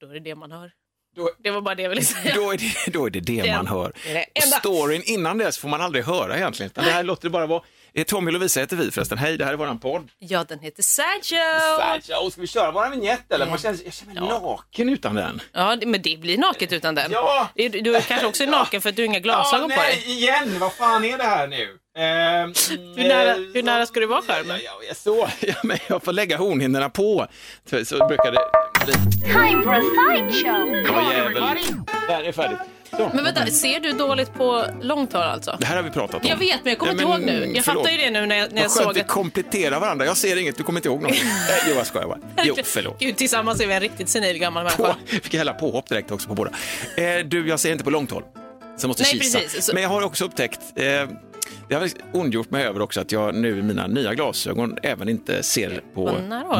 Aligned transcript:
då 0.00 0.06
är 0.10 0.14
det 0.14 0.20
det 0.20 0.34
man 0.34 0.52
hör. 0.52 0.70
Då- 1.16 1.30
Det 1.38 1.50
var 1.50 1.60
bara 1.60 1.74
det 1.74 1.82
jag 1.82 1.88
ville 1.90 2.02
säga. 2.04 2.34
Då 2.34 2.52
är 2.52 2.56
det 2.58 2.92
då 2.92 3.06
är 3.06 3.10
det, 3.10 3.20
det 3.20 3.42
Den 3.42 3.56
man 3.56 3.66
hör. 3.66 3.92
är 4.06 4.14
det 4.34 4.40
storyn 4.60 5.02
innan 5.04 5.38
dess 5.38 5.58
får 5.58 5.68
man 5.68 5.80
aldrig 5.80 6.04
höra 6.04 6.36
egentligen. 6.36 6.72
Det 6.74 6.80
här 6.82 7.02
låter 7.02 7.22
det 7.22 7.30
bara 7.30 7.46
vara. 7.46 7.62
Eh, 7.94 8.04
Tommy 8.04 8.28
och 8.28 8.32
Lovisa 8.32 8.60
heter 8.60 8.76
vi 8.76 8.90
förresten. 8.90 9.18
Hej, 9.18 9.36
det 9.36 9.44
här 9.44 9.52
är 9.52 9.56
våran 9.56 9.78
podd. 9.78 10.08
Ja, 10.18 10.44
den 10.48 10.58
heter 10.58 10.82
Sergio. 10.82 11.40
Sergio, 11.78 12.30
ska 12.30 12.40
vi 12.40 12.46
köra 12.46 12.70
våran 12.70 12.90
vignett 12.90 13.32
eller? 13.32 13.46
Man 13.46 13.58
känner, 13.58 13.78
jag 13.84 13.92
känner 13.94 14.20
mig 14.20 14.28
naken 14.30 14.88
utan 14.88 15.14
den. 15.14 15.40
Ja, 15.52 15.76
men 15.86 16.02
det 16.02 16.20
blir 16.20 16.38
naket 16.38 16.72
utan 16.72 16.94
den. 16.94 17.10
Ja. 17.12 17.48
Du, 17.54 17.68
du 17.68 18.00
kanske 18.00 18.26
också 18.26 18.42
är 18.42 18.46
naken 18.46 18.80
för 18.80 18.88
att 18.88 18.96
du 18.96 19.02
har 19.02 19.06
inga 19.06 19.18
glasögon 19.20 19.70
ja, 19.70 19.76
på 19.76 19.82
nej, 19.82 19.94
dig. 20.06 20.12
igen! 20.12 20.58
Vad 20.58 20.72
fan 20.72 21.04
är 21.04 21.18
det 21.18 21.24
här 21.24 21.46
nu? 21.46 21.78
Ehm, 21.98 22.52
Hur 22.96 23.08
nära- 23.08 23.30
eh, 23.30 23.36
hur 23.54 23.62
nära 23.62 23.86
ska 23.86 24.00
du 24.00 24.06
vara 24.06 24.22
skärmen? 24.22 24.56
Ja, 24.64 24.70
ja, 24.80 24.86
ja, 24.88 24.94
så, 24.94 25.28
ja, 25.46 25.54
men 25.64 25.78
jag 25.88 26.02
får 26.02 26.12
lägga 26.12 26.36
hornhinnorna 26.36 26.90
på. 26.90 27.26
Så, 27.70 27.84
så 27.84 28.06
brukar 28.08 28.32
det 28.32 28.38
bli. 28.98 29.20
Time 29.32 29.62
for 29.62 29.74
a 29.74 29.80
sideshow. 29.80 30.76
Ja, 30.86 31.12
jävel. 31.12 31.42
Där 32.08 32.24
är 32.24 32.32
färdigt. 32.32 32.58
Så. 32.96 33.10
Men 33.14 33.24
vänta, 33.24 33.46
ser 33.46 33.80
du 33.80 33.92
dåligt 33.92 34.34
på 34.34 34.64
långt 34.82 35.12
håll 35.12 35.22
alltså? 35.22 35.56
Det 35.60 35.66
här 35.66 35.76
har 35.76 35.82
vi 35.82 35.90
pratat 35.90 36.14
om. 36.22 36.28
Jag 36.28 36.36
vet, 36.36 36.60
men 36.64 36.70
jag 36.70 36.78
kommer 36.78 36.94
Nej, 36.94 37.04
inte 37.04 37.12
ihåg 37.16 37.26
nu. 37.26 37.52
Jag 37.54 37.64
förlåt. 37.64 37.82
fattar 37.84 37.96
ju 37.96 38.04
det 38.04 38.10
nu 38.10 38.26
när 38.26 38.36
jag, 38.36 38.52
när 38.52 38.62
jag 38.62 38.70
såg 38.70 38.94
vi 38.94 39.00
att... 39.00 39.08
kompletterar 39.08 39.80
varandra. 39.80 40.04
Jag 40.06 40.16
ser 40.16 40.36
inget, 40.36 40.56
du 40.56 40.62
kommer 40.62 40.78
inte 40.78 40.88
ihåg 40.88 41.02
något. 41.02 41.10
Nej, 41.48 41.62
jo, 41.68 41.74
jag 41.74 41.86
skojar 41.86 42.06
bara. 42.08 42.18
Jo, 42.44 42.54
förlåt. 42.64 42.98
Gud, 43.00 43.16
tillsammans 43.16 43.60
är 43.60 43.66
vi 43.66 43.74
en 43.74 43.80
riktigt 43.80 44.08
senil 44.08 44.38
gammal 44.38 44.66
På, 44.70 44.82
människa. 44.82 44.98
fick 45.06 45.34
jag 45.34 45.38
hälla 45.38 45.52
påhopp 45.54 45.88
direkt 45.88 46.10
också 46.10 46.28
på 46.28 46.34
båda. 46.34 46.50
Eh, 46.96 47.18
du, 47.24 47.48
jag 47.48 47.60
ser 47.60 47.72
inte 47.72 47.84
på 47.84 47.90
långt 47.90 48.10
håll. 48.10 48.22
Så 48.76 48.84
jag 48.84 48.88
måste 48.88 49.02
Nej, 49.02 49.12
kisa. 49.18 49.38
precis. 49.38 49.64
Så- 49.66 49.74
Men 49.74 49.82
jag 49.82 49.90
har 49.90 50.02
också 50.02 50.24
upptäckt, 50.24 50.60
eh, 50.76 50.84
det 51.70 51.76
har 51.76 51.82
jag 51.82 51.90
ondgjort 52.20 52.50
mig 52.50 52.64
över 52.64 52.80
också, 52.80 53.00
att 53.00 53.12
jag 53.12 53.34
nu 53.34 53.58
i 53.58 53.62
mina 53.62 53.86
nya 53.86 54.14
glasögon 54.14 54.76
även 54.82 55.08
inte 55.08 55.42
ser 55.42 55.82
på 55.94 56.04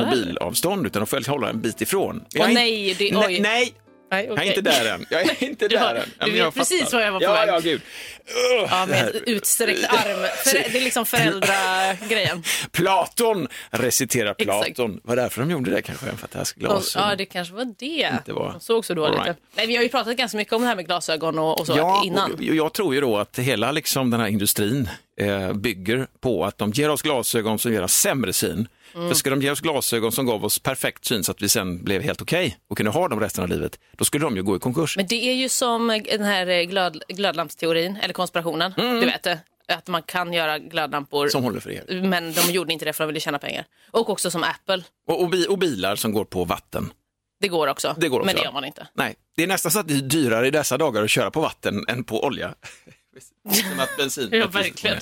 mobilavstånd, 0.06 0.86
utan 0.86 1.00
de 1.00 1.06
får 1.06 1.30
hålla 1.30 1.50
en 1.50 1.60
bit 1.60 1.80
ifrån. 1.80 2.24
Åh, 2.40 2.46
nej, 2.54 2.94
det- 2.98 3.40
nej, 3.40 3.62
oj. 3.66 3.74
Nej, 4.10 4.26
Nej, 4.28 4.36
jag 4.36 4.38
är 4.38 4.48
inte 4.48 4.60
där 4.60 4.94
än. 4.94 5.06
Jag 5.10 5.20
är 5.22 5.44
inte 5.44 5.68
där 5.68 5.94
än. 5.94 6.10
Ja, 6.18 6.26
du 6.26 6.32
vet 6.32 6.54
precis 6.54 6.92
var 6.92 7.00
jag 7.00 7.12
var 7.12 7.18
på 7.20 7.24
ja, 7.24 7.32
väg. 7.32 7.48
Ja, 7.48 7.58
gud. 7.60 7.80
Ugh, 8.60 8.68
Ja, 8.70 8.86
det 8.86 8.86
med 8.86 9.22
utsträckt 9.26 9.84
arm. 9.84 10.26
För, 10.44 10.52
det 10.72 10.78
är 10.78 10.84
liksom 10.84 11.06
föräldragrejen. 11.06 12.42
Platon 12.72 13.48
reciterar 13.70 14.34
Exakt. 14.38 14.64
Platon. 14.74 15.00
Var 15.04 15.16
därför 15.16 15.40
de 15.40 15.50
gjorde 15.50 15.70
det 15.70 15.82
kanske, 15.82 16.06
för 16.06 16.24
att 16.24 16.30
det 16.30 16.38
här 16.38 16.46
glasögon. 16.56 17.08
Ja, 17.10 17.16
det 17.16 17.24
kanske 17.26 17.54
var 17.54 17.64
det. 17.78 18.10
Inte 18.12 18.32
var- 18.32 18.52
De 18.52 18.60
såg 18.60 18.84
så 18.84 18.94
dåligt 18.94 19.18
right. 19.24 19.36
Nej, 19.54 19.66
vi 19.66 19.76
har 19.76 19.82
ju 19.82 19.88
pratat 19.88 20.16
ganska 20.16 20.38
mycket 20.38 20.52
om 20.52 20.62
det 20.62 20.68
här 20.68 20.76
med 20.76 20.86
glasögon 20.86 21.38
och, 21.38 21.60
och 21.60 21.66
så 21.66 21.74
Ja, 21.76 22.02
innan. 22.06 22.32
och 22.34 22.42
jag 22.42 22.72
tror 22.72 22.94
ju 22.94 23.00
då 23.00 23.16
att 23.18 23.38
hela 23.38 23.72
liksom 23.72 24.10
den 24.10 24.20
här 24.20 24.28
industrin 24.28 24.88
eh, 25.20 25.52
bygger 25.52 26.06
på 26.20 26.44
att 26.44 26.58
de 26.58 26.70
ger 26.70 26.88
oss 26.90 27.02
glasögon 27.02 27.58
som 27.58 27.72
ger 27.72 27.82
oss 27.82 27.92
sämre 27.94 28.32
syn. 28.32 28.68
Mm. 28.94 29.08
För 29.08 29.14
ska 29.14 29.30
de 29.30 29.42
ge 29.42 29.50
oss 29.50 29.60
glasögon 29.60 30.12
som 30.12 30.26
gav 30.26 30.44
oss 30.44 30.58
perfekt 30.58 31.04
syn 31.04 31.24
så 31.24 31.30
att 31.32 31.42
vi 31.42 31.48
sen 31.48 31.84
blev 31.84 32.02
helt 32.02 32.22
okej 32.22 32.58
och 32.68 32.76
kunde 32.76 32.90
ha 32.92 33.08
dem 33.08 33.20
resten 33.20 33.44
av 33.44 33.50
livet, 33.50 33.78
då 33.96 34.04
skulle 34.04 34.24
de 34.24 34.36
ju 34.36 34.42
gå 34.42 34.56
i 34.56 34.58
konkurs. 34.58 34.96
Men 34.96 35.06
det 35.06 35.28
är 35.30 35.34
ju 35.34 35.48
som 35.48 36.02
den 36.04 36.24
här 36.24 36.46
eh, 36.46 36.62
glöd, 36.62 37.02
glödlampsteorin, 37.08 37.96
eller 38.02 38.14
konspirationen. 38.14 38.72
Du 38.76 39.00
vet 39.06 39.22
det. 39.22 39.38
Att 39.68 39.88
man 39.88 40.02
kan 40.02 40.32
göra 40.32 40.58
glödlampor, 40.58 41.28
Som 41.28 41.42
håller 41.44 41.60
för 41.60 41.70
er. 41.70 42.02
men 42.02 42.32
de 42.32 42.52
gjorde 42.52 42.72
inte 42.72 42.84
det 42.84 42.92
för 42.92 43.04
de 43.04 43.06
ville 43.08 43.20
tjäna 43.20 43.38
pengar. 43.38 43.64
Och 43.90 44.10
också 44.10 44.30
som 44.30 44.42
Apple. 44.44 44.82
Och, 45.06 45.22
och, 45.22 45.34
och 45.48 45.58
bilar 45.58 45.96
som 45.96 46.12
går 46.12 46.24
på 46.24 46.44
vatten. 46.44 46.92
Det 47.40 47.48
går 47.48 47.66
också, 47.66 47.94
Det 47.98 48.08
går 48.08 48.20
också, 48.20 48.26
men 48.26 48.34
det 48.36 48.42
gör 48.42 48.52
man 48.52 48.64
inte. 48.64 48.88
Nej, 48.94 49.14
det 49.36 49.42
är 49.42 49.46
nästan 49.46 49.72
så 49.72 49.78
att 49.80 49.88
det 49.88 49.94
är 49.94 49.98
dyrare 50.00 50.46
i 50.46 50.50
dessa 50.50 50.78
dagar 50.78 51.02
att 51.02 51.10
köra 51.10 51.30
på 51.30 51.40
vatten 51.40 51.84
än 51.88 52.04
på 52.04 52.24
olja. 52.24 52.54
Som 53.52 53.80
att 53.80 53.96
bensin. 53.98 54.28
Ja, 54.32 54.46
verkligen. 54.46 54.96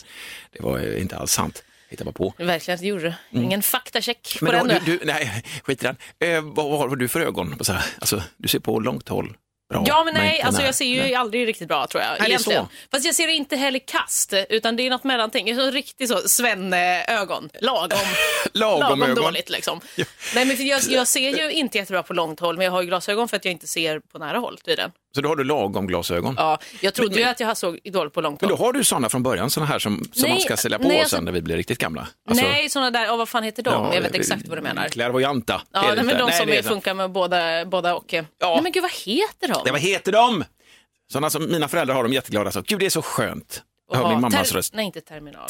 Det 0.53 0.63
var 0.63 0.79
ju 0.79 0.99
inte 0.99 1.17
alls 1.17 1.33
sant. 1.33 1.63
Hitta 1.89 2.05
bara 2.05 2.13
på. 2.13 2.35
Verkligen, 2.39 2.81
det 2.81 2.87
gjorde 2.87 3.17
du. 3.31 3.41
Ingen 3.41 3.63
faktacheck 3.63 4.37
på 4.41 4.47
Mm. 4.47 4.67
Men 4.67 4.69
den 4.69 4.85
då, 4.85 4.93
du. 4.93 4.99
du, 4.99 5.05
nej, 5.05 5.43
skit 5.65 5.83
i 5.83 5.87
den. 5.87 5.97
Eh, 6.31 6.43
vad, 6.43 6.71
vad 6.71 6.79
har 6.79 6.97
du 6.97 7.09
för 7.09 7.21
ögon? 7.21 7.53
Alltså, 8.01 8.23
du 8.37 8.49
ser 8.49 8.59
på 8.59 8.81
långt 8.81 9.09
håll. 9.09 9.37
Bra, 9.71 9.85
Ja, 9.87 10.05
men 10.05 10.15
nej, 10.15 10.43
alltså 10.43 10.63
jag 10.63 10.75
ser 10.75 10.85
ju 10.85 11.01
Nej. 11.01 11.15
aldrig 11.15 11.49
riktigt 11.49 11.69
bra 11.69 11.87
tror 11.87 12.03
jag. 12.03 12.21
är 12.21 12.29
egentligen. 12.29 12.67
Fast 12.91 13.05
jag 13.07 13.15
ser 13.15 13.29
inte 13.29 13.57
heller 13.57 13.79
kast, 13.79 14.33
utan 14.49 14.77
det 14.77 14.87
är 14.87 14.91
något 14.91 15.05
mellanting. 15.05 15.49
Jag 15.49 15.75
riktigt 15.75 16.09
så 16.09 16.29
svenne-ögon. 16.29 17.51
Lagom, 17.61 17.99
Lagom 18.53 18.81
lagom 18.81 19.03
ögon. 19.03 19.15
dåligt 19.25 19.51
liksom. 19.51 19.81
Nej, 20.35 20.45
men 20.45 20.67
jag, 20.67 20.83
jag 20.89 21.09
ser 21.09 21.31
ju 21.39 21.51
inte 21.53 21.79
jättebra 21.79 22.03
på 22.03 22.13
långt 22.15 22.41
håll, 22.41 22.57
men 22.57 22.65
jag 22.65 22.73
har 22.73 22.83
ju 22.83 22.89
glasögon 22.89 23.29
för 23.29 23.37
att 23.37 23.45
jag 23.45 23.53
inte 23.53 23.67
ser 23.67 24.01
på 24.01 24.19
nära 24.19 24.39
håll 24.39 24.59
tydligen. 24.59 24.93
Så 25.19 25.23
då 25.23 25.29
har 25.29 25.37
du 25.37 25.45
lagom 25.45 25.87
glasögon. 25.87 26.35
Ja, 26.39 26.59
jag 26.81 26.95
trodde 26.95 27.11
Men- 27.15 27.19
ju 27.19 27.25
att 27.25 27.41
jag 27.41 27.57
såg 27.57 27.79
dåligt 27.93 28.13
på 28.13 28.21
långt 28.21 28.41
Men 28.41 28.51
håll. 28.51 28.59
då 28.59 28.65
har 28.65 28.73
du 28.73 28.85
sådana 28.85 29.09
från 29.09 29.23
början, 29.23 29.51
sådana 29.51 29.73
här 29.73 29.79
som, 29.79 30.09
som 30.13 30.23
Nej, 30.23 30.31
man 30.31 30.41
ska 30.41 30.57
sälja 30.57 30.79
på 30.79 30.89
nej, 30.89 30.97
oss 30.97 31.01
alltså- 31.03 31.17
sen 31.17 31.25
när 31.25 31.33
vi 31.33 31.43
blir 31.43 31.57
riktigt 31.57 31.79
gamla. 31.79 32.09
Alltså, 32.29 32.45
Nej, 32.45 32.69
såna 32.69 32.91
där, 32.91 33.09
oh, 33.13 33.17
vad 33.17 33.29
fan 33.29 33.43
heter 33.43 33.63
de? 33.63 33.71
ja, 33.73 33.95
jag 33.95 34.03
vet 34.03 34.15
exakt 34.15 34.49
vad 34.49 34.59
du 34.59 34.63
menar. 34.63 34.89
Clairvoyanta. 34.89 35.55
är 35.55 35.61
Ja, 35.73 35.83
nej, 35.95 36.05
men 36.05 36.19
de 36.19 36.25
Nej, 36.25 36.39
som 36.41 36.49
är 36.49 36.53
är, 36.53 36.63
så. 36.63 36.69
funkar 36.69 36.95
med 36.95 37.11
båda, 37.11 37.65
båda 37.65 37.95
och. 37.95 38.05
Ja. 38.13 38.25
Nej, 38.41 38.63
men 38.63 38.73
gud, 38.73 38.83
vad 38.83 38.93
heter 38.93 39.49
de? 39.49 39.61
Nej, 39.65 39.73
vad 39.73 39.81
heter 39.81 40.13
de? 40.13 40.45
Sådana 41.13 41.31
som 41.31 41.51
mina 41.53 41.69
föräldrar 41.69 41.95
har, 41.95 42.03
de 42.03 42.13
jätteglada. 42.13 42.51
Så, 42.51 42.63
Gud, 42.67 42.79
det 42.79 42.87
är 42.87 42.91
så 42.91 43.03
skönt. 43.03 43.63
Jag 43.91 43.99
hör 43.99 44.09
min 44.09 44.21
mammas 44.21 44.53
röst. 44.53 44.75
Nej, 44.75 44.87
inte 44.87 45.01
terminal. 45.01 45.49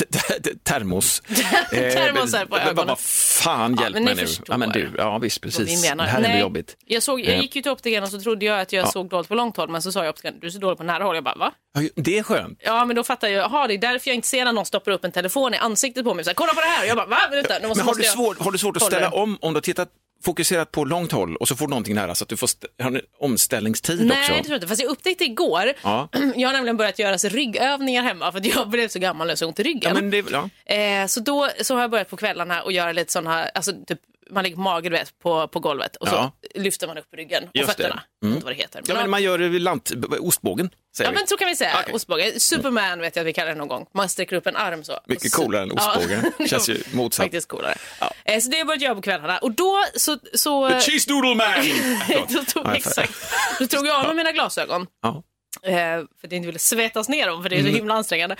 Termos. 0.64 1.20
Termosar 1.70 2.44
på 2.46 2.56
Eh, 2.56 2.66
ögonen. 2.66 2.86
Vad 2.86 2.98
fan, 3.00 3.76
hjälp 3.80 3.94
mig 4.02 4.14
nu. 4.14 4.26
Ja, 4.46 4.56
men 4.56 4.68
du, 4.70 4.90
ja 4.98 5.18
visst, 5.18 5.40
precis. 5.40 5.82
Det 5.82 6.02
här 6.02 6.22
är 6.22 6.40
jobbigt. 6.40 6.76
Jag, 6.86 7.02
såg, 7.02 7.20
jag 7.20 7.28
Eh. 7.34 7.40
gick 7.40 7.56
ju 7.56 7.62
till 7.62 7.70
optikern 7.72 8.02
och 8.02 8.08
så 8.08 8.20
trodde 8.20 8.44
jag 8.46 8.60
att 8.60 8.72
jag 8.72 8.86
Ja. 8.86 8.90
såg 8.90 9.08
dåligt 9.08 9.28
på 9.28 9.34
långt 9.34 9.56
håll, 9.56 9.68
men 9.70 9.82
så 9.82 9.92
sa 9.92 10.04
jag 10.04 10.10
optikern, 10.10 10.34
du 10.40 10.50
ser 10.50 10.58
dåligt 10.58 10.78
på 10.78 10.84
nära 10.84 11.04
håll. 11.04 11.14
Jag 11.14 11.24
bara, 11.24 11.34
va? 11.34 11.52
Det 11.94 12.18
är 12.18 12.22
skönt. 12.22 12.58
Ja, 12.62 12.84
men 12.84 12.96
då 12.96 13.04
fattar 13.04 13.28
jag, 13.28 13.42
jaha, 13.50 13.66
det 13.66 13.74
är 13.74 13.78
därför 13.78 14.08
jag 14.10 14.14
inte 14.14 14.28
ser 14.28 14.44
när 14.44 14.52
någon 14.52 14.66
stoppar 14.66 14.92
upp 14.92 15.04
en 15.04 15.12
telefon 15.12 15.54
i 15.54 15.56
ansiktet 15.56 16.04
på 16.04 16.14
mig. 16.14 16.24
Så 16.24 16.34
Kolla 16.34 16.54
på 16.54 16.60
det 16.60 16.66
här! 16.66 16.82
Och 16.82 16.88
jag 16.88 16.96
bara, 16.96 17.06
va? 17.06 17.18
Vänta, 17.30 17.58
nu 17.62 17.68
måste, 17.68 17.80
Men 17.84 17.88
har 17.88 17.94
du, 17.94 18.02
jag... 18.02 18.12
svårt, 18.12 18.38
har 18.40 18.50
du 18.52 18.58
svårt 18.58 18.76
att 18.76 18.82
ställa 18.82 19.08
om, 19.10 19.38
om 19.40 19.52
du 19.52 19.56
har 19.56 19.60
tittat 19.60 19.88
fokuserat 20.24 20.72
på 20.72 20.84
långt 20.84 21.12
håll 21.12 21.36
och 21.36 21.48
så 21.48 21.56
får 21.56 21.66
du 21.66 21.70
någonting 21.70 21.94
nära 21.94 22.14
så 22.14 22.24
att 22.24 22.28
du 22.28 22.36
får 22.36 22.48
omställningstid 23.20 24.06
Nej, 24.06 24.20
också? 24.20 24.32
det 24.32 24.38
tror 24.38 24.50
jag 24.50 24.56
inte. 24.56 24.66
Fast 24.68 24.82
jag 24.82 24.90
upptäckte 24.90 25.24
igår, 25.24 25.72
Ja. 25.82 26.08
jag 26.36 26.48
har 26.48 26.52
nämligen 26.52 26.76
börjat 26.76 26.98
göra 26.98 27.18
så 27.18 27.28
ryggövningar 27.28 28.02
hemma 28.02 28.32
för 28.32 28.38
att 28.38 28.46
jag 28.46 28.68
blev 28.70 28.88
så 28.88 28.98
gammal 28.98 29.30
och 29.30 29.38
så 29.38 29.46
ont 29.46 29.60
i 29.60 29.62
ryggen. 29.62 29.82
Ja, 29.94 29.94
men 29.94 30.10
det, 30.10 30.24
ja. 30.30 30.74
Eh, 30.74 31.06
så 31.06 31.20
då 31.20 31.48
så 31.60 31.74
har 31.74 31.80
jag 31.80 31.90
börjat 31.90 32.10
på 32.10 32.16
kvällarna 32.16 32.62
och 32.62 32.72
göra 32.72 32.92
lite 32.92 33.12
sådana 33.12 33.30
här, 33.30 33.50
alltså 33.54 33.72
typ 33.86 34.00
man 34.30 34.44
ligger 34.44 34.56
på 34.56 34.62
mage 34.62 34.88
du 34.88 34.96
vet, 34.96 35.18
på, 35.18 35.48
på 35.48 35.60
golvet 35.60 35.96
och 35.96 36.08
så 36.08 36.32
lyfter 36.54 36.86
man 36.86 36.98
upp 36.98 37.06
ryggen 37.16 37.44
och 37.44 37.50
Just 37.54 37.68
det. 37.68 37.74
fötterna. 37.82 38.02
Vet 38.22 38.32
inte 38.34 38.44
vad 38.44 38.52
det 38.54 38.56
heter. 38.56 38.82
ja, 38.86 38.94
men 38.94 39.10
man 39.10 39.22
gör 39.22 39.38
det 39.38 39.58
lant, 39.58 39.92
ostbågen, 40.20 40.70
säger 40.96 41.10
Ja 41.10 41.14
men 41.18 41.26
så 41.26 41.36
kan 41.36 41.48
vi 41.48 41.56
säga, 41.56 41.76
Okej. 41.82 41.94
ostbåge. 41.94 42.40
Superman 42.40 43.00
vet 43.00 43.16
jag 43.16 43.22
att 43.22 43.26
vi 43.26 43.32
kallar 43.32 43.48
det 43.48 43.54
någon 43.54 43.68
gång. 43.68 43.86
Man 43.94 44.08
sträcker 44.08 44.36
upp 44.36 44.46
en 44.46 44.56
arm 44.56 44.84
så. 44.84 44.98
Mycket 45.06 45.32
coolare 45.32 45.62
än 45.62 45.72
ostbåge. 45.72 46.22
Känns 46.48 46.68
ju 46.68 46.82
motsatt. 46.92 47.24
Faktiskt 47.24 47.48
coolare. 47.48 47.74
Ja. 48.00 48.12
Eh, 48.24 48.40
så 48.40 48.48
det 48.48 48.54
har 48.54 48.58
jag 48.58 48.66
börjat 48.66 48.82
göra 48.82 48.94
på 48.94 49.02
kvällarna 49.02 49.38
och 49.38 49.52
då 49.52 49.84
så... 49.96 50.18
så 50.34 50.68
The 50.70 50.80
cheese 50.80 51.08
doodle 51.10 51.34
man! 51.34 51.54
Då 52.28 52.44
tog, 52.44 52.66
Ja, 52.66 52.74
exakt. 52.76 53.12
Då 53.58 53.66
tog 53.66 53.86
jag 53.86 53.96
av 54.00 54.06
mig 54.06 54.14
mina 54.14 54.32
glasögon. 54.32 54.86
Ja. 55.02 55.22
Eh, 55.62 55.72
för 55.72 55.98
att 56.02 56.06
jag 56.22 56.32
inte 56.32 56.46
ville 56.46 56.58
svettas 56.58 57.08
ner 57.08 57.26
dem 57.26 57.42
för 57.42 57.50
det 57.50 57.56
är 57.56 57.60
så 57.60 57.66
Mm. 57.66 57.74
himla 57.76 57.94
ansträngande. 57.94 58.36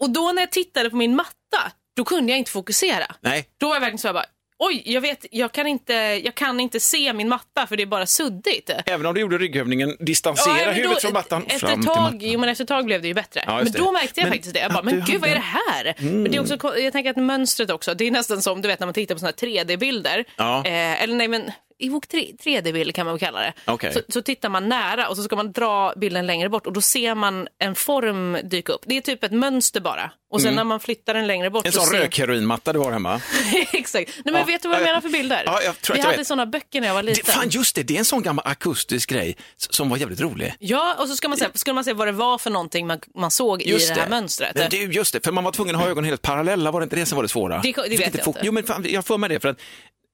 Och 0.00 0.10
då 0.10 0.32
när 0.32 0.42
jag 0.42 0.52
tittade 0.52 0.90
på 0.90 0.96
min 0.96 1.16
matta, 1.16 1.72
då 1.96 2.04
kunde 2.04 2.32
jag 2.32 2.38
inte 2.38 2.50
fokusera. 2.50 3.14
Nej, 3.20 3.48
Då 3.60 3.68
var 3.68 3.74
jag 3.74 3.80
verkligen 3.80 3.98
så 3.98 4.08
här 4.08 4.12
bara, 4.12 4.24
oj, 4.58 4.82
jag 4.84 5.00
vet, 5.00 5.26
jag 5.30 5.52
kan 5.52 5.66
inte, 5.66 5.92
jag 6.24 6.34
kan 6.34 6.60
inte 6.60 6.80
se 6.80 7.12
min 7.12 7.28
matta 7.28 7.66
för 7.66 7.76
det 7.76 7.82
är 7.82 7.86
bara 7.86 8.06
suddigt. 8.06 8.70
även 8.86 9.06
om 9.06 9.14
du 9.14 9.20
gjorde 9.20 9.38
ryggövningen, 9.38 9.96
distansera 10.00 10.54
men 10.66 10.74
huvudet 10.74 11.02
från 11.02 11.12
mattan 11.12 11.44
Efter 11.46 11.58
fram 11.58 11.70
ett 11.70 11.76
till 11.76 11.86
tag, 11.86 12.02
mattan. 12.02 12.18
jo, 12.20 12.40
men 12.40 12.48
efter 12.48 12.64
ett 12.64 12.68
tag 12.68 12.84
blev 12.84 13.02
det 13.02 13.08
ju 13.08 13.14
bättre. 13.14 13.42
Ja, 13.46 13.60
men 13.62 13.72
då 13.72 13.92
märkte 13.92 14.20
jag 14.20 14.24
Men 14.24 14.32
faktiskt 14.32 14.54
det. 14.54 14.60
Jag 14.60 14.72
bara, 14.72 14.82
men 14.82 15.04
gud 15.06 15.20
vad 15.20 15.30
är 15.30 15.34
det 15.34 15.40
här? 15.74 15.94
Men 15.98 16.24
det 16.24 16.36
är 16.36 16.40
också, 16.40 16.78
jag 16.78 16.92
tänker 16.92 17.10
att 17.10 17.16
mönstret 17.16 17.70
också, 17.70 17.94
det 17.94 18.06
är 18.06 18.10
nästan 18.10 18.42
som 18.42 18.62
du 18.62 18.68
vet 18.68 18.80
när 18.80 18.86
man 18.86 18.94
tittar 18.94 19.14
på 19.14 19.24
här 19.24 19.32
3D-bilder. 19.32 20.24
Ja. 20.36 20.64
Eh, 20.66 21.02
eller 21.02 21.14
nej 21.14 21.28
men, 21.28 21.50
Evoke 21.78 22.16
3D-bild 22.44 22.94
kan 22.94 23.06
man 23.06 23.14
väl 23.14 23.20
kalla 23.20 23.40
det. 23.40 23.52
Okej. 23.64 23.92
Så, 23.92 24.00
så 24.08 24.22
tittar 24.22 24.48
man 24.48 24.68
nära 24.68 25.08
och 25.08 25.16
så 25.16 25.22
ska 25.22 25.36
man 25.36 25.52
dra 25.52 25.92
bilden 25.96 26.26
längre 26.26 26.48
bort 26.48 26.66
och 26.66 26.72
då 26.72 26.80
ser 26.80 27.14
man 27.14 27.48
en 27.58 27.74
form 27.74 28.38
dyka 28.44 28.72
upp. 28.72 28.80
Det 28.86 28.96
är 28.96 29.00
typ 29.00 29.24
ett 29.24 29.32
mönster 29.32 29.80
bara. 29.80 30.10
Och 30.30 30.42
sen 30.42 30.54
när 30.54 30.64
man 30.64 30.80
flyttar 30.80 31.14
den 31.14 31.26
längre 31.26 31.50
bort 31.50 31.64
Mm. 31.64 31.68
En 31.68 31.72
så 31.72 31.80
sån 31.80 31.88
ser... 31.90 31.98
rökheroinmatta 32.00 32.72
du 32.72 32.78
har 32.78 32.92
hemma. 32.92 33.20
Exakt. 33.72 34.10
Nej, 34.24 34.32
men 34.32 34.34
Ja. 34.34 34.44
vet 34.44 34.62
du 34.62 34.68
vad 34.68 34.76
jag 34.78 34.82
Ja, 34.82 34.86
ja. 34.86 34.92
menar 34.92 35.00
för 35.00 35.08
bilder? 35.08 35.42
Ja, 35.46 35.62
jag 35.62 35.80
tror 35.80 35.96
Vi 35.96 36.02
jag 36.02 36.10
hade 36.10 36.24
såna 36.24 36.46
böcker 36.46 36.80
när 36.80 36.88
jag 36.88 36.94
var 36.94 37.02
Det, 37.02 37.08
liten. 37.08 37.34
fan 37.34 37.48
just 37.48 37.74
det, 37.76 37.82
det 37.82 37.94
är 37.94 37.98
en 37.98 38.04
sån 38.04 38.22
gammal 38.22 38.42
akustisk 38.48 39.10
grej 39.10 39.36
som 39.56 39.88
var 39.88 39.96
jävligt 39.96 40.20
rolig. 40.20 40.54
Ja, 40.58 40.94
och 40.98 41.08
så 41.08 41.16
ska 41.16 41.28
man 41.28 41.38
se, 41.38 41.46
skulle 41.54 41.74
man 41.74 41.84
se 41.84 41.92
vad 41.92 42.08
det 42.08 42.12
var 42.12 42.38
för 42.38 42.50
någonting 42.50 42.86
man, 42.86 43.00
man 43.14 43.30
såg 43.30 43.62
i 43.62 43.72
det 43.94 44.00
här 44.00 44.08
mönstret. 44.08 44.52
Men 44.54 44.70
du, 44.70 44.76
just 44.92 45.12
det, 45.12 45.24
för 45.24 45.32
man 45.32 45.44
var 45.44 45.52
tvungen 45.52 45.74
att 45.74 45.80
ha 45.82 45.88
ögonen 45.88 46.08
helt 46.08 46.22
parallella, 46.22 46.70
var 46.70 46.80
det 46.80 46.84
inte 46.84 46.96
det 46.96 47.06
som 47.06 47.16
var 47.16 47.22
det 47.22 47.28
svåra? 47.28 47.58
Det- 47.62 47.72
det 47.72 47.88
vet 47.96 48.14
jag 48.14 48.26
inte. 48.26 48.40
Jo, 48.42 48.52
men 48.52 48.64
fan, 48.64 48.86
jag 48.88 49.06
får 49.06 49.18
med 49.18 49.30
det 49.30 49.40
för 49.40 49.48
att, 49.48 49.58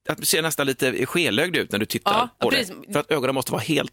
att 0.09 0.17
du 0.17 0.25
ser 0.25 0.41
nästan 0.41 0.67
lite 0.67 1.05
skelögd 1.05 1.55
ut 1.55 1.71
när 1.71 1.79
du 1.79 1.85
tittar 1.85 2.11
Ja, 2.11 2.29
på 2.39 2.49
precis. 2.49 2.73
det. 2.87 2.93
För 2.93 2.99
att 2.99 3.11
ögonen 3.11 3.35
måste 3.35 3.51
vara 3.51 3.61
helt... 3.61 3.91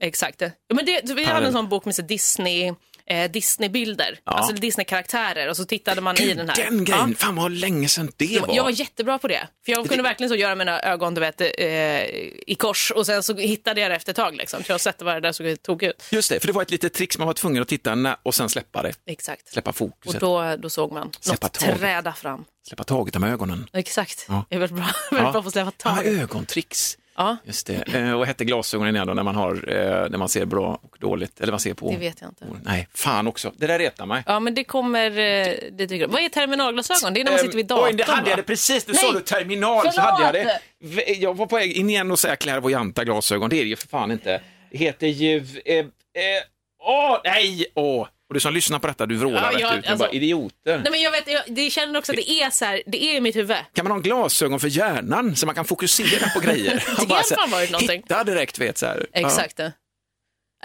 Exakt. 0.00 0.40
Ja, 0.40 0.50
men 0.74 0.84
det, 0.86 1.12
vi 1.14 1.24
hade 1.24 1.46
en 1.46 1.52
sån 1.52 1.68
bok 1.68 1.84
med 1.84 1.94
så 1.94 2.02
Disney, 2.02 2.72
eh, 3.06 3.30
Disney-bilder, 3.30 4.18
Ja. 4.24 4.32
alltså 4.32 4.52
Disney-karaktärer 4.54 5.48
och 5.48 5.56
så 5.56 5.64
tittade 5.64 6.00
man 6.00 6.20
i 6.20 6.34
den 6.34 6.48
här. 6.48 6.56
Den 6.56 6.84
grejen, 6.84 7.10
Ja. 7.10 7.16
fan 7.26 7.36
vad 7.36 7.52
länge 7.52 7.88
sedan 7.88 8.12
det 8.16 8.24
Jag, 8.24 8.46
var. 8.46 8.54
jag 8.56 8.62
var 8.64 8.70
jättebra 8.70 9.18
på 9.18 9.28
det. 9.28 9.48
För 9.64 9.72
jag 9.72 9.88
kunde 9.88 10.02
verkligen 10.02 10.28
så 10.30 10.36
göra 10.36 10.54
mina 10.54 10.80
ögon 10.82 11.14
du 11.14 11.20
vet, 11.20 11.40
eh, 11.40 11.46
i 12.46 12.56
kors 12.58 12.90
och 12.90 13.06
sen 13.06 13.22
så 13.22 13.36
hittade 13.36 13.80
jag 13.80 13.90
det 13.90 13.94
efter 13.94 14.10
ett 14.12 14.16
tag. 14.16 14.36
Liksom. 14.36 14.62
Så 14.62 14.70
jag 14.70 14.74
har 14.74 14.78
sett 14.78 15.02
vad 15.02 15.14
det 15.16 15.20
där 15.20 15.32
såg 15.32 15.62
tog 15.62 15.82
ut. 15.82 16.04
Just 16.10 16.28
det, 16.30 16.40
för 16.40 16.46
det 16.46 16.52
var 16.52 16.62
ett 16.62 16.70
litet 16.70 16.92
trick, 16.94 17.18
man 17.18 17.26
var 17.26 17.34
tvungen 17.34 17.62
att 17.62 17.68
titta 17.68 18.16
och 18.22 18.34
sen 18.34 18.48
släppa 18.48 18.82
det, 18.82 18.92
Exakt. 19.06 19.48
släppa 19.52 19.70
Och 19.70 19.76
fokuset, 19.76 20.20
då, 20.20 20.56
då 20.56 20.70
såg 20.70 20.92
man 20.92 21.10
Släppa 21.20 21.46
något 21.46 21.52
taget. 21.52 21.78
träda 21.80 22.12
fram. 22.12 22.44
Släppa 22.68 22.84
taget 22.84 23.16
om 23.16 23.24
ögonen. 23.24 23.66
Exakt. 23.72 24.26
Ja. 24.28 24.44
Jag 24.48 24.56
är 24.56 24.60
väldigt 24.60 24.76
bra, 24.76 24.86
väldigt 25.10 25.32
bra 25.32 25.42
på 25.42 25.48
att 25.48 25.52
släppa 25.52 25.72
Ja, 25.84 25.94
taget. 25.94 26.20
ögontricks. 26.22 26.98
Ja, 27.16 27.36
Just 27.44 27.66
det. 27.66 27.94
Eh, 27.94 28.12
Och 28.12 28.26
hette 28.26 28.44
glasögonen 28.44 28.94
igen 28.94 29.06
då 29.06 29.14
när 29.14 29.22
man, 29.22 29.34
har, 29.36 29.54
eh, 29.72 30.10
när 30.10 30.18
man 30.18 30.28
ser 30.28 30.44
bra 30.44 30.78
och 30.82 30.96
dåligt? 31.00 31.40
Eller 31.40 31.52
man 31.52 31.60
ser 31.60 31.74
på? 31.74 31.90
det 31.90 31.96
vet 31.96 32.20
jag 32.20 32.30
inte. 32.30 32.44
Nej, 32.62 32.88
fan 32.94 33.26
också. 33.26 33.52
Det 33.56 33.66
där 33.66 33.78
retar 33.78 34.06
mig. 34.06 34.22
Ja, 34.26 34.40
men 34.40 34.54
det 34.54 34.64
kommer... 34.64 35.10
eh, 35.10 35.54
Det 35.72 35.86
dyker 35.86 36.04
upp. 36.06 36.12
Vad 36.12 36.22
är 36.22 36.28
terminalglasögon? 36.28 37.14
Det 37.14 37.20
är 37.20 37.24
när 37.24 37.30
man 37.32 37.38
sitter 37.40 37.56
vid 37.56 37.66
datorn. 37.66 37.86
Oj, 37.86 37.92
det 37.96 38.04
hade 38.04 38.22
va? 38.22 38.28
jag 38.28 38.38
det 38.38 38.42
precis. 38.42 38.86
Nej. 38.86 38.96
sa 38.96 39.12
du 39.12 39.20
terminal 39.20 39.84
så 39.84 39.90
Förlåt. 39.92 40.10
hade 40.22 40.38
jag 40.38 40.46
det. 40.46 41.12
Jag 41.12 41.36
var 41.36 41.46
på 41.46 41.56
väg 41.56 41.72
in 41.72 41.90
igen 41.90 42.10
och 42.10 42.18
säga 42.18 42.36
clairvoyanta 42.36 43.04
glasögon. 43.04 43.50
Det 43.50 43.56
är 43.56 43.62
det 43.62 43.68
ju 43.70 43.76
för 43.76 43.88
fan 43.88 44.10
inte. 44.10 44.40
Det 44.70 44.78
heter 44.78 45.06
ju... 45.06 45.36
Eh, 45.64 45.76
eh, 45.78 45.84
åh, 46.80 47.18
nej! 47.24 47.66
Åh. 47.74 48.06
Och 48.32 48.34
du 48.34 48.40
som 48.40 48.52
lyssnar 48.54 48.78
på 48.78 48.86
detta, 48.86 49.06
du 49.06 49.16
vrålar 49.16 49.42
Ja, 49.42 49.50
rätt 49.52 49.60
jag- 49.60 49.78
ut. 49.78 49.86
Alltså- 49.86 50.04
bara, 50.06 50.10
idioter. 50.12 50.78
Nej, 50.78 50.90
men 50.90 51.00
jag 51.02 51.10
vet, 51.10 51.28
jag, 51.28 51.42
det 51.46 51.70
känner 51.70 51.98
också 51.98 52.12
att 52.12 52.16
det 52.16 52.30
är 52.30 52.50
så 52.50 52.64
här, 52.64 52.82
det 52.86 53.04
är 53.04 53.16
i 53.16 53.20
mitt 53.20 53.36
huvud. 53.36 53.56
Kan 53.74 53.84
man 53.84 53.92
ha 53.92 53.98
glasögon 53.98 54.60
för 54.60 54.68
hjärnan 54.68 55.36
så 55.36 55.46
man 55.46 55.54
kan 55.54 55.64
fokusera 55.64 56.28
på 56.34 56.40
grejer? 56.40 56.84
Det 57.00 57.06
bara 57.08 57.22
så 57.22 57.34
här. 57.34 57.92
Hitta 57.92 58.24
direkt, 58.24 58.58
vet 58.58 58.78
så 58.78 58.86
här. 58.86 59.06
Exakt. 59.12 59.58
Ja. 59.58 59.70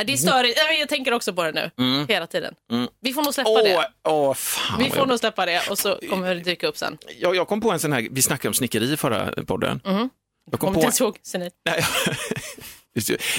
det 0.06 0.14
är 0.14 0.18
störigt. 0.18 0.60
Jag 0.80 0.90
tänker 0.90 1.12
också 1.14 1.34
på 1.34 1.44
det 1.44 1.72
nu, 1.78 2.06
hela 2.10 2.28
tiden. 2.28 2.54
Vi 3.02 3.14
får 3.14 3.24
nog 3.24 3.34
släppa 3.34 3.50
Ja. 3.50 3.64
det. 3.64 3.76
Åh, 4.04 4.14
åh, 4.14 4.34
fan 4.34 4.80
Vi 4.84 4.90
får 4.90 4.98
jag- 4.98 5.08
nog 5.08 5.20
släppa 5.20 5.46
det 5.46 5.62
och 5.70 5.78
så 5.80 6.00
kommer 6.10 6.36
det 6.36 6.42
dyka 6.42 6.68
upp 6.68 6.78
sen. 6.78 6.98
jag, 7.20 7.36
jag 7.36 7.48
kom 7.48 7.62
på 7.62 7.72
en 7.72 7.80
sån 7.80 7.94
här, 7.94 8.08
vi 8.12 8.22
snackade 8.22 8.48
om 8.48 8.54
snickeri 8.54 8.94
i 8.94 8.98
förra 8.98 9.32
podden. 9.46 9.82
Mm. 9.86 10.10
Jag 10.52 10.60
kom 10.60 10.74
Kommer 10.74 10.82
på, 10.82 10.88
inte 10.88 11.04
ihåg. 11.04 11.18
Nej, 11.66 11.86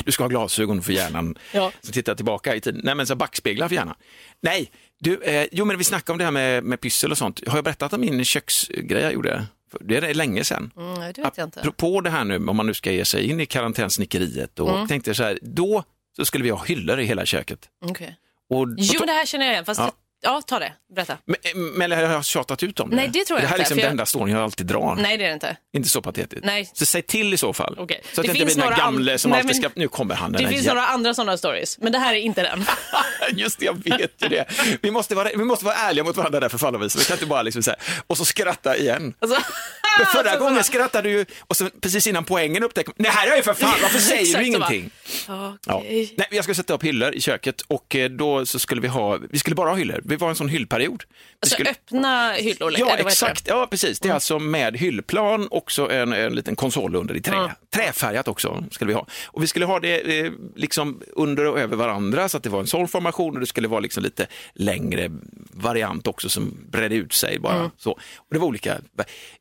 du 0.05 0.13
ska 0.13 0.23
ha 0.25 0.29
glasögon 0.29 0.83
för 0.83 0.93
hjärnan. 0.93 1.39
Ja. 1.53 1.73
Så 1.81 1.93
titta 1.93 2.15
tillbaka 2.15 2.55
i 2.55 2.61
tiden. 2.61 2.81
Nej, 2.85 2.95
men 2.95 3.07
så 3.07 3.15
backspeglar 3.17 3.69
för 3.69 3.75
hjärnan. 3.75 3.95
Nej, 4.41 4.71
du, 5.01 5.23
eh, 5.23 5.47
jo 5.53 5.65
men 5.65 5.79
vi 5.79 5.85
snackade 5.85 6.13
om 6.13 6.19
det 6.19 6.25
här 6.25 6.31
med, 6.33 6.65
med 6.65 6.81
pyssel 6.81 7.11
och 7.11 7.19
sånt. 7.19 7.49
Har 7.49 7.57
jag 7.57 7.65
berättat 7.65 7.93
om 7.93 8.01
min 8.01 8.25
köksgrej 8.25 9.03
jag 9.03 9.13
gjorde? 9.13 9.45
Det 9.81 9.97
är 9.97 10.15
länge 10.15 10.45
sedan. 10.45 10.71
Mm, 10.77 10.95
det 11.01 11.23
vet 11.23 11.37
jag 11.37 11.47
inte. 11.47 11.61
Apropå 11.61 12.01
det 12.01 12.11
här 12.11 12.25
nu, 12.25 12.37
om 12.37 12.57
man 12.57 12.67
nu 12.67 12.75
ska 12.75 12.93
ge 12.93 13.05
sig 13.05 13.31
in 13.31 13.41
i 13.41 13.47
karantänsnickeriet 13.47 14.59
och 14.59 14.71
Mm. 14.75 14.89
tänkte 14.89 15.15
så 15.15 15.23
här, 15.23 15.39
då 15.43 15.85
så 16.17 16.25
skulle 16.25 16.45
vi 16.45 16.51
ha 16.51 16.65
hyllor 16.65 17.01
i 17.01 17.05
hela 17.05 17.27
köket. 17.27 17.69
Okej. 17.85 18.17
Och, 18.51 18.67
Jo, 18.79 18.95
men 18.99 19.07
det 19.07 19.13
här 19.13 19.27
känner 19.27 19.47
jag 19.47 19.53
igen. 19.53 19.65
Fast 19.65 19.81
Ja. 19.81 19.93
Ja. 20.23 20.43
ta 20.47 20.59
det. 20.59 20.73
Berätta. 20.95 21.19
men, 21.27 21.65
men 21.73 21.91
har 21.93 21.99
jag 22.01 22.25
tjatat 22.25 22.63
ut 22.63 22.81
om 22.81 22.91
det? 22.91 22.97
Nej, 22.97 23.09
det 23.13 23.25
tror 23.25 23.39
jag 23.41 23.45
Det 23.45 23.49
här 23.49 23.55
är 23.55 23.59
inte, 23.59 23.59
liksom 23.59 23.75
för 23.75 23.81
den 23.83 23.85
jag- 23.85 23.91
enda 23.91 24.07
storyn 24.07 24.35
jag 24.35 24.45
alltid 24.45 24.67
drar. 24.67 24.97
Nej, 24.99 25.17
det 25.19 25.25
är 25.25 25.29
det 25.29 25.35
inte. 25.35 25.57
Inte 25.77 25.89
så 25.89 26.03
patetiskt. 26.03 26.45
Nej. 26.45 26.71
Så 26.75 26.87
säg 26.87 27.03
till 27.03 27.35
i 27.35 27.37
så 27.37 27.53
fall. 27.53 27.77
Okej. 27.79 28.01
Så 28.05 28.09
att 28.11 28.15
Det 28.17 28.23
det, 28.23 28.27
inte 28.39 28.39
finns 28.47 28.55
blir 28.55 28.65
den 28.65 28.73
här 28.73 28.81
gamle 28.81 29.19
som 29.19 29.31
Nej, 29.31 29.41
alltid 29.41 29.57
ska, 29.57 29.71
nu 29.75 29.89
kommer 29.89 30.15
han 30.15 30.33
Det 30.33 30.49
finns 30.49 30.63
jä- 30.67 30.69
några 30.69 30.87
andra 30.87 31.15
sådana 31.15 31.37
stories, 31.37 31.79
men 31.79 31.93
det 31.93 31.99
här 31.99 32.15
är 32.15 32.19
inte 32.19 32.43
den. 32.43 32.65
Just 33.39 33.59
det, 33.59 33.65
jag 33.65 33.85
vet 33.85 34.23
ju 34.23 34.29
det. 34.29 34.45
Vi 34.83 34.91
måste 34.91 35.15
vara, 35.15 35.29
vi 35.37 35.45
måste 35.45 35.65
vara 35.65 35.75
ärliga 35.75 36.05
mot 36.05 36.17
varandra 36.17 36.41
där 36.41 36.49
för 36.49 36.59
fan. 36.59 36.81
Vi 36.81 36.89
kan 37.05 37.15
inte 37.17 37.27
bara 37.27 37.43
liksom 37.43 37.63
säga 37.63 37.77
och 38.07 38.17
så 38.17 38.25
skratta 38.25 38.77
igen. 38.77 39.15
Alltså, 39.21 39.39
Men 39.99 40.07
förra 40.07 40.21
alltså, 40.31 40.45
gången 40.45 40.65
skrattade 40.65 41.09
du 41.09 41.15
ju 41.19 41.25
och 41.41 41.57
så 41.57 41.71
precis 41.81 42.07
innan 42.07 42.25
poängen 42.25 42.63
upptäckte 42.63 42.91
man, 42.91 42.95
nej 42.99 43.11
här 43.13 43.33
är 43.33 43.37
ju 43.37 43.43
för 43.43 43.55
fan, 43.55 43.75
varför 43.83 43.99
säger 43.99 44.39
du 44.39 44.47
ingenting? 44.47 44.91
bara, 45.29 45.59
Ja. 45.67 45.83
Nej, 46.17 46.27
jag 46.31 46.45
ska 46.45 46.55
sätta 46.55 46.75
upp 46.75 46.85
hyllor 46.85 47.15
i 47.15 47.21
köket 47.21 47.61
och 47.61 47.97
eh, 47.97 48.11
då 48.11 48.47
så 48.47 48.59
skulle 48.59 48.81
vi 48.81 48.89
ha, 48.89 49.19
vi 49.31 49.39
skulle 49.39 49.57
bara 49.57 49.71
ha 49.71 49.77
hyllor. 49.77 50.01
Vi 50.09 50.17
var 50.17 50.29
en 50.29 50.35
sån 50.35 50.49
hyllperiod. 50.49 51.05
Vi 51.09 51.15
Alltså 51.41 51.55
skulle, 51.55 51.71
öppna 51.71 52.33
hyllor? 52.33 52.75
Ja, 52.79 52.97
exakt. 52.97 53.49
Ja, 53.49 53.67
precis. 53.71 54.01
Det 54.01 54.09
är 54.09 54.13
alltså 54.13 54.39
med 54.39 54.77
hyllplan, 54.77 55.49
också 55.51 55.91
en, 55.91 56.13
en 56.13 56.35
liten 56.35 56.57
konsol 56.57 56.97
under 56.97 57.17
i 57.17 57.21
trä. 57.21 57.35
Ja. 57.35 57.51
Träfärgat 57.75 58.29
också 58.29 58.65
skulle 58.71 58.89
vi 58.89 58.95
ha. 58.95 59.07
Och 59.27 59.43
vi 59.43 59.47
skulle 59.47 59.67
ha 59.67 59.81
det 59.81 60.21
eh, 60.21 60.33
liksom 60.57 61.03
under 61.13 61.47
och 61.47 61.59
över 61.59 61.77
varandra 61.77 62.29
så 62.29 62.37
att 62.37 62.43
det 62.43 62.51
var 62.51 62.61
en 62.61 62.67
sån 62.67 62.89
formation 62.89 63.35
och 63.35 63.41
det 63.41 63.47
skulle 63.47 63.69
vara 63.69 63.81
liksom 63.81 64.03
lite 64.03 64.27
längre 64.55 65.11
variant 65.51 66.07
också 66.07 66.29
som 66.29 66.57
bredde 66.71 66.95
ut 66.95 67.13
sig 67.13 67.39
bara. 67.39 67.57
Mm. 67.57 67.71
Så. 67.79 67.91
Och 67.91 68.27
det 68.31 68.39
var 68.39 68.47
olika. 68.47 68.79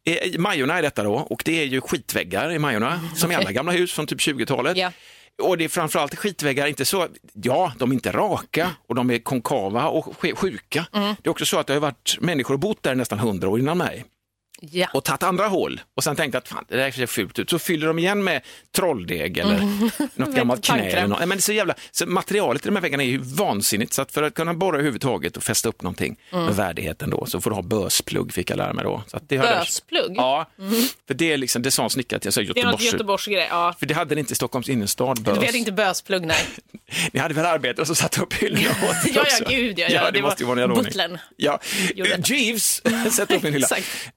Eh, 0.05 0.39
Majorna 0.39 0.77
är 0.77 0.81
detta 0.81 1.03
då 1.03 1.13
och 1.13 1.41
det 1.45 1.61
är 1.61 1.65
ju 1.65 1.81
skitväggar 1.81 2.51
i 2.51 2.59
Majorna 2.59 3.01
som 3.15 3.31
i 3.31 3.35
alla 3.35 3.51
gamla 3.51 3.71
hus 3.71 3.93
från 3.93 4.07
typ 4.07 4.19
20-talet. 4.19 4.77
Ja. 4.77 4.91
Och 5.43 5.57
det 5.57 5.63
är 5.63 5.69
framförallt 5.69 6.15
skitväggar, 6.15 6.67
inte 6.67 6.85
så, 6.85 7.07
ja, 7.33 7.73
de 7.77 7.91
är 7.91 7.93
inte 7.93 8.11
raka 8.11 8.71
och 8.87 8.95
de 8.95 9.11
är 9.11 9.19
konkava 9.19 9.87
och 9.87 10.15
sjuka. 10.35 10.87
Mm. 10.93 11.15
Det 11.21 11.27
är 11.27 11.31
också 11.31 11.45
så 11.45 11.59
att 11.59 11.67
det 11.67 11.73
har 11.73 11.79
varit 11.79 12.17
människor 12.21 12.57
bott 12.57 12.83
där 12.83 12.95
nästan 12.95 13.19
hundra 13.19 13.49
år 13.49 13.59
innan 13.59 13.77
mig 13.77 14.05
Ja. 14.61 14.87
och 14.93 15.03
tagit 15.03 15.23
andra 15.23 15.47
hål 15.47 15.81
och 15.95 16.03
sen 16.03 16.15
tänkt 16.15 16.35
att 16.35 16.47
fan, 16.47 16.65
det 16.67 16.77
där 16.77 16.91
ser 16.91 17.05
fult 17.05 17.39
ut. 17.39 17.49
Så 17.49 17.59
fyller 17.59 17.87
de 17.87 17.99
igen 17.99 18.23
med 18.23 18.41
trolldeg 18.75 19.37
eller 19.37 19.59
något 20.19 20.35
gammalt 20.35 20.65
knä. 20.65 20.81
Eller 20.89 21.07
något. 21.07 21.19
Men 21.19 21.29
det 21.29 21.35
är 21.35 21.41
så 21.41 21.53
jävla, 21.53 21.75
så 21.91 22.05
materialet 22.05 22.65
i 22.65 22.69
de 22.69 22.75
här 22.75 22.81
väggarna 22.81 23.03
är 23.03 23.07
ju 23.07 23.17
vansinnigt 23.17 23.93
så 23.93 24.01
att 24.01 24.11
för 24.11 24.23
att 24.23 24.33
kunna 24.33 24.53
borra 24.53 24.75
överhuvudtaget 24.75 25.37
och 25.37 25.43
fästa 25.43 25.69
upp 25.69 25.81
någonting 25.81 26.19
med 26.31 26.55
värdigheten 26.55 27.09
då 27.09 27.25
så 27.25 27.41
får 27.41 27.49
du 27.49 27.55
ha 27.55 27.63
bösplugg 27.63 28.33
fick 28.33 28.49
jag 28.49 28.57
lära 28.57 28.73
mig 28.73 28.83
då. 28.83 29.03
Så 29.07 29.17
att 29.17 29.29
det 29.29 29.37
hade- 29.37 29.55
Bösplugg? 29.59 30.13
Ja, 30.15 30.45
för 31.07 31.13
det 31.13 31.33
är 31.33 31.37
liksom, 31.37 31.61
det 31.61 31.71
sa 31.71 31.83
en 31.83 31.89
snickare 31.89 32.19
till, 32.19 32.27
jag 32.27 32.33
sa 32.33 32.41
Det 32.41 32.45
är 32.45 32.47
något 32.47 32.57
Göteborgs... 32.57 32.93
Göteborgsgrej. 32.93 33.47
Ja. 33.49 33.75
För 33.79 33.85
det 33.85 33.93
hade 33.93 34.15
det 34.15 34.19
inte 34.19 34.33
i 34.33 34.35
Stockholms 34.35 34.69
innerstad, 34.69 35.21
bös. 35.21 35.37
vet 35.37 35.55
inte 35.55 35.71
bösplugg, 35.71 36.25
nej. 36.25 36.37
Ni 37.11 37.19
hade 37.19 37.33
väl 37.33 37.45
arbetare 37.45 37.85
som 37.85 37.95
satte 37.95 38.21
upp 38.21 38.33
hyllorna 38.33 38.69
åt 38.89 38.95
Ja, 39.15 39.25
ja, 39.39 39.45
gud, 39.49 39.79
ja, 39.79 39.87
ja. 39.89 39.95
ja 39.95 40.05
det, 40.05 40.11
Det 40.11 40.21
måste 40.21 40.43
ju 40.43 40.47
var 40.47 40.55
vara 40.55 40.65
en 40.65 40.71
ordning. 40.71 41.17
Ja. 41.35 41.59
Eh, 41.95 42.19
Jeeves 42.23 42.81
sätter 43.15 43.35
upp 43.35 43.43
en 43.43 43.53
hylla. 43.53 43.67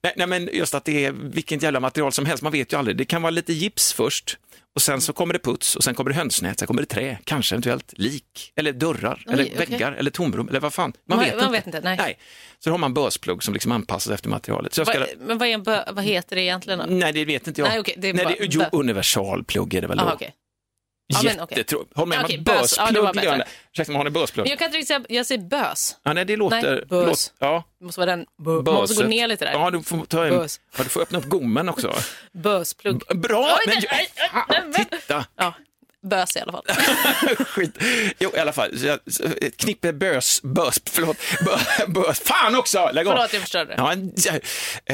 Nej, 0.03 0.13
nej, 0.15 0.27
men 0.31 0.49
just 0.53 0.73
att 0.75 0.85
det 0.85 1.05
är 1.05 1.11
vilket 1.11 1.63
jävla 1.63 1.79
material 1.79 2.11
som 2.11 2.25
helst, 2.25 2.43
man 2.43 2.51
vet 2.51 2.73
ju 2.73 2.77
aldrig. 2.79 2.97
Det 2.97 3.05
kan 3.05 3.21
vara 3.21 3.29
lite 3.29 3.53
gips 3.53 3.93
först 3.93 4.37
och 4.75 4.81
sen 4.81 5.01
så 5.01 5.13
kommer 5.13 5.33
det 5.33 5.39
puts 5.39 5.75
och 5.75 5.83
sen 5.83 5.95
kommer 5.95 6.09
det 6.09 6.15
hönsnät, 6.15 6.59
sen 6.59 6.67
kommer 6.67 6.81
det 6.81 6.85
trä, 6.85 7.17
kanske 7.23 7.55
eventuellt 7.55 7.93
lik 7.97 8.51
eller 8.55 8.73
dörrar 8.73 9.23
eller 9.27 9.43
okej. 9.43 9.55
väggar 9.57 9.91
eller 9.91 10.11
tomrum 10.11 10.49
eller 10.49 10.59
vad 10.59 10.73
fan. 10.73 10.93
Man, 11.05 11.17
Man- 11.17 11.25
vet, 11.25 11.35
man 11.35 11.43
inte. 11.43 11.51
vet 11.51 11.65
inte, 11.65 11.81
nej. 11.81 12.17
Så 12.59 12.69
då 12.69 12.73
har 12.73 12.77
man 12.77 12.93
bösplugg 12.93 13.43
som 13.43 13.53
liksom 13.53 13.71
anpassas 13.71 14.13
efter 14.13 14.29
materialet. 14.29 14.73
Så 14.73 14.81
jag 14.81 14.87
ska... 14.87 14.99
Va, 14.99 15.05
men 15.19 15.37
vad, 15.37 15.47
är 15.47 15.53
en 15.53 15.63
bö, 15.63 15.83
vad 15.91 16.03
heter 16.03 16.35
det 16.35 16.41
egentligen? 16.41 16.79
Då? 16.79 16.85
Nej, 16.89 17.13
det 17.13 17.25
vet 17.25 17.47
inte 17.47 17.61
jag. 17.61 17.69
Nej, 17.69 17.79
okej, 17.79 17.95
det 17.97 18.09
är 18.09 18.13
Nej, 18.13 18.25
bara 18.25 18.35
det, 18.39 18.47
jo, 18.49 18.63
universalplugg 18.71 19.73
är 19.73 19.81
det 19.81 19.87
väl 19.87 19.97
då. 19.97 20.03
Aha, 20.03 20.13
okej. 20.13 20.33
Ja. 21.07 21.23
Jättetro... 21.23 21.87
Håll 21.95 22.07
med 22.07 22.19
om 22.19 22.25
att 22.25 22.39
bös. 22.39 22.75
Ja, 22.77 23.43
ursäkta, 23.73 23.93
har 23.93 24.03
ni 24.03 24.09
bösplugg? 24.09 24.45
Men 24.45 24.49
jag 24.49 24.59
kan 24.59 24.65
inte 24.65 24.77
riktigt 24.77 24.87
säga, 24.87 25.01
jag 25.09 25.25
säger 25.25 25.41
bös. 25.41 25.95
Ja, 26.03 26.13
nej, 26.13 26.25
det 26.25 26.35
låter... 26.35 26.75
Nej, 26.75 26.85
bös. 26.85 27.07
Låt, 27.07 27.33
ja, 27.39 27.63
Det 27.79 27.85
måste 27.85 27.99
vara 28.01 28.11
den. 28.11 28.25
Bö, 28.37 28.51
man 28.51 28.73
måste 28.73 29.03
gå 29.03 29.09
ner 29.09 29.27
lite 29.27 29.45
där. 29.45 29.51
Ja, 29.51 29.69
du 29.71 29.83
får, 29.83 30.05
ta 30.05 30.25
en, 30.25 30.29
Bös. 30.29 30.59
ja, 30.77 30.83
du 30.83 30.89
får 30.89 31.01
öppna 31.01 31.17
upp 31.17 31.25
gommen 31.25 31.69
också. 31.69 31.93
Bösplugg. 32.33 33.01
Bra! 33.15 33.57
Oj, 33.59 33.73
Men, 33.73 33.83
nej, 33.91 34.09
nej, 34.49 34.61
nej, 34.67 34.85
titta! 34.91 35.25
Ja, 35.35 35.53
bös 36.01 36.35
i 36.35 36.39
alla 36.39 36.51
fall. 36.51 36.63
Skit. 37.45 37.77
Jo, 38.19 38.31
i 38.35 38.39
alla 38.39 38.53
fall. 38.53 38.71
Ett 39.41 39.57
knippe 39.57 39.93
bös, 39.93 40.41
bös, 40.43 40.81
förlåt, 40.85 41.17
bö, 41.45 41.57
bös, 41.87 42.19
fan 42.19 42.55
också! 42.55 42.89
Lägg 42.93 43.07
av! 43.07 43.13
Förlåt, 43.13 43.33
jag 43.33 43.41
förstörde. 43.41 43.75
Ja, 43.77 43.93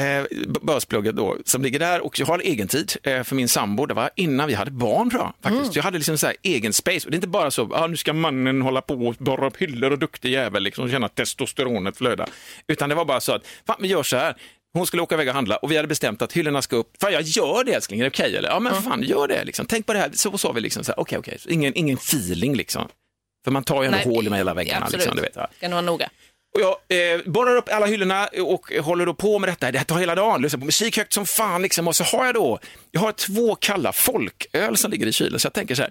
eh, 0.02 0.24
bösplugget 0.62 1.16
då, 1.16 1.36
som 1.44 1.62
ligger 1.62 1.78
där 1.78 2.00
och 2.00 2.20
jag 2.20 2.26
har 2.26 2.38
egen 2.38 2.68
tid 2.68 2.92
eh, 3.02 3.22
för 3.22 3.34
min 3.34 3.48
sambo. 3.48 3.86
Det 3.86 3.94
var 3.94 4.10
innan 4.14 4.48
vi 4.48 4.54
hade 4.54 4.70
barn 4.70 5.10
jag. 5.18 5.32
Faktiskt. 5.42 5.64
Mm. 5.64 5.72
Jag 5.74 5.82
hade 5.82 5.98
liksom 5.98 6.18
så 6.18 6.26
här 6.26 6.36
egen 6.42 6.72
space. 6.72 7.06
Och 7.06 7.10
det 7.10 7.14
är 7.14 7.18
inte 7.18 7.28
bara 7.28 7.50
så, 7.50 7.74
ah, 7.74 7.86
nu 7.86 7.96
ska 7.96 8.12
mannen 8.12 8.62
hålla 8.62 8.80
på 8.80 8.94
och 8.94 9.14
borra 9.14 9.46
upp 9.46 9.56
hyllor 9.56 9.90
och 9.90 9.98
duktig 9.98 10.30
jävel, 10.32 10.62
liksom, 10.62 10.84
och 10.84 10.90
känna 10.90 11.08
testosteronet 11.08 11.96
flöda. 11.96 12.26
Utan 12.66 12.88
det 12.88 12.94
var 12.94 13.04
bara 13.04 13.20
så 13.20 13.32
att, 13.32 13.46
fan 13.66 13.76
vi 13.80 13.88
gör 13.88 14.02
så 14.02 14.16
här. 14.16 14.36
Hon 14.72 14.86
skulle 14.86 15.02
åka 15.02 15.14
iväg 15.14 15.28
och 15.28 15.34
handla 15.34 15.56
och 15.56 15.70
vi 15.70 15.76
hade 15.76 15.88
bestämt 15.88 16.22
att 16.22 16.32
hyllorna 16.32 16.62
ska 16.62 16.76
upp. 16.76 16.90
Fan 17.00 17.12
jag 17.12 17.22
gör 17.22 17.64
det 17.64 17.72
älskling, 17.72 18.00
är 18.00 18.04
det 18.04 18.10
okej 18.10 18.36
eller? 18.36 18.48
Ja 18.48 18.60
men 18.60 18.82
fan 18.82 19.02
gör 19.02 19.28
det 19.28 19.44
liksom. 19.44 19.66
Tänk 19.66 19.86
på 19.86 19.92
det 19.92 19.98
här. 19.98 20.10
Så 20.14 20.38
sa 20.38 20.52
vi 20.52 20.60
liksom 20.60 20.84
så 20.84 20.92
här, 20.92 21.00
okej 21.00 21.18
okej. 21.18 21.38
Så 21.40 21.48
Ingen, 21.48 21.72
ingen 21.76 21.96
feeling 21.96 22.56
liksom. 22.56 22.88
För 23.44 23.50
man 23.50 23.64
tar 23.64 23.82
ju 23.82 23.86
ändå 23.86 23.98
Nej, 23.98 24.06
hål 24.14 24.26
i 24.26 24.30
med 24.30 24.38
hela 24.38 24.54
väggarna. 24.54 24.84
absolut. 24.86 25.00
Liksom, 25.06 25.16
du 25.16 25.22
vet, 25.22 25.36
va? 25.36 25.48
Ska 25.56 25.68
nog 25.68 25.72
vara 25.74 25.80
noga. 25.82 26.10
Och 26.54 26.60
jag 26.60 27.12
eh, 27.14 27.20
borrar 27.26 27.56
upp 27.56 27.68
alla 27.72 27.86
hyllorna 27.86 28.28
och 28.42 28.72
håller 28.82 29.06
då 29.06 29.14
på 29.14 29.38
med 29.38 29.48
detta. 29.48 29.72
Det 29.72 29.84
tar 29.84 29.98
hela 29.98 30.14
dagen, 30.14 30.42
lyssnar 30.42 30.60
på 30.60 30.66
musik 30.66 30.96
högt 30.96 31.12
som 31.12 31.26
fan. 31.26 31.62
Liksom. 31.62 31.88
Och 31.88 31.96
så 31.96 32.04
har 32.04 32.26
jag 32.26 32.34
då, 32.34 32.58
jag 32.90 33.00
har 33.00 33.12
två 33.12 33.54
kalla 33.54 33.92
folköl 33.92 34.76
som 34.76 34.90
ligger 34.90 35.06
i 35.06 35.12
kylen. 35.12 35.40
Så 35.40 35.46
jag 35.46 35.52
tänker 35.52 35.74
så 35.74 35.82
här, 35.82 35.90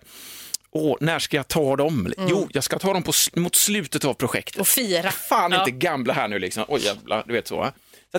åh, 0.72 0.98
när 1.02 1.20
ska 1.20 1.38
jag 1.38 1.48
ta 1.48 1.76
dem? 1.76 2.14
Jo, 2.18 2.50
jag 2.54 2.64
ska 2.64 2.80
ta 2.80 2.94
dem 2.94 3.04
på, 3.04 3.12
mot 3.36 3.56
slutet 3.56 4.06
av 4.06 4.14
projektet. 4.14 4.56
Mm. 4.56 4.62
Och 4.62 4.68
fira. 4.68 5.12
Fan 5.12 5.52
Ja. 5.52 5.60
inte 5.60 5.72
gamla 5.72 6.14
här 6.14 6.28
nu 6.28 6.40
liksom. 6.40 6.66
Oj 6.68 6.82
jävlar, 6.86 7.24
du 7.28 7.34
vet 7.34 7.48
så. 7.48 7.72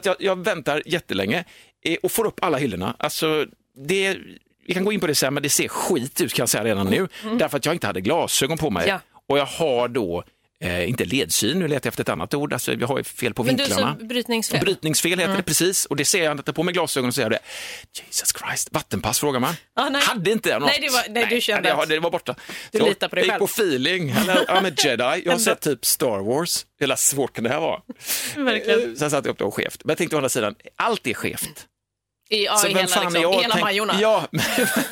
Så 0.05 0.11
att 0.11 0.21
jag, 0.21 0.31
jag 0.31 0.45
väntar 0.45 0.83
jättelänge 0.87 1.45
eh, 1.85 1.97
och 2.03 2.13
får 2.13 2.27
upp 2.27 2.45
alla 2.45 2.59
hyllorna. 2.59 2.97
Alltså, 2.99 3.47
det, 3.77 4.17
vi 4.67 4.75
kan 4.75 4.85
gå 4.85 4.93
in 4.93 5.01
på 5.01 5.07
det 5.07 5.15
sen, 5.15 5.35
men 5.35 5.43
det 5.43 5.49
ser 5.49 5.69
skit 5.69 6.21
ut 6.21 6.35
kan 6.35 6.43
jag 6.43 6.49
säga 6.49 6.65
redan 6.65 6.87
nu. 6.87 7.09
Därför 7.39 7.57
att 7.57 7.67
jag 7.67 7.75
inte 7.75 7.87
hade 7.87 8.01
glasögon 8.01 8.59
på 8.59 8.71
mig. 8.71 8.89
Mm. 8.89 9.01
Ja. 9.13 9.21
Och 9.29 9.39
jag 9.39 9.47
har 9.47 9.89
då, 9.89 10.25
eh, 10.65 10.89
inte 10.89 11.05
ledsyn, 11.05 11.59
nu 11.59 11.69
letar 11.69 11.87
jag 11.87 11.91
efter 11.91 12.03
ett 12.03 12.09
annat 12.09 12.35
ord, 12.35 12.53
alltså, 12.53 12.73
jag 12.75 12.87
har 12.89 12.99
ju 12.99 13.05
fel 13.05 13.35
på 13.35 13.45
Men 13.45 13.57
du, 13.57 13.63
vinklarna. 13.65 13.97
så 14.01 14.05
brytningsfel. 14.07 14.61
Brytningsfel 14.61 15.11
heter 15.11 15.25
Mm. 15.25 15.37
det 15.37 15.43
precis 15.43 15.85
och 15.87 15.97
det 15.97 16.05
ser 16.05 16.25
jag 16.25 16.33
inte 16.39 16.53
på 16.53 16.63
mig 16.63 16.75
glasögon 16.75 17.09
och 17.09 17.15
säger 17.15 17.31
det. 17.31 17.39
Jesus 18.07 18.33
Christ, 18.39 18.69
vattenpass 18.73 19.21
frågar 19.21 19.41
man. 19.41 19.55
Ja, 19.77 19.89
nej. 19.89 20.03
Hade 20.05 20.31
inte 20.31 20.49
jag 20.49 20.61
något? 20.61 20.71
Nej, 20.71 20.79
det 20.81 20.89
var- 20.89 21.05
nej, 21.15 21.27
du 21.31 21.41
kände 21.41 21.69
det, 21.69 21.75
att- 21.75 21.89
det 21.89 21.99
var 22.01 22.11
borta. 22.11 22.35
Du 22.73 22.79
litar 22.81 23.09
på 23.09 23.15
dig 23.17 23.23
jag 23.23 23.27
gick 23.27 23.33
själv. 23.33 23.39
på 23.39 23.45
feeling, 23.45 24.13
I'm 24.13 24.69
a 24.69 24.73
jedi. 24.85 25.23
Jag 25.25 25.33
har 25.33 25.39
sett 25.49 25.61
typ 25.61 25.85
Star 25.87 26.19
Wars. 26.19 26.67
Hela 26.81 26.97
svårt 26.97 27.33
kan 27.35 27.45
det 27.45 27.51
här 27.51 27.61
vara. 27.61 27.81
Verkligen. 28.37 28.97
Sen 28.97 29.11
satte 29.11 29.29
jag 29.29 29.33
upp 29.33 29.39
det 29.39 29.45
och 29.45 29.55
skevt. 29.55 29.85
Men 29.85 29.91
jag 29.91 29.99
tänkte 29.99 30.17
å 30.17 30.19
andra 30.19 30.29
sidan, 30.29 30.55
allt 30.77 31.07
är 31.07 31.15
skevt. 31.15 31.67
I, 32.31 32.45
ja, 32.45 32.57
Så 32.57 32.67
i 32.67 32.73
vem 32.75 32.77
hela, 32.77 32.89
fan 32.89 33.03
liksom, 33.05 33.23
jag 33.23 33.35
i 33.35 33.39
hela 33.43 33.55
tänk- 33.55 33.65
Majorna. 33.65 33.95
Ja, 34.01 34.25
men 34.33 34.41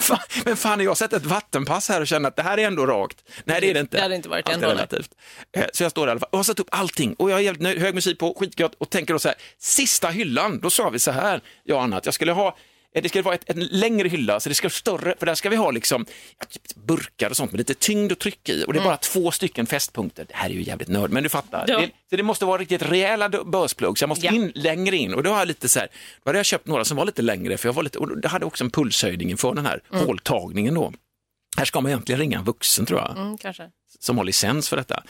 fan, 0.01 0.19
men 0.45 0.57
fan 0.57 0.81
är 0.81 0.85
jag 0.85 0.97
sett 0.97 1.13
ett 1.13 1.25
vattenpass 1.27 1.89
här 1.89 2.01
och 2.01 2.07
känner 2.07 2.29
att 2.29 2.37
det 2.37 2.43
här 2.43 2.59
är 2.59 2.67
ändå 2.67 2.87
rakt? 2.87 3.17
Nej, 3.45 3.61
det 3.61 3.71
är 3.71 3.75
det 3.75 3.81
inte. 3.81 3.97
Det 3.97 4.03
hade 4.03 4.15
inte 4.17 4.29
varit 4.29 4.47
Allt 4.47 4.55
ändå, 4.55 4.67
nej. 4.67 4.77
relativt. 4.77 5.11
Eh, 5.57 5.65
Så 5.73 5.83
jag 5.83 5.91
står 5.91 6.07
där 6.07 6.09
i 6.09 6.11
alla 6.11 6.21
fall 6.21 6.29
och 6.33 6.39
har 6.39 6.45
satt 6.45 6.61
upp 6.61 6.69
allting 6.71 7.15
och 7.15 7.31
jag 7.31 7.39
är 7.39 7.43
jävligt 7.43 7.63
nöjd, 7.63 7.79
hög 7.79 7.95
musik 7.95 8.19
på, 8.19 8.35
skitgött 8.41 8.75
och 8.79 8.91
tänker 8.91 9.13
då 9.15 9.19
så 9.19 9.29
här, 9.29 9.37
sista 9.59 10.09
hyllan, 10.09 10.61
då 10.61 10.71
sa 10.71 10.89
vi 10.91 10.99
så 10.99 11.11
här, 11.11 11.41
jag 11.65 11.77
och 11.77 11.83
Anna, 11.83 11.97
att 11.97 12.05
jag 12.05 12.15
skulle 12.15 12.33
ha 12.33 12.57
Det 13.03 13.09
ska 13.09 13.23
vara 13.23 13.35
ett, 13.35 13.51
en 13.51 13.61
längre 13.61 14.09
hylla, 14.09 14.41
så 14.41 14.49
det 14.49 14.55
ska 14.55 14.65
vara 14.67 14.73
större, 14.73 15.15
för 15.19 15.27
där 15.27 15.35
ska 15.35 15.49
vi 15.51 15.57
ha 15.57 15.71
liksom 15.71 16.07
typ 16.49 16.75
burkar 16.75 17.31
och 17.31 17.37
sånt 17.37 17.53
med 17.53 17.59
lite 17.59 17.75
tyngd 17.75 18.13
och 18.13 18.19
tryck 18.19 18.49
i. 18.49 18.65
Och 18.67 18.73
det 18.73 18.79
är 18.79 18.85
bara 18.85 18.97
två 18.97 19.31
stycken 19.31 19.67
fästpunkter. 19.67 20.25
Det 20.29 20.35
här 20.37 20.51
är 20.51 20.55
ju 20.55 20.63
jävligt 20.63 20.89
nörd, 20.89 21.11
men 21.11 21.23
du 21.23 21.29
fattar. 21.29 21.65
Ja. 21.69 21.79
Det, 21.81 21.91
så 22.11 22.17
det 22.17 22.23
måste 22.23 22.45
vara 22.45 22.59
riktigt 22.61 22.83
rejäla 22.83 23.29
börsplugg, 23.29 23.99
så 23.99 24.03
jag 24.03 24.09
måste 24.09 24.27
Ja. 24.27 24.33
in 24.33 24.53
längre 24.55 24.97
in. 24.97 25.15
Och 25.15 25.23
då 25.23 25.31
har 25.31 25.39
jag 25.39 25.49
lite 25.49 25.69
så 25.69 25.79
här, 25.79 25.89
då 26.25 26.29
hade 26.29 26.39
jag 26.39 26.47
köpt 26.47 26.67
några 26.67 26.85
som 26.85 26.97
var 26.97 27.05
lite 27.05 27.23
längre, 27.23 27.57
för 27.57 27.69
jag 27.69 27.73
var 27.75 27.83
lite, 27.83 27.99
och 27.99 28.19
det 28.21 28.29
hade 28.29 28.45
också 28.47 28.65
en 28.65 28.71
pulshöjning 28.71 29.31
inför 29.31 29.55
den 29.55 29.67
här 29.67 29.81
håltagningen 29.91 30.75
då. 30.75 30.93
Här 31.57 31.65
ska 31.65 31.81
man 31.81 31.91
egentligen 31.91 32.19
ringa 32.21 32.39
en 32.39 32.45
vuxen 32.45 32.87
tror 32.87 33.01
jag 33.01 33.17
Mm, 33.17 33.39
kanske. 33.39 33.71
som 33.99 34.19
har 34.19 34.25
licens 34.25 34.69
för 34.69 34.77
detta. 34.77 35.03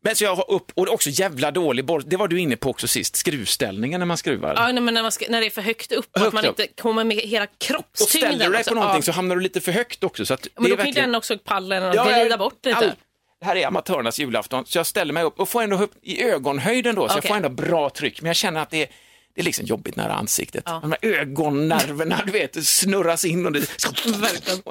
Men 0.00 0.16
så 0.16 0.24
jag 0.24 0.34
har 0.36 0.50
upp, 0.50 0.72
och 0.74 0.86
det 0.86 0.90
är 0.90 0.94
också 0.94 1.10
jävla 1.10 1.50
dålig 1.50 1.84
borr, 1.84 2.02
det 2.06 2.16
var 2.16 2.28
du 2.28 2.40
inne 2.40 2.56
på 2.56 2.70
också 2.70 2.88
sist, 2.88 3.16
skruvställningen 3.16 4.00
när 4.00 4.06
man 4.06 4.16
skruvar. 4.16 4.54
Ja, 4.56 4.72
nej, 4.72 4.82
men 4.82 4.94
när, 4.94 5.02
man 5.02 5.12
ska, 5.12 5.26
när 5.28 5.40
det 5.40 5.46
är 5.46 5.50
för 5.50 5.62
högt 5.62 5.92
upp, 5.92 6.06
Högt 6.18 6.26
att 6.26 6.32
man 6.34 6.44
upp. 6.44 6.60
inte 6.60 6.82
kommer 6.82 7.04
med 7.04 7.16
hela 7.16 7.44
och 7.44 7.50
kroppstyngden. 7.58 8.32
ställer 8.32 8.46
du 8.46 8.52
dig 8.56 8.64
på 8.64 8.74
någonting 8.74 8.96
ja. 8.98 9.02
så 9.02 9.12
hamnar 9.12 9.36
du 9.36 9.42
lite 9.42 9.60
för 9.60 9.72
högt 9.72 10.04
också. 10.04 10.26
Så 10.26 10.34
att 10.34 10.48
Men 10.54 10.62
det 10.64 10.68
då 10.68 10.74
är 10.74 10.76
kan 10.76 10.86
ju 10.86 10.88
verkligen- 10.92 11.08
den 11.08 11.14
också 11.18 11.38
pallen 11.38 11.82
och 11.82 11.94
Ja, 11.94 12.04
glida 12.04 12.26
jag- 12.26 12.38
bort 12.38 12.58
lite. 12.64 12.76
all- 12.78 12.92
Det 13.40 13.46
här 13.46 13.56
är 13.56 13.66
amatörernas 13.66 14.18
julafton, 14.18 14.66
så 14.66 14.78
jag 14.78 14.86
ställer 14.86 15.12
mig 15.12 15.22
upp 15.24 15.40
och 15.40 15.48
får 15.48 15.62
ändå 15.62 15.76
upp 15.82 15.92
i 16.02 16.22
ögonhöjden 16.22 16.94
då, 16.94 17.08
så 17.08 17.12
jag 17.12 17.18
Okej. 17.18 17.28
får 17.28 17.36
ändå 17.36 17.48
bra 17.48 17.90
tryck. 17.90 18.22
Men 18.22 18.26
jag 18.26 18.36
känner 18.36 18.60
att 18.60 18.70
det 18.70 18.82
är, 18.82 18.88
det 19.34 19.40
är 19.40 19.44
liksom 19.44 19.64
jobbigt 19.66 19.96
nära 19.96 20.12
ansiktet. 20.12 20.62
Ja. 20.66 20.78
De 20.82 20.90
här 20.92 20.98
ögonnerverna, 21.02 22.22
du 22.26 22.32
vet, 22.32 22.66
snurras 22.66 23.24
in 23.24 23.46
och 23.46 23.52
det... 23.52 23.58
Verkligen. 24.06 24.62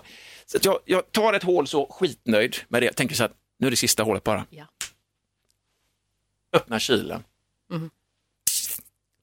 Så 0.45 0.57
att 0.57 0.65
jag, 0.65 0.79
jag 0.85 1.11
tar 1.11 1.33
ett 1.33 1.43
hål 1.43 1.67
så 1.67 1.85
skitnöjd 1.99 2.55
med 2.67 2.81
det. 2.81 2.85
Jag 2.85 2.95
tänker 2.95 3.15
så 3.15 3.23
att 3.23 3.31
nu 3.59 3.67
är 3.67 3.71
det 3.71 3.77
sista 3.77 4.03
hålet 4.03 4.23
bara. 4.23 4.45
Ja. 4.49 4.63
Öppnar 6.55 6.79
kylen. 6.79 7.23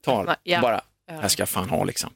Tar 0.05 0.25
Va- 0.25 0.37
ja. 0.43 0.61
bara, 0.61 0.81
här 1.09 1.29
ska 1.29 1.43
jag 1.43 1.49
fan 1.49 1.69
ha 1.71 1.85
liksom. 1.85 2.11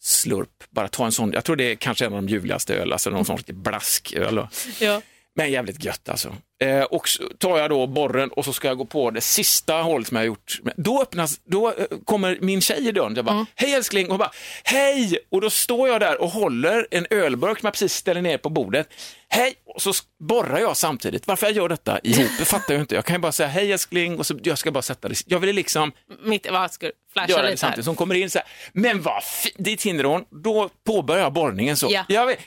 Slurp, 0.00 0.64
bara 0.70 0.88
ta 0.88 1.04
en 1.04 1.12
sån, 1.12 1.32
jag 1.32 1.44
tror 1.44 1.56
det 1.56 1.64
är 1.64 1.74
kanske 1.74 2.06
en 2.06 2.12
av 2.14 2.22
de 2.22 2.28
ljuvligaste 2.28 2.74
öl, 2.74 2.92
alltså 2.92 3.10
någon 3.10 3.24
sån 3.24 3.36
riktig 3.36 3.54
blasköl. 3.54 4.46
Ja. 4.80 5.02
Men 5.34 5.50
jävligt 5.50 5.84
gött 5.84 6.08
alltså. 6.08 6.36
Eh, 6.62 6.82
och 6.82 7.08
så 7.08 7.22
tar 7.38 7.58
jag 7.58 7.70
då 7.70 7.86
borren 7.86 8.30
och 8.30 8.44
så 8.44 8.52
ska 8.52 8.68
jag 8.68 8.78
gå 8.78 8.84
på 8.84 9.10
det 9.10 9.20
sista 9.20 9.74
hålet 9.74 10.08
som 10.08 10.16
jag 10.16 10.22
har 10.22 10.26
gjort. 10.26 10.60
Då 10.76 11.02
öppnas, 11.02 11.40
då 11.44 11.68
eh, 11.68 11.86
kommer 12.04 12.38
min 12.40 12.60
tjej 12.60 12.88
i 12.88 12.92
dörren. 12.92 13.16
Jag 13.16 13.24
bara, 13.24 13.46
hej 13.54 13.74
älskling, 13.74 14.06
och 14.06 14.10
hon 14.10 14.18
bara, 14.18 14.32
hej! 14.64 15.18
Och 15.30 15.40
då 15.40 15.50
står 15.50 15.88
jag 15.88 16.00
där 16.00 16.20
och 16.20 16.30
håller 16.30 16.86
en 16.90 17.06
ölburk 17.10 17.58
som 17.60 17.66
jag 17.66 17.72
precis 17.72 17.94
ställer 17.94 18.22
ner 18.22 18.38
på 18.38 18.48
bordet. 18.48 18.88
Hej! 19.28 19.54
Och 19.66 19.82
så 19.82 19.92
borrar 20.20 20.58
jag 20.58 20.76
samtidigt. 20.76 21.26
Varför 21.26 21.46
jag 21.46 21.56
gör 21.56 21.68
detta 21.68 21.98
ihop, 22.02 22.30
det 22.38 22.44
fattar 22.44 22.74
jag 22.74 22.82
inte. 22.82 22.94
Jag 22.94 23.04
kan 23.04 23.16
ju 23.16 23.20
bara 23.20 23.32
säga 23.32 23.48
hej 23.48 23.72
älskling 23.72 24.18
och 24.18 24.26
så 24.26 24.38
jag 24.42 24.58
ska 24.58 24.70
bara 24.70 24.82
sätta 24.82 25.08
det. 25.08 25.22
Jag 25.26 25.38
ville 25.38 25.52
liksom 25.52 25.92
Mitt, 26.24 26.50
vad 26.50 26.72
ska 26.72 26.90
du 27.14 27.20
flasha 27.20 27.30
göra 27.30 27.42
det 27.42 27.48
lite 27.48 27.60
samtidigt. 27.60 27.84
Så 27.84 27.90
hon 27.90 27.96
kommer 27.96 28.14
in 28.14 28.30
så 28.30 28.38
här, 28.38 28.48
men 28.72 29.02
vad 29.02 29.24
fi-" 29.24 29.52
dit 29.56 29.82
hinner 29.82 30.04
hon, 30.04 30.24
då 30.30 30.70
påbörjar 30.86 31.22
jag 31.22 31.32
borrningen 31.32 31.76
så. 31.76 31.88
Ja. 31.90 32.04
Jag 32.08 32.26
vet, 32.26 32.38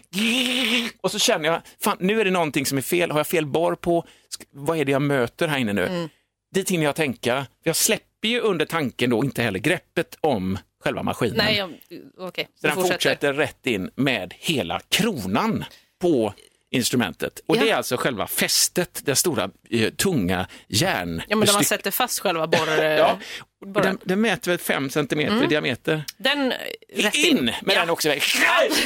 och 1.02 1.12
så 1.12 1.20
känner 1.20 1.50
jag, 1.50 1.62
fan 1.82 1.98
nu 2.00 2.22
är 2.22 2.26
det 2.26 2.32
någonting 2.32 2.66
som 2.66 2.78
är 2.78 2.82
fel, 2.82 3.12
har 3.12 3.20
jag 3.20 3.28
fel 3.28 3.46
borr 3.46 3.76
på, 3.76 4.06
vad 4.52 4.78
är 4.78 4.86
det 4.86 4.92
jag 4.92 5.02
möter 5.02 5.48
här 5.48 5.58
inne 5.58 5.74
nu? 5.74 5.86
Mm. 5.88 6.10
Dit 6.56 6.72
hinner 6.72 6.86
jag 6.86 6.96
tänka, 6.96 7.46
jag 7.64 7.76
släpper 7.76 8.28
ju 8.28 8.40
under 8.40 8.66
tanken 8.66 9.10
då 9.10 9.24
inte 9.24 9.42
heller 9.44 9.60
greppet 9.60 10.18
om 10.22 10.58
själva 10.84 11.04
maskinen. 11.04 11.38
Nej, 11.38 11.58
jag- 11.58 11.74
okej. 12.18 12.48
så 12.62 12.68
den 12.68 12.76
fortsätter. 12.76 13.34
rätt 13.34 13.68
in 13.68 13.90
med 13.96 14.34
hela 14.40 14.80
kronan 14.90 15.66
på 16.02 16.34
instrumentet. 16.76 17.40
Och 17.48 17.56
Ja. 17.58 17.62
det 17.62 17.70
är 17.70 17.76
alltså 17.76 17.98
själva 17.98 18.28
fästet, 18.28 19.02
det 19.06 19.16
stora 19.16 19.50
eh, 19.70 19.90
tunga 19.90 20.48
järn. 20.68 21.22
Ja, 21.28 21.36
men 21.36 21.46
där 21.46 21.54
man 21.54 21.64
sätter 21.64 21.92
fast 21.92 22.20
själva 22.20 22.48
borr... 22.48 22.84
Ja, 22.84 23.20
och 23.62 23.68
borren. 23.68 23.86
den, 23.88 23.98
den 24.04 24.22
mäter 24.22 24.52
väl 24.52 24.58
fem 24.60 24.90
centimeter 24.90 25.44
i 25.44 25.48
diameter. 25.48 26.04
Den 26.18 26.52
eh, 26.52 26.58
rätt 26.96 27.16
in 27.16 27.38
in. 27.38 27.46
med 27.46 27.76
ja. 27.76 27.80
den 27.80 27.90
också 27.90 28.08
iväg. 28.10 28.22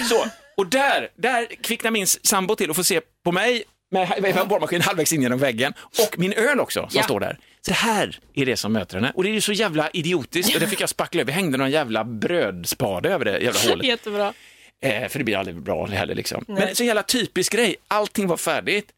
Så. 0.10 0.26
Och 0.58 0.68
där, 0.68 1.10
där 1.16 1.48
kvicknar 1.64 1.92
min 1.92 2.08
sambo 2.08 2.56
till 2.56 2.70
och 2.70 2.76
får 2.76 2.84
se 2.84 3.02
på 3.24 3.32
mig 3.32 3.64
med 3.92 4.22
med 4.22 4.48
borrmaskin 4.48 4.82
halvvägs 4.82 5.14
in 5.14 5.22
genom 5.22 5.40
väggen 5.40 5.74
och 6.08 6.20
min 6.20 6.34
öl 6.34 6.60
också 6.60 6.80
som 6.80 6.98
Ja. 6.98 7.04
står 7.04 7.20
där. 7.20 7.38
Så 7.62 7.72
det 7.72 7.78
här 7.78 8.20
är 8.34 8.46
det 8.46 8.58
som 8.58 8.74
möter 8.74 8.96
henne 8.96 9.12
och 9.16 9.24
det 9.24 9.30
är 9.30 9.34
ju 9.34 9.42
så 9.42 9.52
jävla 9.54 9.90
idiotiskt 9.90 10.54
och 10.56 10.60
det 10.62 10.68
fick 10.68 10.82
jag 10.82 10.90
spackla 10.90 11.22
över. 11.22 11.32
Vi 11.32 11.36
hängde 11.36 11.58
någon 11.58 11.72
jävla 11.72 12.04
brödspade 12.04 13.10
över 13.10 13.26
det 13.26 13.40
jävla 13.40 13.60
hålet. 13.70 13.86
Jättebra. 13.88 14.34
Eh, 14.82 15.08
för 15.08 15.20
det 15.20 15.26
blir 15.26 15.38
aldrig 15.38 15.62
bra 15.62 15.86
heller 15.86 16.16
liksom. 16.16 16.46
Men 16.48 16.76
så 16.76 16.84
jävla 16.84 17.04
typisk 17.04 17.52
grej, 17.52 17.76
allting 17.88 18.28
var 18.28 18.38
färdigt 18.38 18.92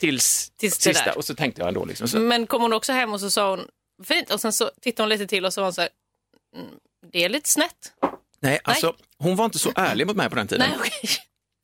tills, 0.00 0.52
Tills 0.56 0.74
sista 0.74 1.12
och 1.12 1.24
så 1.24 1.34
tänkte 1.34 1.60
jag 1.60 1.68
ändå 1.68 1.84
liksom. 1.84 2.08
Så, 2.08 2.18
Men 2.18 2.46
kom 2.46 2.62
hon 2.62 2.72
också 2.72 2.92
hem 2.92 3.12
och 3.12 3.20
så 3.20 3.30
sa 3.30 3.50
hon 3.50 3.68
fint 4.04 4.30
och 4.30 4.40
sen 4.40 4.52
så 4.52 4.70
tittade 4.80 5.02
hon 5.02 5.08
lite 5.08 5.26
till 5.26 5.44
och 5.44 5.52
så 5.52 5.60
var 5.60 5.66
hon 5.66 5.72
så 5.72 5.80
här, 5.80 5.90
mm, 6.56 6.68
det 7.12 7.24
är 7.24 7.28
lite 7.28 7.48
snett. 7.48 7.92
nej, 8.40 8.60
alltså 8.64 8.96
hon 9.18 9.36
var 9.36 9.44
inte 9.44 9.58
så 9.58 9.72
ärlig 9.74 10.06
mot 10.06 10.16
mig 10.16 10.30
på 10.30 10.36
den 10.36 10.48
tiden. 10.48 10.68
Nej, 10.68 10.78
okej. 10.80 11.10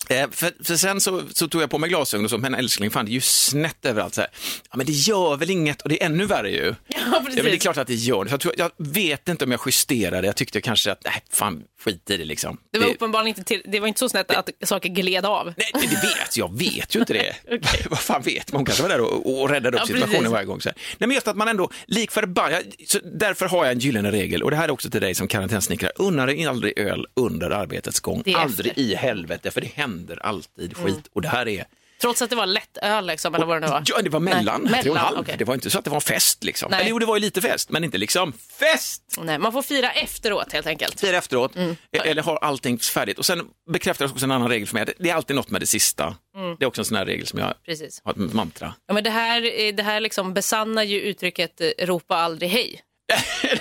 Eh, 0.08 0.30
för, 0.30 0.64
för 0.64 0.76
sen 0.76 1.00
så, 1.00 1.22
så 1.32 1.48
tog 1.48 1.62
jag 1.62 1.70
på 1.70 1.78
mig 1.78 1.88
glasögon 1.88 2.24
och 2.24 2.30
så, 2.30 2.38
men 2.38 2.54
älskling, 2.54 2.90
fan 2.90 3.04
det 3.04 3.10
är 3.10 3.14
ju 3.14 3.20
snett 3.20 3.84
överallt. 3.86 4.14
Så 4.14 4.20
här. 4.20 4.30
Ja, 4.70 4.76
men 4.76 4.86
det 4.86 4.92
gör 4.92 5.36
väl 5.36 5.50
inget 5.50 5.82
och 5.82 5.88
det 5.88 6.02
är 6.02 6.06
ännu 6.06 6.26
värre 6.26 6.50
ju. 6.50 6.74
Ja, 6.88 6.98
Ja, 7.12 7.20
men 7.20 7.44
det 7.44 7.52
är 7.52 7.56
klart 7.56 7.76
att 7.76 7.86
det 7.86 7.94
gör 7.94 8.24
det. 8.24 8.30
Jag, 8.30 8.40
tror, 8.40 8.54
jag 8.58 8.70
vet 8.76 9.28
inte 9.28 9.44
om 9.44 9.50
jag 9.50 9.60
justerade, 9.66 10.26
jag 10.26 10.36
tyckte 10.36 10.60
kanske 10.60 10.92
att, 10.92 11.04
nej, 11.04 11.22
fan 11.30 11.62
skit 11.84 12.10
i 12.10 12.16
det 12.16 12.24
liksom. 12.24 12.58
Det 12.72 12.78
var 12.78 12.86
uppenbarligen 12.86 13.38
inte, 13.38 13.44
till, 13.44 13.62
det 13.64 13.80
var 13.80 13.88
inte 13.88 13.98
så 13.98 14.08
snett 14.08 14.30
att 14.30 14.50
saker 14.64 14.88
gled 14.88 15.26
av. 15.26 15.46
Nej, 15.56 15.70
det 15.90 15.96
vet 15.96 16.36
jag, 16.36 16.58
vet 16.58 16.96
ju 16.96 17.00
inte 17.00 17.12
det. 17.12 17.34
Vad 17.90 17.98
fan 17.98 18.22
vet 18.22 18.52
man? 18.52 18.58
Hon 18.58 18.66
kanske 18.66 18.82
var 18.82 18.90
där 18.90 19.00
och, 19.00 19.40
och 19.40 19.50
räddade 19.50 19.76
upp 19.76 19.80
Ja, 19.80 19.86
situationen 19.86 20.18
precis. 20.18 20.32
varje 20.32 20.46
gång. 20.46 20.60
Så 20.60 20.68
här. 20.68 20.76
Nej, 20.98 21.08
men 21.08 21.14
just 21.14 21.28
att 21.28 21.36
man 21.36 21.48
ändå, 21.48 21.70
lik 21.86 22.10
förbannat, 22.10 22.62
därför 23.04 23.46
har 23.46 23.64
jag 23.64 23.72
en 23.72 23.78
gyllene 23.78 24.10
regel 24.10 24.42
och 24.42 24.50
det 24.50 24.56
här 24.56 24.64
är 24.64 24.70
också 24.70 24.90
till 24.90 25.00
dig 25.00 25.14
som 25.14 25.28
karantänsnickare, 25.28 25.92
unna 25.96 26.26
dig 26.26 26.46
aldrig 26.46 26.78
öl 26.78 27.06
under 27.14 27.50
arbetets 27.50 28.00
gång. 28.00 28.22
Det 28.24 28.34
Aldrig 28.34 28.70
efter. 28.70 28.82
i 28.82 28.94
helvete, 28.94 29.50
för 29.50 29.60
det 29.60 29.70
händer 29.74 29.91
alltid 30.20 30.76
skit 30.76 31.08
och 31.12 31.22
det 31.22 31.28
här 31.28 31.48
är 31.48 31.64
Trots 32.00 32.22
att 32.22 32.30
det 32.30 32.36
var 32.36 32.46
lätt 32.46 32.78
öl 32.82 33.06
liksom, 33.06 33.34
eller 33.34 33.46
vad 33.46 33.56
det 33.56 33.60
nu 33.66 33.72
var. 33.72 33.82
Ja, 33.86 34.02
det 34.02 34.10
var 34.10 34.20
mellan, 34.20 34.68
Nej, 34.70 34.88
en 34.88 34.96
halv. 34.96 35.18
okej. 35.18 35.34
Det 35.38 35.44
var 35.44 35.54
inte 35.54 35.70
så 35.70 35.78
att 35.78 35.84
det 35.84 35.90
var 35.90 35.96
en 35.96 36.00
fest 36.00 36.44
liksom. 36.44 36.70
Nej. 36.70 36.80
Eller 36.80 36.90
jo, 36.90 36.98
det 36.98 37.06
var 37.06 37.16
ju 37.16 37.20
lite 37.20 37.40
fest, 37.40 37.70
men 37.70 37.84
inte 37.84 37.98
liksom 37.98 38.32
fest! 38.32 39.02
Nej, 39.20 39.38
man 39.38 39.52
får 39.52 39.62
fira 39.62 39.90
efteråt 39.92 40.52
helt 40.52 40.66
enkelt. 40.66 40.96
Tio 40.98 41.18
efteråt, 41.18 41.56
Mm. 41.56 41.76
eller 41.92 42.22
har 42.22 42.36
allting 42.36 42.78
färdigt. 42.78 43.18
Och 43.18 43.26
sen 43.26 43.46
bekräftas 43.72 44.12
också 44.12 44.24
en 44.24 44.30
annan 44.30 44.48
regel 44.48 44.66
för 44.68 44.74
mig, 44.74 44.86
det 44.98 45.10
är 45.10 45.14
alltid 45.14 45.36
något 45.36 45.50
med 45.50 45.60
det 45.62 45.66
sista. 45.66 46.16
Mm. 46.36 46.56
Det 46.58 46.64
är 46.64 46.66
också 46.66 46.80
en 46.80 46.84
sån 46.84 46.96
här 46.96 47.06
regel 47.06 47.26
som 47.26 47.38
jag 47.38 47.54
Precis. 47.66 48.00
har 48.04 48.12
ett 48.12 48.32
mantra. 48.34 48.74
Ja, 48.86 48.94
men 48.94 49.04
det 49.04 49.10
här, 49.10 49.60
eh, 49.60 49.74
det 49.74 49.82
här 49.82 50.00
liksom 50.00 50.34
besannar 50.34 50.82
ju 50.82 51.00
uttrycket 51.00 51.60
eh, 51.60 51.86
ropa 51.86 52.16
aldrig 52.16 52.50
hej. 52.50 52.80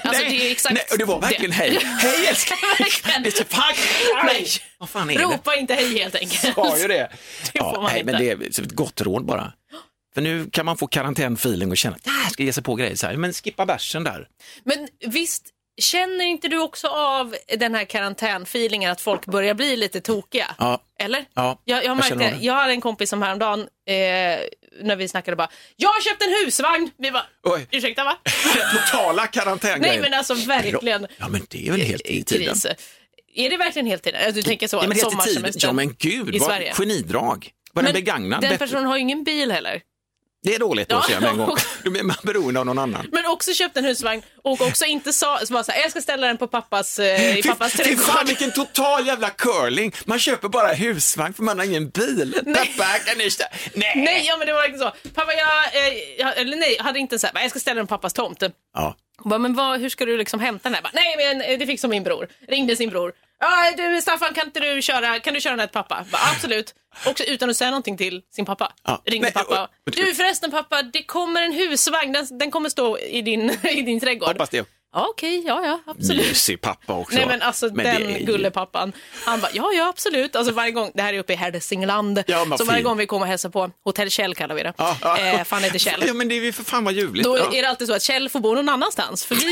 Alltså, 0.03 0.24
det 0.24 0.48
är 0.48 0.51
exakt 0.51 0.74
nej, 0.74 0.84
och 0.91 0.98
det 0.98 1.05
var 1.05 1.20
verkligen 1.22 1.51
det. 1.51 1.55
hej. 1.58 1.79
Hej 1.84 2.27
älskling! 2.27 2.60
Det 3.24 3.31
så 3.31 3.43
fuck! 3.43 3.77
Nej. 4.24 4.48
Vad 4.77 4.89
fan 4.89 5.10
är 5.10 5.17
det? 5.17 5.24
Ropa 5.24 5.55
inte 5.55 5.74
hej 5.74 6.00
helt 6.00 6.15
enkelt. 6.15 6.55
Sa 6.55 6.77
ju 6.77 6.88
det. 6.88 6.93
Det 6.93 7.10
Ja, 7.53 7.88
nej, 7.89 8.00
inte. 8.00 8.12
men 8.12 8.22
det 8.22 8.31
är 8.31 8.48
ett 8.48 8.72
gott 8.72 9.01
råd 9.01 9.25
bara. 9.25 9.53
För 10.13 10.22
nu 10.22 10.50
kan 10.51 10.65
man 10.65 10.77
få 10.77 10.88
karantänfeeling 10.88 11.72
och 11.72 11.77
känna 11.77 11.96
att 11.96 12.05
jag 12.24 12.31
ska 12.31 12.43
ge 12.43 12.53
sig 12.53 12.63
på 12.63 12.75
grejer 12.75 12.96
så 12.96 13.08
här. 13.08 13.15
Men 13.17 13.34
skippa 13.34 13.65
bärsen 13.65 14.03
där. 14.03 14.27
Men 14.63 14.88
visst, 15.08 15.43
känner 15.81 16.25
inte 16.25 16.48
du 16.48 16.60
också 16.60 16.88
av 16.88 17.36
den 17.58 17.75
här 17.75 17.86
karantänfeelingen 17.86 18.91
att 18.91 19.01
folk 19.01 19.25
börjar 19.25 19.53
bli 19.53 19.75
lite 19.77 20.01
tokiga? 20.01 20.55
Ja. 20.58 20.81
Eller? 21.00 21.25
Ja, 21.34 21.62
jag, 21.65 21.86
jag, 21.86 21.98
märkte, 21.98 22.24
jag, 22.24 22.41
det. 22.41 22.50
hade 22.62 22.74
en 22.74 22.81
kompis 22.81 23.10
som 23.10 23.22
häromdagen, 23.22 23.60
eh, 23.88 23.96
när 24.81 24.95
vi 24.95 25.07
snackade 25.07 25.35
bara, 25.37 25.49
jag 25.75 25.89
har 25.89 26.01
köpt 26.01 26.21
en 26.23 26.45
husvagn! 26.45 26.91
Vi 26.97 27.11
bara, 27.11 27.25
Oj. 27.43 27.67
ursäkta 27.71 28.03
va? 28.03 28.17
Totala 28.91 29.27
karantängrejer. 29.27 29.79
Nej 29.93 29.99
men 30.01 30.13
alltså 30.13 30.33
verkligen 30.33 31.07
Ja, 31.17 31.27
men 31.27 31.41
det 31.49 31.67
är 31.67 31.71
väl 31.71 31.81
helt 31.81 32.07
i 32.07 32.23
tiden. 32.23 32.47
kris. 32.47 32.65
Är 33.35 33.49
det 33.49 33.57
verkligen 33.57 33.85
heltid? 33.85 34.15
Du 34.33 34.41
tänker 34.41 34.67
så, 34.67 34.77
Ja, 34.77 34.81
men 34.81 34.91
helt 34.91 34.97
i 34.97 35.01
tiden. 35.01 35.11
sommarsemester 35.11 35.67
Ja, 35.67 35.73
men 35.73 35.95
gud, 35.99 36.35
i 36.35 36.39
vad 36.39 36.47
Sverige. 36.49 36.73
genidrag. 36.73 37.49
Var 37.73 37.83
den 37.83 37.93
begagnad? 37.93 38.41
Den 38.41 38.49
Bättre- 38.49 38.57
personen 38.57 38.85
har 38.85 38.95
ju 38.95 39.01
ingen 39.01 39.23
bil 39.23 39.51
heller. 39.51 39.81
Det 40.43 40.55
är 40.55 40.60
dåligt 40.60 40.89
då, 40.89 40.95
Ja. 40.95 41.01
säger 41.03 41.15
jag 41.15 41.21
med 41.21 41.31
en 41.31 41.38
gång. 41.48 41.57
Då 41.83 41.95
är 42.00 42.03
man 42.03 42.15
beroende 42.24 42.60
av 42.60 42.65
någon 42.65 42.79
annan. 42.79 43.07
Men 43.12 43.25
också 43.25 43.53
köpt 43.53 43.77
en 43.77 43.86
husvagn 43.86 44.21
och 44.43 44.62
också 44.62 44.86
inte 44.86 45.13
sa, 45.13 45.39
så 45.39 45.63
så 45.63 45.71
här, 45.71 45.81
jag 45.81 45.91
ska 45.91 46.01
ställa 46.01 46.27
den 46.27 46.38
på 46.38 46.48
pappas, 46.48 47.00
eh, 47.00 47.38
i 47.38 47.43
pappas 47.43 47.71
Fy- 47.74 47.83
Fy 47.83 47.95
fan 47.98 48.05
trädgård. 48.15 48.27
vilken 48.27 48.51
total 48.51 49.07
jävla 49.07 49.29
curling. 49.29 49.93
Man 50.05 50.19
köper 50.19 50.48
bara 50.50 50.67
husvagn 50.74 51.33
för 51.33 51.43
man 51.43 51.60
har 51.60 51.65
ingen 51.65 51.89
bil. 51.89 52.33
Pappa, 52.45 53.00
kan 53.05 53.17
ni 53.17 53.27
stä- 53.29 53.43
Nej. 53.74 53.93
Nej, 53.95 54.24
ja 54.27 54.38
men 54.38 54.48
det 54.48 54.53
var 54.53 54.62
verkligen 54.62 54.79
så. 54.81 55.10
Pappa, 55.13 55.33
jag, 55.33 55.88
eh, 55.88 55.93
jag 56.17 56.38
eller 56.38 56.57
nej, 56.57 56.77
hade 56.79 57.00
inte 57.00 57.19
så 57.19 57.27
här, 57.27 57.41
jag 57.41 57.50
ska 57.50 57.60
ställa 57.60 57.75
den 57.77 57.88
på 57.88 57.95
pappas 57.98 58.13
tomt. 58.13 58.43
Ja. 58.74 58.95
Hon 59.17 59.29
bara, 59.29 59.39
men 59.39 59.53
vad, 59.53 59.79
hur 59.79 59.89
ska 59.89 60.05
du 60.05 60.17
liksom 60.17 60.39
hämta 60.39 60.63
den 60.69 60.74
här? 60.75 60.81
Bara, 60.81 60.91
Nej, 60.93 61.15
men 61.17 61.41
eh, 61.41 61.60
det 61.60 61.65
fixar 61.65 61.88
min 61.88 62.03
bror. 62.03 62.27
Ringde 62.48 62.75
sin 62.75 62.89
bror. 62.89 63.13
Ja, 63.41 63.74
du 63.77 64.01
Staffan, 64.01 64.33
kan 64.33 64.45
inte 64.45 64.60
du 64.60 64.81
köra, 64.81 65.19
kan 65.19 65.33
du 65.33 65.41
köra 65.41 65.51
den 65.51 65.60
här 65.60 65.67
till 65.67 65.74
pappa? 65.74 66.05
Bara, 66.12 66.21
Absolut. 66.36 66.75
Också 67.05 67.24
utan 67.24 67.50
att 67.50 67.57
säga 67.57 67.69
någonting 67.69 67.98
till 67.98 68.21
sin 68.36 68.45
pappa. 68.45 68.74
Ja. 68.83 69.01
Ringde 69.05 69.25
Nej, 69.25 69.33
pappa. 69.33 69.69
Du 69.83 70.13
förresten 70.13 70.51
pappa, 70.51 70.81
det 70.83 71.03
kommer 71.03 71.41
en 71.41 71.53
husvagn, 71.53 72.12
den, 72.13 72.38
den 72.38 72.51
kommer 72.51 72.69
stå 72.69 72.98
i 72.98 73.21
din, 73.21 73.50
i 73.63 73.81
din 73.81 74.00
trädgård. 74.00 74.29
Hoppas 74.29 74.50
det. 74.50 74.67
Ja, 74.93 75.07
okej, 75.10 75.43
ja, 75.48 75.65
ja, 75.65 75.91
absolut. 75.91 76.27
Mysig 76.27 76.62
pappa 76.62 76.93
också. 76.93 77.15
Nej 77.17 77.25
men 77.27 77.41
alltså 77.41 77.69
Men 77.74 77.86
är 77.86 78.00
den 78.00 78.10
ju- 78.19 78.25
gullepappan, 78.25 78.91
han 79.25 79.39
bara 79.41 79.51
ja 79.53 79.71
ja 79.77 79.89
absolut, 79.89 80.36
alltså 80.36 80.53
varje 80.53 80.71
gång, 80.71 80.91
det 80.93 81.01
här 81.01 81.13
är 81.13 81.19
uppe 81.19 81.33
i 81.33 81.36
Hälsingland, 81.36 82.24
Ja, 82.27 82.45
så 82.57 82.63
varje 82.65 82.77
fint. 82.77 82.83
gång 82.86 82.98
vi 82.98 83.05
kommer 83.05 83.25
och 83.25 83.27
hälsar 83.29 83.50
på, 83.50 83.71
Hotell 83.83 84.10
Kjell 84.12 84.36
kallar 84.36 84.55
vi 84.55 84.63
det, 84.63 84.74
Ja, 84.77 84.98
ja. 85.01 85.17
eh, 85.17 85.43
för 85.43 85.55
han 85.55 85.63
heter 85.63 85.79
Kjell. 85.79 86.03
Ja 86.07 86.13
men 86.13 86.27
det 86.27 86.36
är 86.38 86.43
ju 86.43 86.51
för 86.53 86.63
fan 86.63 86.83
vad 86.83 86.93
ljuvligt. 86.93 87.24
Då 87.25 87.38
ja. 87.38 87.53
är 87.53 87.62
det 87.62 87.69
alltid 87.69 87.88
så 87.88 87.93
att 87.93 88.01
Kjell 88.01 88.29
får 88.29 88.39
bo 88.39 88.55
någon 88.55 88.69
annanstans, 88.69 89.25
för 89.25 89.36
vi, 89.36 89.45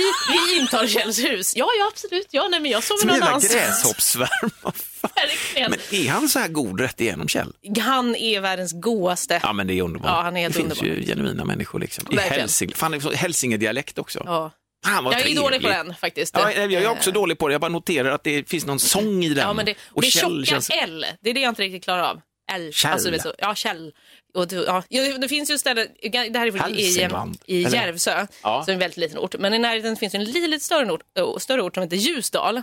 vi 0.49 0.59
intar 0.59 0.87
Kjells 0.87 1.19
hus. 1.19 1.55
Ja, 1.55 1.67
ja, 1.79 1.87
absolut. 1.93 2.27
Ja, 2.31 2.47
nej, 2.51 2.59
men 2.59 2.71
jag 2.71 2.83
sover 2.83 2.99
Som 2.99 3.09
en 3.09 3.19
någon 3.19 3.27
annanstans. 3.27 3.53
gräshoppsvärm. 3.83 4.49
Vad 4.61 4.75
fan. 4.75 5.11
Verkligen. 5.15 5.71
Men 5.71 5.79
är 6.05 6.09
han 6.09 6.29
så 6.29 6.39
här 6.39 6.47
god 6.47 6.79
rätt 6.81 7.01
igenom 7.01 7.27
Kjell? 7.27 7.53
Han 7.81 8.15
är 8.15 8.39
världens 8.41 8.71
godaste. 8.73 9.39
Ja 9.43 9.53
men 9.53 9.67
det 9.67 9.73
är 9.73 9.81
underbart. 9.81 10.11
Ja, 10.11 10.21
han 10.21 10.37
är 10.37 10.47
det 10.49 10.53
finns 10.55 10.81
underbar. 10.81 10.95
ju 10.99 11.05
genuina 11.05 11.45
människor 11.45 11.79
liksom. 11.79 12.07
I. 12.11 12.15
Hälsing... 12.17 12.73
Fan, 12.75 12.93
är 12.93 13.15
Hälsingedialekt 13.15 13.97
också. 13.97 14.21
Ja. 14.25 14.51
Fan, 14.85 15.03
Jag 15.05 15.13
är 15.13 15.17
trevligt. 15.19 15.37
dålig 15.37 15.61
på 15.61 15.67
den 15.67 15.95
faktiskt. 15.95 16.35
Ja, 16.37 16.51
jag 16.51 16.73
är 16.73 16.89
också 16.89 17.11
dålig 17.11 17.37
på 17.37 17.47
det. 17.47 17.53
Jag 17.53 17.61
bara 17.61 17.71
noterar 17.71 18.11
att 18.11 18.23
det 18.23 18.49
finns 18.49 18.65
någon 18.65 18.79
sång 18.79 19.23
i 19.23 19.29
den. 19.29 19.37
Ja, 19.47 19.53
men 19.53 19.65
det, 19.65 19.75
och 19.91 20.01
det 20.01 20.07
tjocka 20.11 20.59
L, 20.83 21.05
det 21.21 21.29
är 21.29 21.33
det 21.33 21.39
jag 21.39 21.51
inte 21.51 21.61
riktigt 21.61 21.83
klarar 21.83 22.03
av. 22.03 22.21
L. 22.51 22.71
Kjell. 22.73 22.91
Alltså, 22.93 23.19
så, 23.19 23.33
ja, 23.37 23.55
Kjell. 23.55 23.93
Och, 24.33 24.45
ja, 24.51 24.83
det 25.21 25.27
finns 25.29 25.51
ju 25.51 25.57
ställen, 25.57 25.87
det 26.11 26.17
här 26.39 26.47
är 26.47 26.51
faktiskt 26.51 26.79
i, 26.79 26.83
Hälsingland, 26.83 27.37
i 27.45 27.65
eller? 27.65 27.77
Järvsö, 27.77 28.27
Ja. 28.43 28.63
som 28.65 28.71
är 28.71 28.73
en 28.73 28.79
väldigt 28.79 28.97
liten 28.97 29.17
ort. 29.17 29.35
Men 29.39 29.53
i 29.53 29.59
närheten 29.59 29.95
finns 29.95 30.13
en 30.15 30.23
lite, 30.23 30.65
större, 30.65 30.91
ort, 30.91 31.01
större 31.41 31.61
ort 31.61 31.73
som 31.73 31.83
heter 31.83 31.97
Ljusdal. 31.97 32.61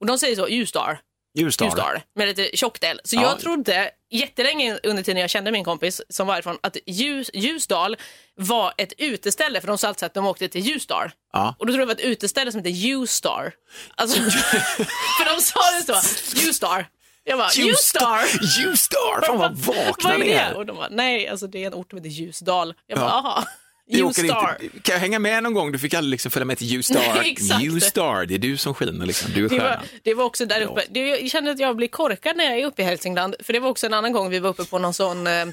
Och 0.00 0.06
de 0.06 0.18
säger 0.18 0.36
så, 0.36 0.48
Ljusdal. 0.48 0.96
Ljusdal. 1.38 1.68
Ljusdal 1.68 2.00
med 2.14 2.28
lite 2.28 2.56
tjockt 2.56 2.84
L. 2.84 3.00
Så 3.04 3.16
Ja. 3.16 3.22
jag 3.22 3.40
trodde 3.40 3.90
jättelänge 4.10 4.78
under 4.82 5.02
tiden 5.02 5.20
jag 5.20 5.30
kände 5.30 5.50
min 5.52 5.64
kompis 5.64 6.00
som 6.08 6.26
var 6.26 6.38
ifrån 6.38 6.58
att 6.60 6.76
Ljus, 6.86 7.30
Ljusdal 7.34 7.96
var 8.36 8.72
ett 8.78 8.92
uteställe 8.98 9.60
för 9.60 9.68
de 9.68 9.78
sa 9.78 9.88
alltid 9.88 10.06
att 10.06 10.14
de 10.14 10.26
åkte 10.26 10.48
till 10.48 10.60
Ljusdal. 10.60 11.10
Ja. 11.32 11.54
Och 11.58 11.66
då 11.66 11.72
trodde 11.72 11.82
jag 11.82 11.88
det 11.88 11.94
var 12.04 12.10
ett 12.10 12.16
uteställe 12.16 12.52
som 12.52 12.58
heter 12.64 12.86
U-star. 12.86 13.52
Alltså, 13.94 14.20
för 15.18 15.34
de 15.36 15.40
sa 15.42 15.60
det 15.92 16.00
så, 16.02 16.48
U-star. 16.48 16.86
Jag 17.24 17.38
bara, 17.38 17.48
U-star? 17.58 18.20
Ljusdal! 18.58 19.22
Fan 19.26 19.38
vad 19.38 19.56
vakna 19.56 20.16
ni 20.16 20.28
är. 20.30 20.54
Och 20.56 20.66
de 20.66 20.76
bara, 20.76 20.88
nej, 20.90 21.28
alltså 21.28 21.46
det 21.46 21.62
är 21.62 21.66
en 21.66 21.74
ort 21.74 21.90
som 21.90 21.96
heter 21.98 22.10
Ljusdal. 22.10 22.74
Jag 22.86 22.98
bara, 22.98 23.10
Ja. 23.10 23.22
jaha. 23.24 23.44
Vi 23.90 24.02
åker 24.02 24.22
inte- 24.24 24.78
Kan 24.82 24.92
jag 24.92 25.00
hänga 25.00 25.18
med 25.18 25.42
någon 25.42 25.54
gång? 25.54 25.72
Du 25.72 25.78
fick 25.78 25.94
aldrig 25.94 26.10
liksom 26.10 26.30
följa 26.30 26.44
med 26.44 26.58
till 26.58 26.76
U-star. 26.76 27.24
U-star, 27.62 28.24
det 28.26 28.34
är 28.34 28.38
du 28.38 28.56
som 28.56 28.74
skiner 28.74 29.06
liksom. 29.06 29.32
Du 29.34 29.44
är 29.44 29.48
Det 29.48 29.58
var, 29.58 29.80
det 30.02 30.14
var 30.14 30.24
också 30.24 30.46
där 30.46 30.60
uppe. 30.62 30.82
Det, 30.90 31.00
jag 31.00 31.30
kände 31.30 31.50
att 31.50 31.58
jag 31.58 31.76
blir 31.76 31.88
korkad 31.88 32.36
när 32.36 32.44
jag 32.44 32.58
är 32.58 32.66
uppe 32.66 32.82
i 32.82 32.84
Hälsingland. 32.84 33.34
För 33.40 33.52
det 33.52 33.60
var 33.60 33.68
också 33.70 33.86
en 33.86 33.94
annan 33.94 34.12
gång 34.12 34.30
vi 34.30 34.38
var 34.38 34.50
uppe 34.50 34.64
på 34.64 34.78
någon 34.78 34.94
sån 34.94 35.26
eh, 35.26 35.32
eh, 35.42 35.46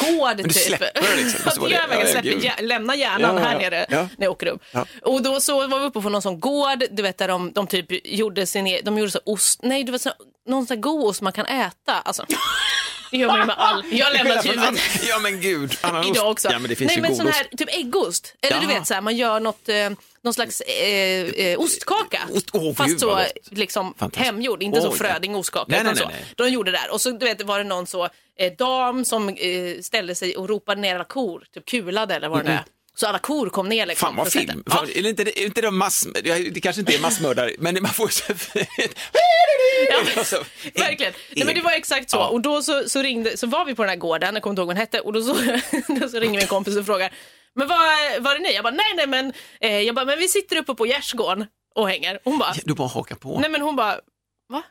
gård. 0.00 0.36
du 0.36 0.42
typ. 0.42 0.52
släpper 0.52 0.90
det 0.94 1.22
liksom? 1.22 1.40
Var 1.62 1.68
det 1.68 1.74
det- 1.74 1.80
jag 1.80 1.88
verkligen. 1.88 2.06
ja, 2.06 2.12
Släpper, 2.12 2.30
gud. 2.30 2.44
hjär- 2.44 2.62
lämna 2.62 2.96
hjärnan 2.96 3.20
Ja, 3.36 3.40
ja, 3.42 3.46
här 3.48 3.58
nere 3.58 3.86
när 3.90 4.06
jag 4.26 4.30
åker 4.30 4.46
upp. 4.46 4.62
Och 5.02 5.22
då 5.22 5.40
så 5.40 5.66
var 5.68 5.78
vi 5.78 5.86
uppe 5.86 6.00
på 6.00 6.08
någon 6.08 6.22
sån 6.22 6.40
gård, 6.40 6.84
du 6.90 7.02
vet 7.02 7.18
där 7.18 7.28
de, 7.28 7.52
de 7.52 7.66
typ 7.66 7.86
gjorde 8.06 8.46
sin 8.46 8.66
e- 8.66 8.80
de 8.84 8.98
gjorde 8.98 9.10
så 9.10 9.20
ost, 9.24 9.60
nej 9.62 9.84
du 9.84 9.92
vet 9.92 10.02
så, 10.02 10.10
någon 10.46 10.66
sån 10.66 10.76
här 10.76 10.82
god 10.82 11.04
ost 11.08 11.20
man 11.22 11.32
kan 11.32 11.46
äta. 11.46 11.92
Alltså, 12.04 12.24
det 13.10 13.16
gör 13.16 13.26
man 13.28 13.38
ju 13.40 13.46
med 13.46 13.54
all, 13.58 13.84
jag 13.90 14.06
har 14.06 14.12
lämnat 14.12 14.44
huvudet. 14.46 14.80
Ja 15.08 15.18
men 15.18 15.40
gud. 15.40 15.76
Annan. 15.80 16.04
Idag 16.04 16.30
också. 16.30 16.48
Ja 16.52 16.58
men 16.58 16.68
det 16.68 16.76
finns 16.76 16.88
Nej, 16.88 16.96
ju 16.96 17.02
men 17.02 17.16
sån 17.16 17.26
här 17.26 17.44
typ 17.56 17.68
äggost. 17.74 18.34
Eller 18.42 18.60
du 18.60 18.66
vet 18.66 18.86
så 18.86 18.94
här, 18.94 19.00
man 19.00 19.16
gör 19.16 19.40
något, 19.40 19.68
eh, 19.68 19.90
någon 20.22 20.34
slags 20.34 20.60
eh, 20.60 21.24
eh, 21.24 21.58
ostkaka. 21.60 22.20
Ost- 22.32 22.50
åh, 22.52 22.74
fast 22.74 22.90
gud, 22.90 23.00
så 23.00 23.20
liksom 23.50 23.94
hemgjord, 24.14 24.62
inte 24.62 24.80
så 24.80 24.90
Oj. 24.90 24.98
fröding 24.98 25.36
ostkaka. 25.36 25.64
Nej, 25.68 25.80
utan 25.80 25.94
nej, 25.94 26.04
nej, 26.08 26.16
nej. 26.20 26.32
De 26.36 26.48
gjorde 26.52 26.70
det 26.70 26.78
där. 26.78 26.90
Och 26.92 27.00
så 27.00 27.10
du 27.10 27.26
vet, 27.26 27.42
var 27.42 27.58
det 27.58 27.64
någon 27.64 27.86
så 27.86 28.08
eh, 28.38 28.52
dam 28.58 29.04
som 29.04 29.28
eh, 29.28 29.34
ställde 29.82 30.14
sig 30.14 30.36
och 30.36 30.48
ropade 30.48 30.80
ner 30.80 30.94
alla 30.94 31.04
kor, 31.04 31.44
typ 31.54 31.66
kulade 31.66 32.14
eller 32.14 32.28
vad 32.28 32.44
det 32.44 32.50
är. 32.52 32.64
Så 33.00 33.06
alla 33.06 33.18
kor 33.18 33.48
kom 33.48 33.68
ner 33.68 33.86
liksom. 33.86 34.06
Fan 34.06 34.16
vad 34.16 34.32
film. 34.32 34.46
sätta- 34.64 34.76
Fan, 34.76 34.88
är 34.94 35.02
det 35.02 35.08
inte, 35.08 35.42
inte 35.42 35.60
det 35.60 35.70
mass... 35.70 36.06
ja, 36.24 36.34
Det 36.50 36.60
kanske 36.60 36.80
inte 36.80 36.94
är 36.94 37.00
massmördare, 37.00 37.50
men 37.58 37.78
man 37.82 37.92
får 37.92 38.08
så... 38.08 38.22
Alltså, 40.18 40.36
Verkligen. 40.74 41.12
Nej, 41.36 41.44
men 41.46 41.54
det 41.54 41.60
var 41.60 41.72
exakt 41.72 42.10
så. 42.10 42.16
Ja. 42.16 42.28
Och 42.28 42.40
då 42.40 42.62
så, 42.62 42.88
så, 42.88 43.02
ringde, 43.02 43.36
så 43.36 43.46
var 43.46 43.64
vi 43.64 43.74
på 43.74 43.82
den 43.82 43.88
här 43.88 43.96
gården, 43.96 44.34
jag 44.34 44.42
kommer 44.42 44.52
inte 44.52 44.60
ihåg 44.60 44.66
vad 44.66 44.76
den 44.76 44.80
hette, 44.80 45.00
och 45.00 45.12
då 45.12 45.22
så, 45.22 45.34
då 46.00 46.08
så 46.08 46.20
ringer 46.20 46.38
min 46.38 46.46
kompis 46.46 46.76
och 46.76 46.86
frågar, 46.86 47.12
men 47.54 47.68
vad 47.68 47.78
var 48.20 48.34
är 48.34 48.38
ni? 48.38 48.52
Jag 48.54 48.64
bara, 48.64 48.74
nej, 48.74 48.92
nej, 48.96 49.06
men, 49.06 49.32
eh, 49.60 49.80
jag 49.80 49.94
bara, 49.94 50.04
men 50.04 50.18
vi 50.18 50.28
sitter 50.28 50.56
uppe 50.56 50.74
på 50.74 50.86
gärdsgården 50.86 51.46
och 51.74 51.88
hänger. 51.88 52.18
Hon 52.24 52.38
bara, 52.38 52.54
Du 52.64 52.74
bara 52.74 52.88
hakar 52.88 53.16
på. 53.16 53.38
nej 53.40 53.50
men 53.50 53.60
hon 53.60 53.76
bara, 53.76 54.00
va? 54.48 54.62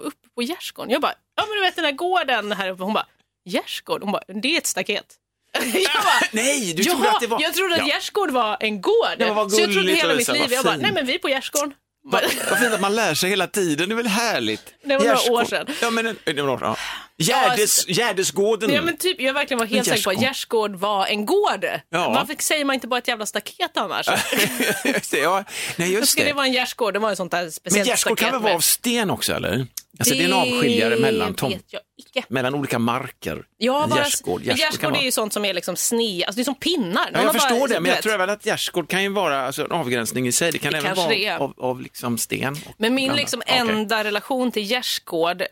Uppe 0.00 0.28
på 0.34 0.42
gärdsgården? 0.42 0.90
Jag 0.92 1.00
bara, 1.02 1.14
ja 1.36 1.46
men 1.48 1.54
du 1.56 1.60
vet 1.60 1.76
den 1.76 1.84
här 1.84 1.92
gården 1.92 2.52
här 2.52 2.68
uppe. 2.70 2.82
Hon 2.82 2.92
bara, 2.94 3.06
gärdsgård? 3.48 4.02
Hon 4.02 4.12
bara, 4.12 4.22
det 4.42 4.54
är 4.54 4.58
ett 4.58 4.66
staket. 4.66 5.14
Jag 5.64 6.02
bara, 6.02 6.20
Nej, 6.32 6.74
du 6.76 6.84
trodde 6.84 7.10
att 7.10 7.20
det 7.20 7.26
var... 7.26 7.42
jag 7.42 7.54
trodde 7.54 7.74
att 7.74 7.80
Ja. 7.80 7.86
gärdsgård 7.94 8.30
var 8.30 8.56
en 8.60 8.80
gård. 8.80 8.94
Ja, 9.18 9.32
vad 9.34 9.52
så 9.52 9.60
jag 9.60 9.72
trodde 9.72 9.92
hela 9.92 10.14
mitt 10.14 10.28
liv, 10.28 10.46
jag 10.52 10.64
bara, 10.64 10.76
nej 10.76 10.92
men 10.92 11.06
vi 11.06 11.14
är 11.14 11.18
på 11.18 11.28
gärdsgården. 11.28 11.72
Vad 12.08 12.22
vad 12.50 12.58
fint 12.58 12.72
att 12.74 12.80
man 12.80 12.94
lär 12.94 13.14
sig 13.14 13.30
hela 13.30 13.46
tiden, 13.46 13.88
det 13.88 13.92
är 13.92 13.96
väl 13.96 14.06
härligt? 14.06 14.62
Det 14.84 14.96
var 14.96 15.04
några 15.04 15.30
år 15.32 15.44
sedan. 15.44 15.66
Ja, 15.82 15.90
men, 15.90 16.06
en- 16.06 16.36
några 16.36 16.52
år, 16.52 16.58
ja. 16.62 16.76
Gärdes, 17.18 17.88
Gärdesgården. 17.88 18.72
Ja, 18.72 18.82
men 18.82 18.96
typ, 18.96 19.20
jag 19.20 19.34
verkligen 19.34 19.58
var 19.58 19.66
helt 19.66 19.78
En 19.88 19.96
säker 19.96 20.04
på 20.04 20.10
att 20.10 20.22
gärdsgård. 20.22 20.74
var 20.76 21.06
en 21.06 21.26
gård. 21.26 21.64
Ja. 21.90 22.10
Varför 22.10 22.36
säger 22.42 22.64
man 22.64 22.74
inte 22.74 22.86
bara 22.88 22.98
ett 22.98 23.08
jävla 23.08 23.26
staket 23.26 23.76
annars? 23.76 24.06
just 24.84 25.10
det, 25.10 25.18
ja. 25.18 25.44
Nej, 25.76 25.92
just 25.92 26.12
Ska 26.12 26.20
det 26.22 26.28
det. 26.28 26.32
vara 26.32 26.46
en 26.46 26.52
gärdsgård? 26.52 26.92
Det 26.94 26.98
var 26.98 27.10
ett 27.12 27.16
sånt 27.16 27.30
där 27.30 27.42
Men 27.42 27.52
speciellt 27.52 27.88
gärdsgård 27.88 28.18
kan 28.18 28.32
väl 28.32 28.42
vara 28.42 28.54
av 28.54 28.60
sten 28.60 29.10
också, 29.10 29.32
eller? 29.32 29.66
Alltså 29.98 30.14
det 30.14 30.20
är 30.20 30.24
en 30.24 30.32
avskiljare 30.32 30.96
mellan, 30.96 31.34
tom, 31.34 31.54
mellan 32.28 32.54
olika 32.54 32.78
marker. 32.78 33.42
Ja, 33.58 33.82
En 33.84 33.90
bara, 33.90 34.00
gärdsgård. 34.00 34.42
men 34.46 34.56
gärdsgård 34.56 34.84
är 34.90 34.90
vara- 34.94 35.02
ju 35.02 35.10
sånt 35.12 35.32
som 35.32 35.44
är 35.44 35.54
liksom 35.54 35.76
sne, 35.76 36.24
alltså 36.24 36.36
det 36.36 36.42
är 36.42 36.44
som 36.44 36.54
pinnar. 36.54 37.10
Ja, 37.12 37.22
jag 37.22 37.32
förstår 37.32 37.58
bara- 37.58 37.66
det, 37.68 37.80
men 37.80 37.92
jag 37.92 38.02
tror 38.02 38.18
väl 38.18 38.30
att 38.30 38.46
gärdsgård 38.46 38.88
kan 38.90 39.02
ju 39.02 39.08
vara 39.08 39.46
alltså, 39.46 39.64
en 39.64 39.72
avgränsning 39.72 40.26
i 40.28 40.32
sig. 40.32 40.52
Det 40.52 40.58
kan 40.58 40.72
Det 40.72 40.78
även 40.78 40.94
vara 40.96 41.08
det 41.08 41.30
av, 41.30 41.54
av 41.58 41.80
liksom 41.80 42.18
sten. 42.18 42.56
Men 42.78 42.94
min 42.94 43.12
liksom 43.12 43.42
enda 43.46 44.04
relation 44.04 44.52
till 44.52 44.70
gärdsgård, 44.70 45.42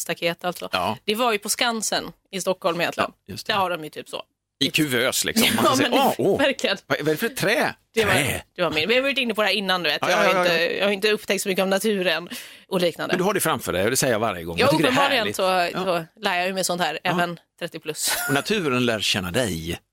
staket 0.00 0.44
alltså, 0.44 0.68
Ja. 0.72 0.96
det 1.04 1.14
var 1.14 1.32
ju 1.32 1.38
på 1.38 1.48
Skansen 1.48 2.12
i 2.30 2.40
Stockholm 2.40 2.80
egentligen. 2.80 3.12
Ja, 3.26 3.32
just 3.32 3.46
det. 3.46 3.52
Där 3.52 3.58
har 3.60 3.70
de 3.70 3.84
ju 3.84 3.90
typ 3.90 4.08
så. 4.08 4.22
I 4.64 4.70
kuvös 4.70 5.24
liksom. 5.24 5.48
Man 5.56 5.64
Ja, 5.64 5.76
säga, 5.76 5.88
men 5.90 5.98
åh, 5.98 6.14
åh, 6.18 6.38
verkligen. 6.38 6.76
vad 6.86 6.98
är 7.00 7.04
det 7.04 7.16
för 7.16 7.28
trä? 7.28 7.74
Det 7.94 8.04
var, 8.04 8.12
Trä. 8.12 8.42
det 8.56 8.62
var 8.62 8.70
min. 8.70 8.88
Vi 8.88 8.94
har 8.94 9.02
varit 9.02 9.18
inne 9.18 9.34
på 9.34 9.42
det 9.42 9.48
här 9.48 9.54
innan, 9.54 9.82
du 9.82 9.90
vet. 9.90 9.98
Ja, 10.02 10.10
Jag, 10.10 10.18
ja, 10.24 10.28
har 10.28 10.34
ja, 10.34 10.40
inte, 10.42 10.62
ja. 10.64 10.70
jag 10.70 10.84
har 10.84 10.92
inte 10.92 11.10
upptäckt 11.12 11.42
så 11.42 11.48
mycket 11.48 11.62
om 11.62 11.70
naturen 11.70 12.28
och 12.68 12.80
liknande. 12.80 13.12
Men 13.12 13.18
du 13.18 13.24
har 13.24 13.34
det 13.34 13.40
framför 13.40 13.72
dig 13.72 13.84
och 13.84 13.90
det 13.90 13.96
säger 13.96 14.12
jag 14.14 14.20
varje 14.20 14.44
gång. 14.44 14.58
Ja, 14.58 14.66
uppenbarligen 14.66 15.26
så, 15.34 15.68
så 15.72 16.04
lär 16.20 16.36
jag 16.38 16.46
ju 16.46 16.52
mig 16.54 16.64
sånt 16.64 16.80
här, 16.82 16.98
även 17.04 17.38
30 17.58 17.78
plus. 17.78 18.12
Och 18.28 18.34
naturen 18.34 18.86
lär 18.86 19.00
känna 19.00 19.30
dig. 19.30 19.78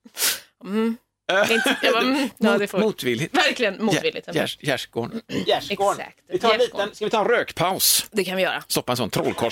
Inte, 1.50 1.76
jag 1.84 1.94
bara, 1.94 2.02
mm, 2.04 2.30
ja, 2.38 2.58
det 2.58 2.68
får, 2.68 2.80
Motvilligt. 2.80 3.38
verkligen 3.38 3.86
motvilligt. 3.86 4.28
Gärs- 4.28 4.58
Gärdsgården. 4.62 5.22
Exakt. 5.28 6.18
Vi 6.30 6.40
tar 6.40 6.54
en 6.54 6.60
Gärdsgården. 6.60 6.86
liten, 6.86 6.96
ska 6.96 7.06
vi 7.06 7.12
ta 7.12 7.20
en 7.22 7.28
rökpaus? 7.28 8.06
Det 8.12 8.24
kan 8.24 8.36
vi 8.36 8.44
göra. 8.44 8.64
Stoppa 8.68 8.92
en 8.94 8.98
sån 8.98 9.10
trollkarl. 9.10 9.52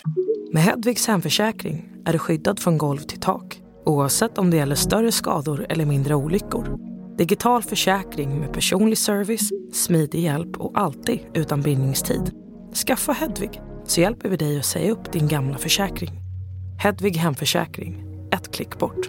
Med 0.56 0.64
Hedvigs 0.64 1.08
hemförsäkring 1.08 1.90
är 2.06 2.14
du 2.14 2.20
skyddad 2.20 2.60
från 2.60 2.78
golv 2.78 3.00
till 3.00 3.20
tak 3.20 3.62
oavsett 3.86 4.38
om 4.38 4.52
det 4.52 4.58
gäller 4.58 4.76
större 4.76 5.12
skador 5.12 5.66
eller 5.70 5.86
mindre 5.86 6.16
olyckor. 6.16 6.80
Digital 7.18 7.64
försäkring 7.64 8.40
med 8.40 8.54
personlig 8.54 8.98
service, 8.98 9.50
smidig 9.74 10.20
hjälp 10.24 10.58
och 10.58 10.80
alltid 10.80 11.20
utan 11.34 11.62
bindningstid. 11.62 12.32
Skaffa 12.88 13.12
Hedvig 13.12 13.62
så 13.86 14.02
hjälper 14.02 14.30
vi 14.30 14.38
dig 14.38 14.60
att 14.60 14.66
säga 14.66 14.92
upp 14.92 15.12
din 15.12 15.28
gamla 15.28 15.58
försäkring. 15.58 16.12
Hedvig 16.80 17.18
hemförsäkring, 17.18 18.06
ett 18.32 18.52
klick 18.52 18.80
bort. 18.80 19.08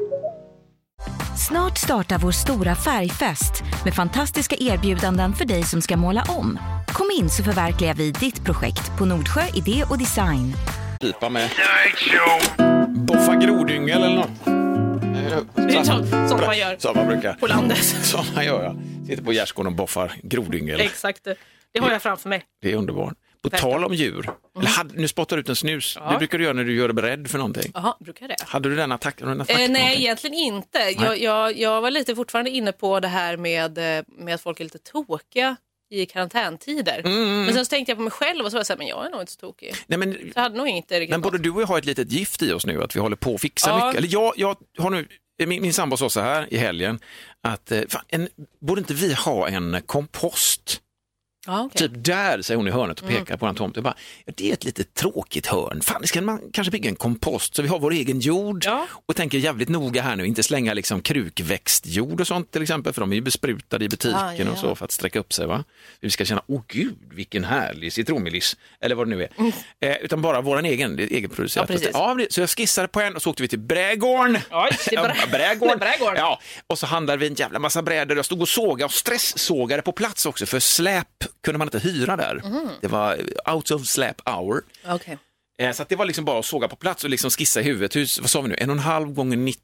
Snart 1.49 1.79
startar 1.79 2.19
vår 2.19 2.33
stora 2.33 2.75
färgfest 2.75 3.63
med 3.85 3.95
fantastiska 3.95 4.57
erbjudanden 4.59 5.33
för 5.33 5.45
dig 5.45 5.63
som 5.63 5.83
ska 5.83 5.97
måla 5.97 6.25
om. 6.29 6.59
Kom 6.89 7.07
in 7.21 7.31
så 7.31 7.43
förverkligar 7.43 7.95
vi 7.95 8.11
ditt 8.11 8.45
projekt 8.45 8.99
på 8.99 9.05
Nordsjö 9.05 9.43
Idé 9.55 9.85
och 9.91 9.99
Design. 9.99 10.53
Pipa 11.01 11.29
med. 11.29 11.51
Boffa 12.89 13.35
grodyngel 13.35 14.03
eller 14.03 14.17
något. 14.17 14.47
Man 16.47 16.59
gör 16.59 16.77
Som 16.79 16.97
man 16.97 17.07
brukar. 17.07 17.33
på 17.35 17.47
landet. 17.47 17.79
Som 18.03 18.25
man 18.35 18.45
gör, 18.45 18.63
ja. 18.65 18.75
Sitter 19.07 19.23
på 19.23 19.33
gärdsgården 19.33 19.73
och 19.73 19.77
boffar 19.77 20.13
grodyngel. 20.23 20.81
Exakt. 20.81 21.25
Det 21.73 21.81
har 21.81 21.91
jag 21.91 22.03
framför 22.03 22.29
mig. 22.29 22.43
Det 22.63 22.73
är 22.73 22.77
underbart. 22.77 23.15
På 23.43 23.51
tal 23.51 23.85
om 23.85 23.95
djur. 23.95 24.31
Eller 24.59 24.69
hade, 24.69 24.95
nu 25.01 25.09
spottar 25.09 25.37
du 25.37 25.41
ut 25.41 25.49
en 25.49 25.57
snus. 25.57 25.99
Det 26.11 26.19
brukar 26.19 26.39
du 26.39 26.45
göra 26.45 26.55
när 26.55 26.65
du 26.65 26.75
gör 26.77 26.89
dig 26.89 26.95
beredd 26.95 27.31
för 27.31 27.39
någonting. 27.39 27.71
Jaha, 27.75 27.95
brukar 28.01 28.29
det? 28.29 28.37
Hade 28.47 28.69
du 28.69 28.77
den 28.77 28.93
attacken? 28.93 29.29
En 29.29 29.41
attack 29.41 29.61
Eh, 29.61 29.71
nej, 29.71 29.97
egentligen 30.01 30.35
inte. 30.37 30.79
Jag, 30.99 31.19
jag, 31.19 31.59
jag 31.59 31.81
var 31.81 31.91
lite 31.91 32.15
fortfarande 32.17 32.51
inne 32.51 32.73
på 32.73 33.01
det 33.01 33.09
här 33.09 33.37
med, 33.37 33.99
eh, 33.99 34.05
med 34.19 34.35
att 34.35 34.41
folk 34.41 34.61
är 34.61 34.65
lite 34.65 34.79
tokiga 34.79 35.57
i 35.91 36.07
karantäntider. 36.07 36.99
Mm, 37.05 37.45
Men 37.45 37.55
sen 37.55 37.65
så 37.65 37.69
tänkte 37.71 37.91
jag 37.91 37.97
på 37.97 38.03
mig 38.03 38.11
själv 38.13 38.45
och 38.45 38.51
så 38.51 38.55
var 38.57 38.59
jag 38.59 38.67
så 38.67 38.73
här, 38.73 38.79
men 38.79 38.87
jag 38.87 39.07
är 39.07 39.11
nog 39.11 39.21
inte 39.21 39.33
så 39.33 39.39
tokig. 39.39 39.75
Nej, 39.87 39.99
men, 39.99 40.13
Så 40.13 40.19
jag 40.35 40.43
hade 40.43 40.57
nog 40.57 40.69
inte 40.69 41.01
riktigt 41.01 41.11
men 41.11 41.21
både 41.21 41.39
du 41.39 41.51
och 41.51 41.63
jag 41.63 41.67
har 41.67 41.79
ett 41.79 41.85
litet 41.85 42.13
gift 42.13 42.43
i 42.43 42.53
oss 42.53 42.67
nu, 42.67 42.83
att 42.83 42.97
vi 42.97 43.01
håller 43.01 43.17
på 43.17 43.35
att 43.35 43.41
fixa 43.41 43.71
Ja. 43.71 43.87
mycket. 43.87 43.99
Eller 43.99 44.13
jag, 44.13 44.33
jag 44.37 44.57
har 44.79 44.91
nu, 44.91 45.09
min, 45.47 45.63
min 45.63 45.73
sambo 45.73 45.97
sa 45.97 46.11
så 46.11 46.21
här 46.21 46.47
i 46.55 46.57
helgen, 46.57 46.99
att 47.43 47.73
eh, 47.73 47.81
fan, 47.89 48.03
en, 48.09 48.29
borde 48.61 48.79
inte 48.81 48.95
vi 48.95 49.15
ha 49.15 49.49
en 49.49 49.83
kompost? 49.87 50.81
Okej. 51.47 51.55
Mm. 51.59 51.71
Typ 51.71 52.05
där, 52.05 52.43
säger 52.43 52.57
hon 52.57 52.69
i 52.69 52.71
hörnet 52.71 53.01
och 53.01 53.09
pekar 53.09 53.37
på 53.37 53.47
en 53.47 53.55
tomt. 53.55 53.77
Jag 53.77 53.85
bara, 53.85 53.95
det 54.35 54.49
är 54.49 54.53
ett 54.53 54.65
lite 54.65 54.85
tråkigt 54.85 55.47
hörn. 55.47 55.81
Fan, 55.81 56.07
ska 56.07 56.23
man 56.23 56.41
kanske 56.53 56.71
bygga 56.71 56.91
en 56.91 56.97
kompost 56.97 57.55
så 57.55 57.63
vi 57.63 57.69
har 57.69 57.79
vår 57.79 57.91
egen 57.93 58.21
jord 58.21 58.65
Ja. 58.65 58.87
och 59.07 59.17
tänker 59.17 59.39
jävligt 59.39 59.69
noga 59.69 60.03
här 60.03 60.17
nu, 60.17 60.27
inte 60.27 60.43
slänga 60.43 60.75
liksom 60.75 61.01
krukväxtjord 61.01 62.21
och 62.21 62.27
sånt 62.27 62.51
till 62.51 62.63
exempel, 62.63 62.93
för 62.93 63.01
de 63.01 63.13
är 63.13 63.17
ju 63.17 63.23
besprutade 63.23 63.85
i 63.85 63.89
butiken 63.89 64.19
ja, 64.21 64.35
ja. 64.39 64.51
och 64.51 64.59
så 64.59 64.75
för 64.75 64.85
att 64.85 64.93
sträcka 64.93 65.19
upp 65.19 65.33
sig. 65.33 65.47
Va? 65.47 65.65
Vi 66.01 66.11
ska 66.11 66.25
känna, 66.25 66.43
åh 66.47 66.63
gud, 66.69 66.97
vilken 67.11 67.45
härlig 67.45 67.93
citronmeliss, 67.93 68.57
eller 68.81 68.95
vad 68.95 69.07
det 69.11 69.17
nu 69.17 69.23
är. 69.23 69.31
Eh, 69.91 69.97
utan 69.97 70.23
bara 70.23 70.41
vår 70.41 70.65
egen, 70.65 70.99
egenproducerat. 70.99 71.71
Mm. 71.71 71.83
Ja. 71.93 72.17
Ja, 72.19 72.27
så 72.31 72.41
jag 72.41 72.51
skissade 72.51 72.89
på 72.89 73.01
en 73.01 73.17
och 73.17 73.23
så 73.23 73.31
åkte 73.31 73.43
vi 73.43 73.49
till 73.49 73.59
Brädgården. 73.59 74.39
Oj, 74.51 74.71
till 74.89 74.99
Brä- 74.99 75.15
Ja, 75.21 75.27
Brädgården. 75.33 75.79
Brädgården. 75.87 76.17
Ja, 76.17 76.41
och 76.67 76.79
så 76.79 76.87
handlade 76.87 77.19
vi 77.19 77.27
en 77.27 77.35
jävla 77.35 77.59
massa 77.59 77.83
brädor. 77.83 78.17
Jag 78.17 78.25
stod 78.27 78.41
och 78.41 78.49
sågade 78.49 78.85
och 78.85 78.93
stresssågade 78.93 79.83
på 79.83 79.93
plats 79.93 80.27
också, 80.27 80.47
för 80.47 80.61
släp 80.61 81.07
kunde 81.47 81.59
man 81.59 81.67
inte 81.67 81.79
hyra 81.79 82.17
där. 82.17 82.41
Mhm. 82.45 82.69
Det 82.81 82.89
var 82.89 83.17
out 83.55 83.71
of 83.71 83.87
släp 83.87 84.29
hour. 84.29 84.63
Okej. 84.87 85.19
Eh, 85.59 85.73
Så 85.73 85.85
det 85.89 85.97
var 85.97 86.05
liksom 86.05 86.25
bara 86.25 86.39
att 86.39 86.45
såga 86.45 86.69
på 86.69 86.77
plats 86.77 87.05
och 87.05 87.11
liksom 87.11 87.31
skissa 87.31 87.61
i 87.61 87.63
huvudet. 87.65 87.97
Hur, 87.97 88.21
vad 88.21 88.31
sa 88.31 88.41
vi 88.41 88.49
nu, 88.49 88.55
en 88.59 88.71
och 88.71 88.77
en 88.77 88.83
halv 88.83 89.13
gånger 89.13 89.37
90, 89.37 89.61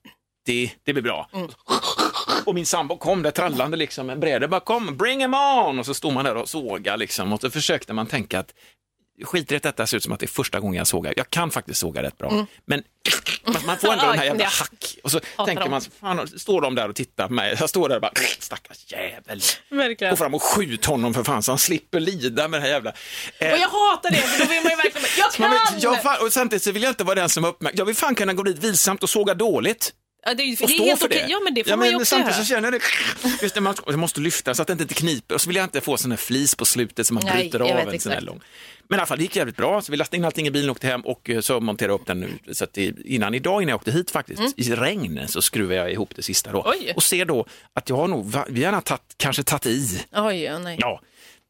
det 0.84 0.92
blir 0.92 1.02
bra. 1.02 1.28
Mm. 1.32 1.48
Och 2.46 2.54
min 2.54 2.66
sambo 2.66 2.96
kom 2.96 3.22
där 3.22 3.30
trallande 3.30 3.76
liksom 3.76 4.06
med 4.06 4.18
bräda, 4.18 4.48
bara 4.48 4.60
kom, 4.60 4.96
bring 4.96 5.20
him 5.20 5.34
on! 5.34 5.78
Och 5.78 5.86
så 5.86 5.94
stod 5.94 6.12
man 6.12 6.24
där 6.24 6.34
och 6.36 6.48
såga 6.48 6.96
liksom 6.96 7.32
och 7.32 7.40
så 7.40 7.50
försökte 7.50 7.92
man 7.92 8.06
tänka 8.06 8.38
att 8.38 8.54
skit 9.24 9.52
i 9.52 9.56
att 9.56 9.62
detta 9.62 9.86
ser 9.86 9.96
ut 9.96 10.02
som 10.02 10.12
att 10.12 10.20
det 10.20 10.26
är 10.26 10.28
första 10.28 10.60
gången 10.60 10.78
jag 10.78 10.86
sågar. 10.86 11.14
Jag 11.16 11.30
kan 11.30 11.50
faktiskt 11.50 11.80
såga 11.80 12.02
rätt 12.02 12.18
bra, 12.18 12.46
men 12.64 12.82
man, 13.46 13.56
man 13.66 13.78
får 13.78 13.92
ändå 13.92 14.06
den 14.06 14.18
här 14.18 14.24
jävla 14.24 14.44
hack. 14.44 14.96
Och 15.04 15.10
så 15.10 15.20
Hatar 15.36 15.44
tänker 15.46 15.68
man, 15.70 15.80
fan, 16.00 16.28
står 16.38 16.60
de 16.60 16.74
där 16.74 16.88
och 16.88 16.94
tittar 16.96 17.28
på 17.28 17.34
mig, 17.34 17.56
jag 17.60 17.68
står 17.68 17.88
där 17.88 17.96
och 17.96 18.02
bara, 18.02 18.12
stackars 18.38 18.92
jävel. 18.92 19.40
Verkligen. 19.70 20.10
Gå 20.12 20.16
fram 20.16 20.34
och 20.34 20.42
skjut 20.42 20.84
honom 20.84 21.14
för 21.14 21.24
fan 21.24 21.42
så 21.42 21.52
han 21.52 21.58
slipper 21.58 22.00
lida 22.00 22.48
med 22.48 22.60
det 22.60 22.64
här 22.64 22.72
jävla... 22.72 22.92
Eh, 23.38 23.52
Och 23.52 23.58
jag 23.58 23.68
hatar 23.68 24.10
det, 24.10 24.16
för 24.16 24.44
då 24.44 24.50
vill 24.50 24.62
man 24.62 24.70
ju 24.70 24.76
verkligen 24.76 25.06
jag 25.18 25.40
man 25.48 25.58
kan! 25.58 25.74
vet, 25.74 25.82
jag, 25.82 26.02
fan, 26.02 26.26
och 26.26 26.32
samtidigt 26.32 26.62
så 26.62 26.72
vill 26.72 26.82
jag 26.82 26.90
inte 26.90 27.04
vara 27.04 27.14
den 27.14 27.28
som 27.28 27.44
uppmärksamar. 27.44 27.78
Jag 27.78 27.84
vill 27.86 27.96
fan 27.96 28.14
kunna 28.14 28.32
gå 28.32 28.42
dit 28.42 28.58
vilsamt 28.58 29.02
och 29.02 29.10
såga 29.10 29.34
dåligt. 29.34 29.92
Ja, 30.24 30.34
det 30.34 30.42
är, 30.42 30.62
Och 30.62 30.68
det 30.68 30.74
stå 30.74 30.96
för 30.96 31.06
okej. 31.06 31.22
det. 31.22 31.28
Ja, 31.30 31.40
men 31.44 31.54
det 31.54 31.64
får 31.64 31.70
ja, 31.70 31.76
man 31.76 31.88
ju 31.88 31.96
också 31.96 32.04
Samtidigt 32.04 32.36
göra. 32.36 32.44
så 32.44 32.48
känner 32.48 32.72
jag 32.72 32.80
det. 32.80 33.38
Just 33.42 33.54
det, 33.54 33.60
man 33.60 33.74
jag 33.86 33.98
måste 33.98 34.20
lyfta 34.20 34.54
så 34.54 34.62
att 34.62 34.68
det 34.68 34.72
inte 34.72 34.94
kniper. 34.94 35.34
Och 35.34 35.40
så 35.40 35.48
vill 35.48 35.56
jag 35.56 35.64
inte 35.64 35.80
få 35.80 35.96
sån 35.96 36.10
här 36.10 36.18
flis 36.18 36.54
på 36.54 36.64
slutet 36.64 37.06
som 37.06 37.14
man 37.14 37.24
Nej, 37.24 37.34
bryter 37.34 37.60
av 37.60 37.88
en 37.88 38.00
sån 38.00 38.12
här 38.12 38.20
lång. 38.20 38.40
Men 38.88 38.98
i 38.98 39.00
alla 39.00 39.06
fall, 39.06 39.18
det 39.18 39.22
gick 39.22 39.36
jävligt 39.36 39.56
bra. 39.56 39.82
Så 39.82 39.92
vi 39.92 39.98
lastade 39.98 40.16
in 40.16 40.24
allting 40.24 40.46
i 40.46 40.50
bilen 40.50 40.70
och 40.70 40.76
åkte 40.76 40.86
hem 40.86 41.00
och 41.00 41.30
eh, 41.30 41.40
så 41.40 41.60
monterade 41.60 41.92
jag 41.92 42.00
upp 42.00 42.06
den 42.06 42.20
nu. 42.20 42.28
Så 42.52 42.64
att 42.64 42.72
det, 42.72 42.94
innan 43.04 43.34
idag, 43.34 43.62
innan 43.62 43.68
jag 43.68 43.76
åkte 43.76 43.92
hit 43.92 44.10
faktiskt, 44.10 44.58
i 44.58 44.74
regn, 44.74 45.28
så 45.28 45.42
skruvade 45.42 45.74
jag 45.74 45.92
ihop 45.92 46.16
det 46.16 46.22
sista 46.22 46.52
då. 46.52 46.62
Mm. 46.62 46.78
Oj. 46.80 46.92
Och 46.96 47.02
ser 47.02 47.24
då 47.24 47.46
att 47.72 47.88
jag 47.88 47.96
har 47.96 48.08
nog, 48.08 48.34
vi 48.48 48.64
har 48.64 48.80
tagit, 48.80 49.02
kanske 49.16 49.42
tagit 49.42 49.66
i. 49.66 50.00
Oj, 50.12 50.42
ja, 50.42 50.58
nej. 50.58 50.76
Ja. 50.80 51.00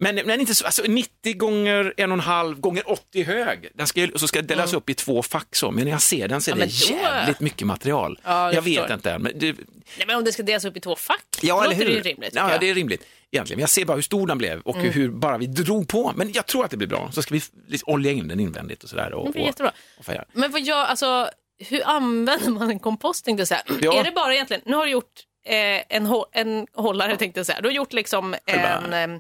Men, 0.03 0.15
men 0.15 0.41
inte 0.41 0.55
så, 0.55 0.65
alltså 0.65 0.83
90 0.89 1.35
gånger 1.37 1.95
en 1.97 2.11
och 2.13 2.17
en 2.17 2.21
halv 2.21 2.61
gånger 2.61 2.91
80 2.91 3.23
hög. 3.23 3.69
Den 3.75 3.87
ska, 3.87 4.09
och 4.15 4.21
så 4.21 4.29
ska 4.29 4.41
det 4.43 4.47
delas 4.49 4.73
upp 4.75 4.91
i 4.91 4.95
två 4.95 5.23
fack 5.23 5.57
så, 5.57 5.71
men 5.71 5.85
när 5.85 5.91
jag 5.91 6.03
ser 6.03 6.29
den 6.29 6.41
så 6.43 6.51
är 6.51 6.55
Mm. 6.55 6.69
Ja, 6.69 6.87
det 6.89 6.95
men 6.95 7.03
jävligt 7.19 7.41
mycket 7.41 7.67
material. 7.67 8.19
Ja, 8.25 8.45
jag 8.47 8.55
jag 8.55 8.63
vet 8.63 8.79
förstår. 8.79 8.95
inte 8.95 9.11
än, 9.13 9.23
men 9.23 9.39
det, 9.39 9.53
nej. 9.97 10.07
Men 10.07 10.17
om 10.17 10.25
det 10.25 10.33
ska 10.33 10.43
delas 10.43 10.65
upp 10.65 10.77
i 10.77 10.81
två 10.81 10.97
fack, 10.97 11.25
Ja, 11.43 11.55
då 11.55 11.61
eller 11.63 11.71
låter 11.75 11.87
hur? 11.91 12.03
det 12.03 12.09
ju 12.09 12.15
rimligt. 12.15 12.33
ja, 12.35 12.51
jag. 12.51 12.61
det 12.61 12.71
är 12.71 12.75
rimligt 12.75 13.03
egentligen. 13.31 13.61
Jag 13.61 13.71
ser 13.71 13.85
bara 13.85 13.95
hur 13.95 14.03
stor 14.03 14.27
den 14.27 14.39
blev 14.39 14.61
och 14.61 14.77
Mm. 14.77 14.93
hur 14.93 15.09
bara 15.11 15.39
vi 15.39 15.47
drog 15.47 15.89
på. 15.89 16.13
Men 16.17 16.33
jag 16.33 16.47
tror 16.47 16.65
att 16.65 16.71
det 16.71 16.77
blir 16.77 16.89
bra. 16.89 17.11
Så 17.13 17.23
ska 17.23 17.35
vi 17.35 17.41
liksom 17.69 17.93
olja 17.95 18.13
in 18.13 18.29
den 18.29 18.41
invändigt 18.41 18.83
och 18.85 18.91
sådär. 18.91 19.13
Och, 19.15 19.27
Det 19.27 19.33
blir 19.33 19.43
och, 19.43 19.47
jättebra. 19.47 19.73
och 19.99 20.05
färga. 20.05 20.25
Men 20.33 20.53
vad 20.53 20.61
jag, 20.61 20.79
alltså, 20.89 21.29
hur 21.59 21.83
använder 21.89 22.51
man 22.51 22.71
en 22.71 22.79
kompost? 22.79 23.25
Tänkte 23.25 23.41
jag 23.41 23.49
säga. 23.49 23.63
Ja. 23.81 23.99
Är 24.01 24.05
det 24.05 24.11
bara 24.11 24.35
egentligen, 24.35 24.63
nu 24.67 24.77
har 24.77 24.85
du 24.85 24.91
gjort 24.93 25.21
eh, 25.47 25.97
en, 25.97 26.07
hå- 26.07 26.25
en 26.33 26.67
hållare 26.75 27.17
tänkte 27.17 27.41
jag 27.41 27.47
säga. 27.47 27.61
Du 27.61 27.69
har 27.69 27.73
gjort 27.75 27.93
liksom 27.93 28.35
en, 28.47 28.93
eh, 28.93 29.19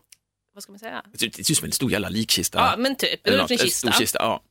vad 0.55 0.63
ska 0.63 0.73
man 0.73 0.79
säga? 0.79 1.03
Det 1.13 1.19
ser 1.19 1.27
ut- 1.27 1.37
det 1.37 1.45
ser 1.45 1.53
ut 1.53 1.59
som 1.59 1.65
en 1.67 1.73
stor 1.73 1.93
jävla 1.93 2.09
likkista. 2.09 2.59
Ja, 2.59 2.75
men 2.79 2.97
typ. 2.97 3.27
Eller 3.27 3.39
en 3.39 3.49
kista. 3.49 3.69
stor 3.69 3.91
kista. 4.01 4.19
Ja. 4.23 4.43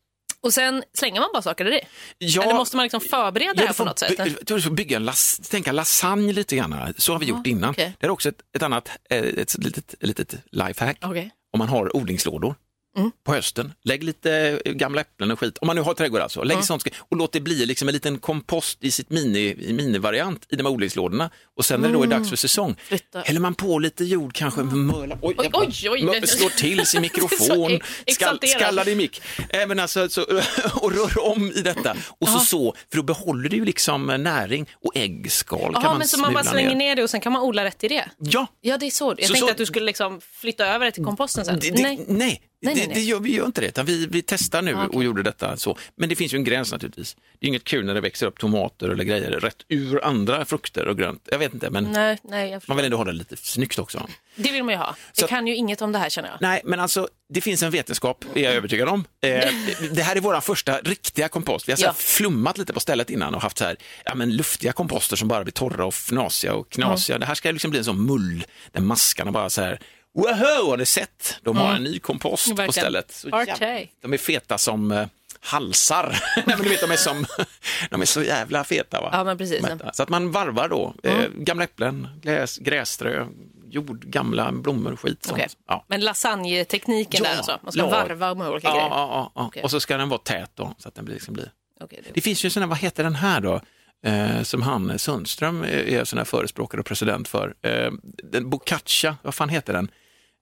Och 0.43 0.53
sen 0.53 0.83
slänger 0.97 1.19
man 1.21 1.29
bara 1.33 1.41
saker 1.41 1.67
i 1.67 1.71
det? 1.71 1.81
Ja, 2.17 2.43
Eller 2.43 2.53
måste 2.53 2.75
man 2.75 2.83
liksom 2.83 3.01
förbereda 3.01 3.53
det 3.53 3.61
Ja, 3.61 3.67
här 3.67 3.73
du 3.73 3.77
på 3.77 3.85
något 3.85 3.99
sätt? 3.99 4.47
Du 4.47 4.61
får 4.61 4.71
bygga 4.71 4.97
en 4.97 5.05
las, 5.05 5.39
tänka 5.49 5.71
lasagne 5.71 6.33
lite 6.33 6.55
grann. 6.55 6.93
Så 6.97 7.11
har 7.11 7.19
vi 7.19 7.25
gjort 7.25 7.47
innan. 7.47 7.69
okej. 7.69 7.93
Det 7.99 8.05
är 8.05 8.09
också 8.09 8.29
ett, 8.29 8.41
ett 8.55 8.63
annat 8.63 8.89
eh, 9.09 9.17
ett 9.19 9.57
litet, 9.57 9.95
litet 9.99 10.35
lifehack. 10.51 10.97
Okej. 11.01 11.31
Om 11.53 11.57
man 11.57 11.67
har 11.69 11.95
odlingslådor 11.95 12.55
Mm. 12.97 13.11
på 13.25 13.33
hösten, 13.33 13.73
lägg 13.83 14.03
lite 14.03 14.59
eh, 14.65 14.71
gamla 14.71 15.01
äpplen 15.01 15.31
och 15.31 15.39
skit. 15.39 15.57
Om 15.57 15.67
man 15.67 15.75
nu 15.75 15.81
har 15.81 15.93
trädgård 15.93 16.21
alltså, 16.21 16.43
lägg 16.43 16.63
sånt 16.63 16.83
och 16.99 17.17
låt 17.17 17.31
det 17.33 17.39
bli 17.41 17.65
liksom 17.65 17.87
en 17.87 17.93
liten 17.93 18.17
kompost 18.19 18.83
i 18.83 18.91
sitt 18.91 19.09
mini, 19.09 19.39
i 19.67 19.73
minivariant 19.73 20.45
i 20.49 20.55
de 20.55 20.63
här 20.65 20.73
odlingslådorna. 20.73 21.29
Och 21.57 21.65
sen 21.65 21.81
när 21.81 21.87
det 21.87 21.93
då 21.93 22.03
är 22.03 22.07
dags 22.07 22.29
för 22.29 22.35
säsong, 22.35 22.65
Mm. 22.71 22.75
Flytta. 22.83 23.19
häller 23.21 23.39
man 23.39 23.53
på 23.55 23.79
lite 23.79 24.03
jord 24.05 24.33
kanske, 24.33 24.61
möla, 24.63 25.17
oj, 25.21 25.35
Oj, 25.37 25.49
oj, 25.89 26.09
oj. 26.09 26.27
Slår 26.27 26.49
till 26.49 26.85
sin 26.85 27.01
mikrofon, 27.07 27.79
skall, 28.11 28.39
skallad 28.47 28.87
i 28.87 28.95
mick. 28.95 29.21
Men 29.67 29.79
alltså, 29.79 30.09
så, 30.09 30.21
och 30.81 30.91
rör 30.91 31.23
om 31.31 31.51
i 31.55 31.61
detta. 31.61 31.95
Och 32.19 32.27
så, 32.27 32.39
så, 32.39 32.75
för 32.89 32.97
då 32.97 33.03
behåller 33.03 33.49
du 33.49 33.57
ju 33.57 33.65
liksom 33.65 34.09
eh, 34.09 34.17
näring 34.17 34.69
och 34.85 34.91
äggskal 34.97 35.59
kan 35.73 35.73
Jaha, 35.73 35.83
man 35.91 35.97
men 35.97 36.07
så 36.07 36.19
man 36.19 36.33
bara 36.33 36.43
slänger 36.43 36.69
ner. 36.69 36.75
ner 36.75 36.95
det 36.95 37.03
och 37.03 37.09
sen 37.09 37.21
kan 37.21 37.31
man 37.31 37.41
odla 37.41 37.63
rätt 37.65 37.83
i 37.83 37.87
det? 37.87 38.09
Ja, 38.17 38.47
Ja, 38.61 38.77
det 38.77 38.85
är 38.85 38.91
så. 38.91 39.05
Jag 39.05 39.27
Så- 39.27 39.33
tänkte 39.33 39.39
så- 39.39 39.51
att 39.51 39.57
du 39.57 39.65
skulle 39.65 39.85
liksom 39.85 40.21
flytta 40.21 40.65
över 40.67 40.85
det 40.85 40.91
till 40.91 41.03
komposten 41.03 41.45
sen. 41.45 41.59
Det, 41.59 41.69
det, 41.71 41.81
Nej. 41.83 42.05
nej. 42.07 42.41
Nej, 42.63 42.73
det, 42.75 42.79
nej, 42.79 42.87
nej. 42.87 42.95
det 42.95 43.01
gör, 43.01 43.19
vi 43.19 43.35
gör 43.35 43.45
inte 43.45 43.61
det, 43.61 43.67
utan 43.67 43.85
vi, 43.85 44.05
vi 44.07 44.21
testar 44.21 44.61
nu 44.61 44.75
Ah, 44.75 44.85
okej. 44.85 44.95
och 44.97 45.03
gjorde 45.03 45.23
detta 45.23 45.57
så. 45.57 45.77
Men 45.95 46.09
det 46.09 46.15
finns 46.15 46.33
ju 46.33 46.35
en 46.37 46.43
gräns 46.43 46.71
naturligtvis. 46.71 47.15
Det 47.39 47.45
är 47.45 47.47
inget 47.47 47.63
kul 47.63 47.85
när 47.85 47.93
det 47.93 48.01
växer 48.01 48.27
upp 48.27 48.39
tomater 48.39 48.89
eller 48.89 49.03
grejer 49.03 49.31
rätt 49.31 49.57
ur 49.67 50.05
andra 50.05 50.45
frukter 50.45 50.87
och 50.87 50.97
grönt. 50.97 51.27
Jag 51.31 51.39
vet 51.39 51.53
inte, 51.53 51.69
men 51.69 51.83
Nej, 51.83 52.17
nej, 52.23 52.59
man 52.67 52.77
vill 52.77 52.85
ändå 52.85 52.97
ha 52.97 53.03
det 53.03 53.11
lite 53.11 53.37
snyggt 53.37 53.79
också. 53.79 54.07
Det 54.35 54.51
vill 54.51 54.63
man 54.63 54.73
ju 54.73 54.77
ha. 54.77 54.95
Så 55.11 55.21
Jag 55.21 55.29
kan 55.29 55.47
ju 55.47 55.55
inget 55.55 55.81
om 55.81 55.91
det 55.91 55.99
här 55.99 56.09
känner 56.09 56.29
jag. 56.29 56.37
Nej, 56.41 56.61
men 56.65 56.79
alltså 56.79 57.07
det 57.29 57.41
finns 57.41 57.63
en 57.63 57.71
vetenskap, 57.71 58.25
är 58.35 58.41
jag 58.41 58.53
övertygad 58.53 58.87
om. 58.89 59.03
Eh, 59.21 59.29
det- 59.91 60.01
här 60.03 60.15
är 60.15 60.19
vår 60.19 60.41
första 60.41 60.77
riktiga 60.77 61.27
kompost. 61.27 61.67
Vi 61.67 61.71
har 61.71 61.77
så 61.77 61.85
Ja. 61.85 61.93
flummat 61.93 62.57
lite 62.57 62.73
på 62.73 62.79
stället 62.79 63.09
innan 63.09 63.35
och 63.35 63.41
haft 63.41 63.57
så 63.57 63.63
här, 63.63 63.75
ja, 64.05 64.15
men 64.15 64.35
luftiga 64.35 64.71
komposter 64.73 65.15
som 65.15 65.27
bara 65.27 65.43
blir 65.43 65.51
torra 65.53 65.85
och 65.85 65.93
fnasiga 65.93 66.53
och 66.53 66.69
knasiga. 66.69 67.17
Det 67.17 67.25
här 67.25 67.35
ska 67.35 67.51
liksom 67.51 67.71
bli 67.71 67.77
en 67.79 67.85
sån 67.85 68.05
mull 68.05 68.43
där 68.71 68.81
maskarna 68.81 69.31
bara 69.31 69.49
så 69.49 69.61
här, 69.61 69.79
wow, 70.13 70.69
har 70.69 70.77
ni 70.77 70.85
sett? 70.85 71.39
De 71.43 71.57
har 71.57 71.75
en 71.75 71.83
ny 71.83 71.99
kompost 71.99 72.55
på 72.55 72.71
stället. 72.71 73.11
Så 73.11 73.29
jävla- 73.29 73.87
de 74.01 74.13
är 74.13 74.17
feta 74.17 74.57
som 74.57 74.91
eh, 74.91 75.07
halsar. 75.39 76.19
Nej, 76.35 76.43
men 76.47 76.61
du 76.61 76.69
vet, 76.69 76.81
de 76.81 76.91
är, 76.91 76.95
som, 76.95 77.25
de 77.89 78.01
är 78.01 78.05
så 78.05 78.23
jävla 78.23 78.63
feta. 78.63 79.01
Va? 79.01 79.09
Ja, 79.11 79.23
men 79.23 79.37
precis. 79.37 79.61
Mätta. 79.61 79.93
Så 79.93 80.03
att 80.03 80.09
man 80.09 80.31
varvar 80.31 80.69
då, 80.69 80.93
eh, 81.03 81.23
gamla 81.35 81.63
äpplen, 81.63 82.07
gräs, 82.21 82.57
gräsströ, 82.57 83.25
jord, 83.69 84.05
gamla 84.05 84.51
blommor, 84.51 84.95
skit. 84.95 85.23
Sånt. 85.23 85.33
Okej. 85.33 85.47
Ja. 85.67 85.85
Men 85.87 86.01
lasagnetekniken 86.01 87.23
där 87.23 87.37
alltså? 87.37 87.59
Man 87.63 87.71
ska 87.71 87.81
ja. 87.81 87.89
varva 87.89 88.33
med 88.35 88.49
olika 88.49 88.67
Ja, 88.67 88.73
grejer? 88.73 88.87
ja, 88.89 89.07
ja, 89.11 89.31
ja. 89.35 89.45
Okej. 89.45 89.63
och 89.63 89.71
så 89.71 89.79
ska 89.79 89.97
den 89.97 90.09
vara 90.09 90.19
tät 90.19 90.51
då, 90.55 90.75
så 90.77 90.87
att 90.87 90.95
den 90.95 91.05
blir, 91.05 91.15
liksom 91.15 91.33
blir. 91.33 91.51
Okej, 91.81 91.99
det- 92.03 92.11
Det 92.13 92.21
finns 92.21 92.45
ju 92.45 92.49
sådana, 92.49 92.67
vad 92.69 92.77
heter 92.77 93.03
den 93.03 93.15
här 93.15 93.41
då? 93.41 93.61
Eh, 94.05 94.41
som 94.43 94.61
han 94.61 94.99
Sundström 94.99 95.63
är, 95.63 95.67
är 95.67 96.03
sån 96.03 96.17
här 96.17 96.25
förespråkare 96.25 96.79
och 96.81 96.85
president 96.87 97.27
för. 97.27 97.53
Eh, 97.61 97.91
den 98.23 98.49
Boccaccia, 98.49 99.17
vad 99.21 99.35
fan 99.35 99.49
heter 99.49 99.73
den? 99.73 99.91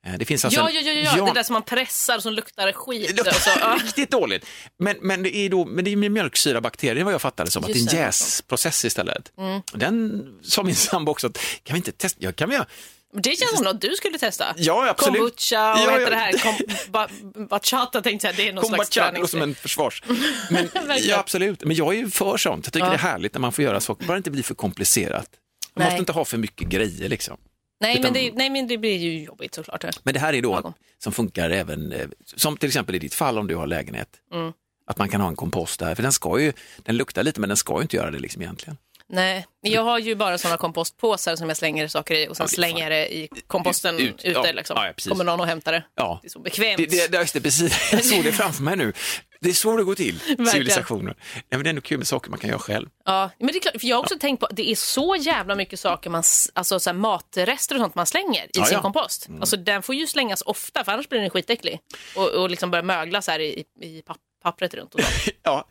Eh, 0.07 0.13
det 0.19 0.25
finns 0.25 0.45
alltså 0.45 0.59
Ja, 0.61 0.69
en- 0.69 0.75
ja, 0.85 0.91
ja, 0.91 1.13
ja, 1.17 1.25
det 1.25 1.33
där 1.33 1.43
som 1.43 1.53
man 1.53 1.63
pressar 1.63 2.19
som 2.19 2.33
luktar 2.33 2.71
skit. 2.71 3.15
Det 3.17 3.21
och 3.29 3.35
så, 3.35 3.49
ja. 3.49 3.71
luktar 3.73 3.85
riktigt 3.85 4.11
dåligt. 4.11 4.45
Men, 4.79 4.97
men 5.01 5.23
det 5.23 5.35
är 5.35 5.49
då, 5.49 5.65
men 5.65 5.85
det 5.85 5.91
är 5.91 5.95
mjölksyrabakterier 5.95 7.03
vad 7.03 7.13
jag 7.13 7.21
fattade 7.21 7.51
som, 7.51 7.63
att 7.63 7.67
det 7.67 7.73
är 7.73 7.75
Just 7.75 7.93
en 7.93 7.99
det, 7.99 8.05
jäsprocess 8.05 8.85
istället. 8.85 9.31
Den 9.73 10.23
sa 10.43 10.63
min 10.63 10.75
sambo 10.75 11.11
också, 11.11 11.29
kan 11.63 11.73
vi 11.73 11.77
inte 11.77 11.91
testa, 11.91 12.17
ja, 12.21 12.31
kan 12.31 12.49
vi 12.49 12.55
göra? 12.55 12.65
Det 13.13 13.39
känns 13.39 13.55
som 13.55 13.63
något 13.63 13.81
du 13.81 13.95
skulle 13.95 14.17
testa. 14.17 14.45
Ja, 14.57 14.89
absolut. 14.89 15.19
Kombucha 15.19 15.73
och 15.73 15.79
Ja, 15.79 15.85
vad 15.85 15.93
heter 15.99 16.03
ja. 16.03 16.09
det 16.09 16.15
här? 16.15 16.31
Kom, 16.37 16.55
ba, 16.91 17.07
bachata 17.49 18.01
tänkte 18.01 18.27
jag, 18.27 18.35
det 18.35 18.47
är 18.49 18.53
någon 18.53 18.65
slags 18.65 18.89
Kombucha 18.95 19.11
träning. 19.11 19.27
som 19.27 19.41
en 19.41 19.55
försvars. 19.55 20.03
Men, 20.49 20.69
ja, 21.01 21.17
absolut. 21.17 21.63
Men 21.63 21.75
jag 21.75 21.93
är 21.93 21.97
ju 21.97 22.09
för 22.09 22.37
sånt. 22.37 22.65
Jag 22.65 22.73
tycker 22.73 22.85
Ja. 22.85 22.89
det 22.91 22.95
är 22.97 22.99
härligt 22.99 23.33
när 23.33 23.41
man 23.41 23.51
får 23.51 23.63
göra 23.63 23.79
saker, 23.79 24.05
bara 24.05 24.17
inte 24.17 24.31
blir 24.31 24.43
för 24.43 24.55
komplicerat. 24.55 25.27
Man 25.75 25.83
Nej. 25.83 25.85
måste 25.85 25.99
inte 25.99 26.11
ha 26.11 26.25
för 26.25 26.37
mycket 26.37 26.67
grejer 26.67 27.09
liksom. 27.09 27.37
Nej, 27.79 27.91
utan- 27.99 28.03
men 28.03 28.13
det, 28.13 28.31
nej, 28.35 28.49
men 28.49 28.67
det 28.67 28.77
blir 28.77 28.97
ju 28.97 29.23
jobbigt 29.23 29.55
såklart. 29.55 29.85
Men 30.03 30.13
det 30.13 30.19
här 30.19 30.33
är 30.33 30.41
då 30.41 30.51
Lagom. 30.55 30.73
som 30.97 31.13
funkar 31.13 31.49
även, 31.49 31.91
eh, 31.91 32.07
som 32.35 32.57
till 32.57 32.67
exempel 32.67 32.95
i 32.95 32.99
ditt 32.99 33.13
fall 33.13 33.37
om 33.37 33.47
du 33.47 33.55
har 33.55 33.67
lägenhet. 33.67 34.09
Mm. 34.33 34.53
Att 34.87 34.97
man 34.97 35.09
kan 35.09 35.21
ha 35.21 35.27
en 35.27 35.35
kompost 35.35 35.79
där, 35.79 35.95
för 35.95 36.03
den 36.03 36.11
ska 36.11 36.39
ju, 36.39 36.53
den 36.77 36.97
luktar 36.97 37.23
lite 37.23 37.39
men 37.39 37.49
den 37.49 37.57
ska 37.57 37.75
ju 37.75 37.81
inte 37.81 37.95
göra 37.95 38.11
det 38.11 38.19
liksom 38.19 38.41
egentligen. 38.41 38.77
Nej, 39.11 39.45
jag 39.61 39.83
har 39.83 39.99
ju 39.99 40.15
bara 40.15 40.37
sådana 40.37 40.57
kompostpåsar 40.57 41.35
som 41.35 41.47
jag 41.49 41.57
slänger 41.57 41.87
saker 41.87 42.15
i 42.15 42.27
och 42.27 42.37
sen 42.37 42.43
Ja, 42.43 42.47
slänger 42.47 42.83
jag 42.83 42.91
det 42.91 43.15
i 43.15 43.29
komposten 43.47 43.99
Ut- 43.99 44.25
ute. 44.25 44.29
ja, 44.45 44.51
liksom. 44.51 44.75
ja. 44.77 45.09
Kommer 45.09 45.23
någon 45.23 45.39
och 45.39 45.47
hämtar 45.47 45.71
det. 45.71 45.83
Ja. 45.95 46.19
Det 46.21 46.27
är 46.27 46.29
så 46.29 46.39
bekvämt. 46.39 46.77
Det, 46.77 46.85
det, 46.85 47.11
det, 47.11 47.17
just 47.17 47.33
det, 47.33 47.41
precis. 47.41 47.89
Jag 47.91 48.05
såg 48.05 48.23
det 48.23 48.31
framför 48.31 48.63
mig 48.63 48.75
nu. 48.77 48.93
Det 49.41 49.49
är 49.49 49.53
så 49.53 49.77
det 49.77 49.83
går 49.83 49.95
till, 49.95 50.19
civilisationen. 50.51 51.15
Nej, 51.33 51.43
men 51.49 51.63
det 51.63 51.67
är 51.67 51.69
ändå 51.69 51.81
kul 51.81 51.97
med 51.97 52.07
saker 52.07 52.29
man 52.29 52.39
kan 52.39 52.49
göra 52.49 52.59
själv. 52.59 52.89
Ja, 53.05 53.29
men 53.39 53.47
det 53.47 53.57
är 53.57 53.59
klart, 53.59 53.81
för 53.81 53.87
jag 53.87 53.95
har 53.95 54.01
också 54.03 54.19
tänkt 54.19 54.39
på 54.39 54.45
att 54.45 54.55
det 54.55 54.69
är 54.71 54.75
så 54.75 55.15
jävla 55.15 55.55
mycket 55.55 55.79
saker, 55.79 56.09
man, 56.09 56.23
alltså 56.53 56.79
så 56.79 56.89
här 56.89 56.97
matrester 56.97 57.75
och 57.75 57.81
sånt 57.81 57.95
man 57.95 58.05
slänger 58.05 58.45
i 58.45 58.49
Ja, 58.53 58.65
sin 58.65 58.75
ja. 58.75 58.81
kompost. 58.81 59.27
Alltså 59.39 59.57
den 59.57 59.81
får 59.81 59.95
ju 59.95 60.07
slängas 60.07 60.41
ofta 60.41 60.83
för 60.83 60.91
annars 60.91 61.09
blir 61.09 61.19
den 61.21 61.29
skitäcklig 61.29 61.79
och, 62.15 62.27
och 62.29 62.49
liksom 62.49 62.71
börja 62.71 62.83
mögla 62.83 63.21
så 63.21 63.31
här 63.31 63.39
i, 63.39 63.63
i 63.81 64.01
papp, 64.01 64.17
pappret 64.43 64.73
runt. 64.73 64.95
Och 64.95 65.01
så. 65.03 65.31
Ja, 65.43 65.67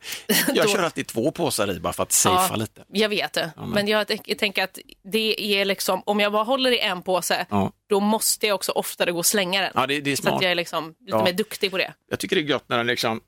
jag 0.47 0.55
Då- 0.67 0.71
kör 0.73 0.83
alltid 0.83 1.07
två 1.07 1.31
påsar 1.31 1.71
i 1.71 1.79
bara 1.79 1.93
för 1.93 2.03
att 2.03 2.11
safea 2.11 2.55
lite. 2.55 2.83
Jag 2.93 3.09
vet 3.09 3.33
det, 3.33 3.51
men 3.67 3.87
jag, 3.87 4.07
t- 4.07 4.19
jag 4.25 4.37
tänker 4.37 4.63
att 4.63 4.79
det 5.11 5.41
är 5.59 5.65
liksom, 5.65 6.03
om 6.05 6.19
jag 6.19 6.31
bara 6.31 6.43
håller 6.43 6.71
i 6.71 6.79
en 6.79 7.01
påse, 7.01 7.45
Ja. 7.49 7.71
då 7.89 7.99
måste 7.99 8.47
jag 8.47 8.55
också 8.55 8.71
oftare 8.71 9.11
gå 9.11 9.17
och 9.17 9.25
slänga 9.25 9.61
den. 9.61 9.71
Ja, 9.75 9.87
det, 9.87 10.01
det 10.01 10.11
är 10.11 10.15
så 10.15 10.21
smart. 10.21 10.33
att 10.35 10.41
jag 10.41 10.51
är 10.51 10.55
liksom 10.55 10.87
lite 10.99 11.17
Ja. 11.17 11.23
mer 11.23 11.33
duktig 11.33 11.71
på 11.71 11.77
det. 11.77 11.93
Jag 12.09 12.19
tycker 12.19 12.35
det 12.35 12.41
är 12.41 12.43
gött 12.43 12.63
när 12.67 12.77
den 12.77 12.87
liksom, 12.87 13.21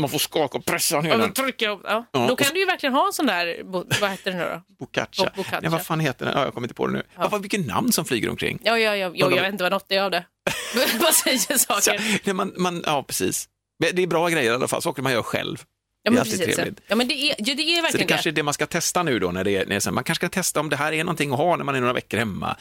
man 0.00 0.08
får 0.08 0.18
skaka 0.18 0.58
och 0.58 0.64
pressa 0.64 1.00
ner 1.00 1.10
Ja, 1.10 1.16
den. 1.16 1.32
jag, 1.36 1.54
ja. 1.58 1.80
Ja, 1.84 2.06
då 2.12 2.32
och 2.32 2.38
kan 2.38 2.46
så- 2.48 2.54
du 2.54 2.60
ju 2.60 2.66
verkligen 2.66 2.94
ha 2.94 3.06
en 3.06 3.12
sån 3.12 3.26
där, 3.26 3.60
vad 4.00 4.10
heter 4.10 4.30
det 4.32 4.36
nu 4.38 4.44
då? 4.44 4.74
Boccaccia. 4.78 5.24
Bo- 5.24 5.30
boccaccia. 5.36 5.60
Nej, 5.60 5.70
vad 5.70 5.86
fan 5.86 6.00
heter 6.00 6.24
den? 6.26 6.34
Ja, 6.36 6.44
jag 6.44 6.54
kommer 6.54 6.64
inte 6.64 6.74
på 6.74 6.86
det 6.86 6.92
nu. 6.92 7.02
Ja. 7.16 7.28
Vad, 7.28 7.42
vilket 7.42 7.66
namn 7.66 7.92
som 7.92 8.04
flyger 8.04 8.30
omkring. 8.30 8.58
Ja, 8.64 8.78
ja, 8.78 8.96
ja, 8.96 9.08
Vadå? 9.08 9.36
jag 9.36 9.42
vet 9.42 9.52
inte 9.52 9.64
vad 9.64 9.72
något 9.72 9.92
är 9.92 10.02
av 10.02 10.10
det. 10.10 10.24
vad 11.00 11.14
säger 11.14 11.38
Så, 11.38 11.58
saker? 11.58 12.20
nej, 12.24 12.34
man, 12.34 12.52
man, 12.56 12.82
ja, 12.86 13.02
precis. 13.02 13.48
Men 13.78 13.96
Det 13.96 14.02
är 14.02 14.06
bra 14.06 14.28
grejer 14.28 14.52
i 14.52 14.54
alla 14.54 14.68
fall, 14.68 14.82
saker 14.82 15.02
man 15.02 15.12
gör 15.12 15.22
själv. 15.22 15.58
Ja, 15.62 15.64
det 16.02 16.08
är 16.08 16.10
men 16.12 16.20
alltid 16.20 16.38
precis. 16.38 16.56
trevligt. 16.56 16.80
Ja, 16.86 16.96
men 16.96 17.08
det 17.08 17.14
är, 17.14 17.28
ja, 17.28 17.34
det 17.38 17.52
är 17.52 17.56
Så 17.56 17.62
det 17.76 17.82
verkligen 17.82 18.06
kanske 18.08 18.30
är 18.30 18.32
det. 18.32 18.42
man 18.42 18.54
ska 18.54 18.66
testa 18.66 19.02
nu 19.02 19.18
då, 19.18 19.30
när 19.30 19.44
det 19.44 19.50
är, 19.50 19.58
när 19.58 19.66
det 19.66 19.74
är 19.74 19.80
så 19.80 19.92
man 19.92 20.04
kanske 20.04 20.26
ska 20.26 20.28
testa 20.34 20.60
om 20.60 20.68
det 20.68 20.76
här 20.76 20.92
är 20.92 21.04
någonting 21.04 21.32
att 21.32 21.38
ha 21.38 21.56
när 21.56 21.64
man 21.64 21.74
är 21.74 21.80
några 21.80 21.92
veckor 21.92 22.18
hemma. 22.18 22.56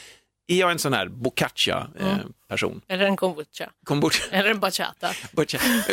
Är 0.47 0.59
jag 0.59 0.71
en 0.71 0.79
sån 0.79 0.93
här 0.93 1.05
boccaccia-person? 2.51 2.81
Eller 2.87 3.05
en 3.05 3.15
kombucha. 3.17 3.69
Kombucha, 3.85 4.23
Eller 4.31 4.49
en 4.51 4.59
bachata. 4.59 5.13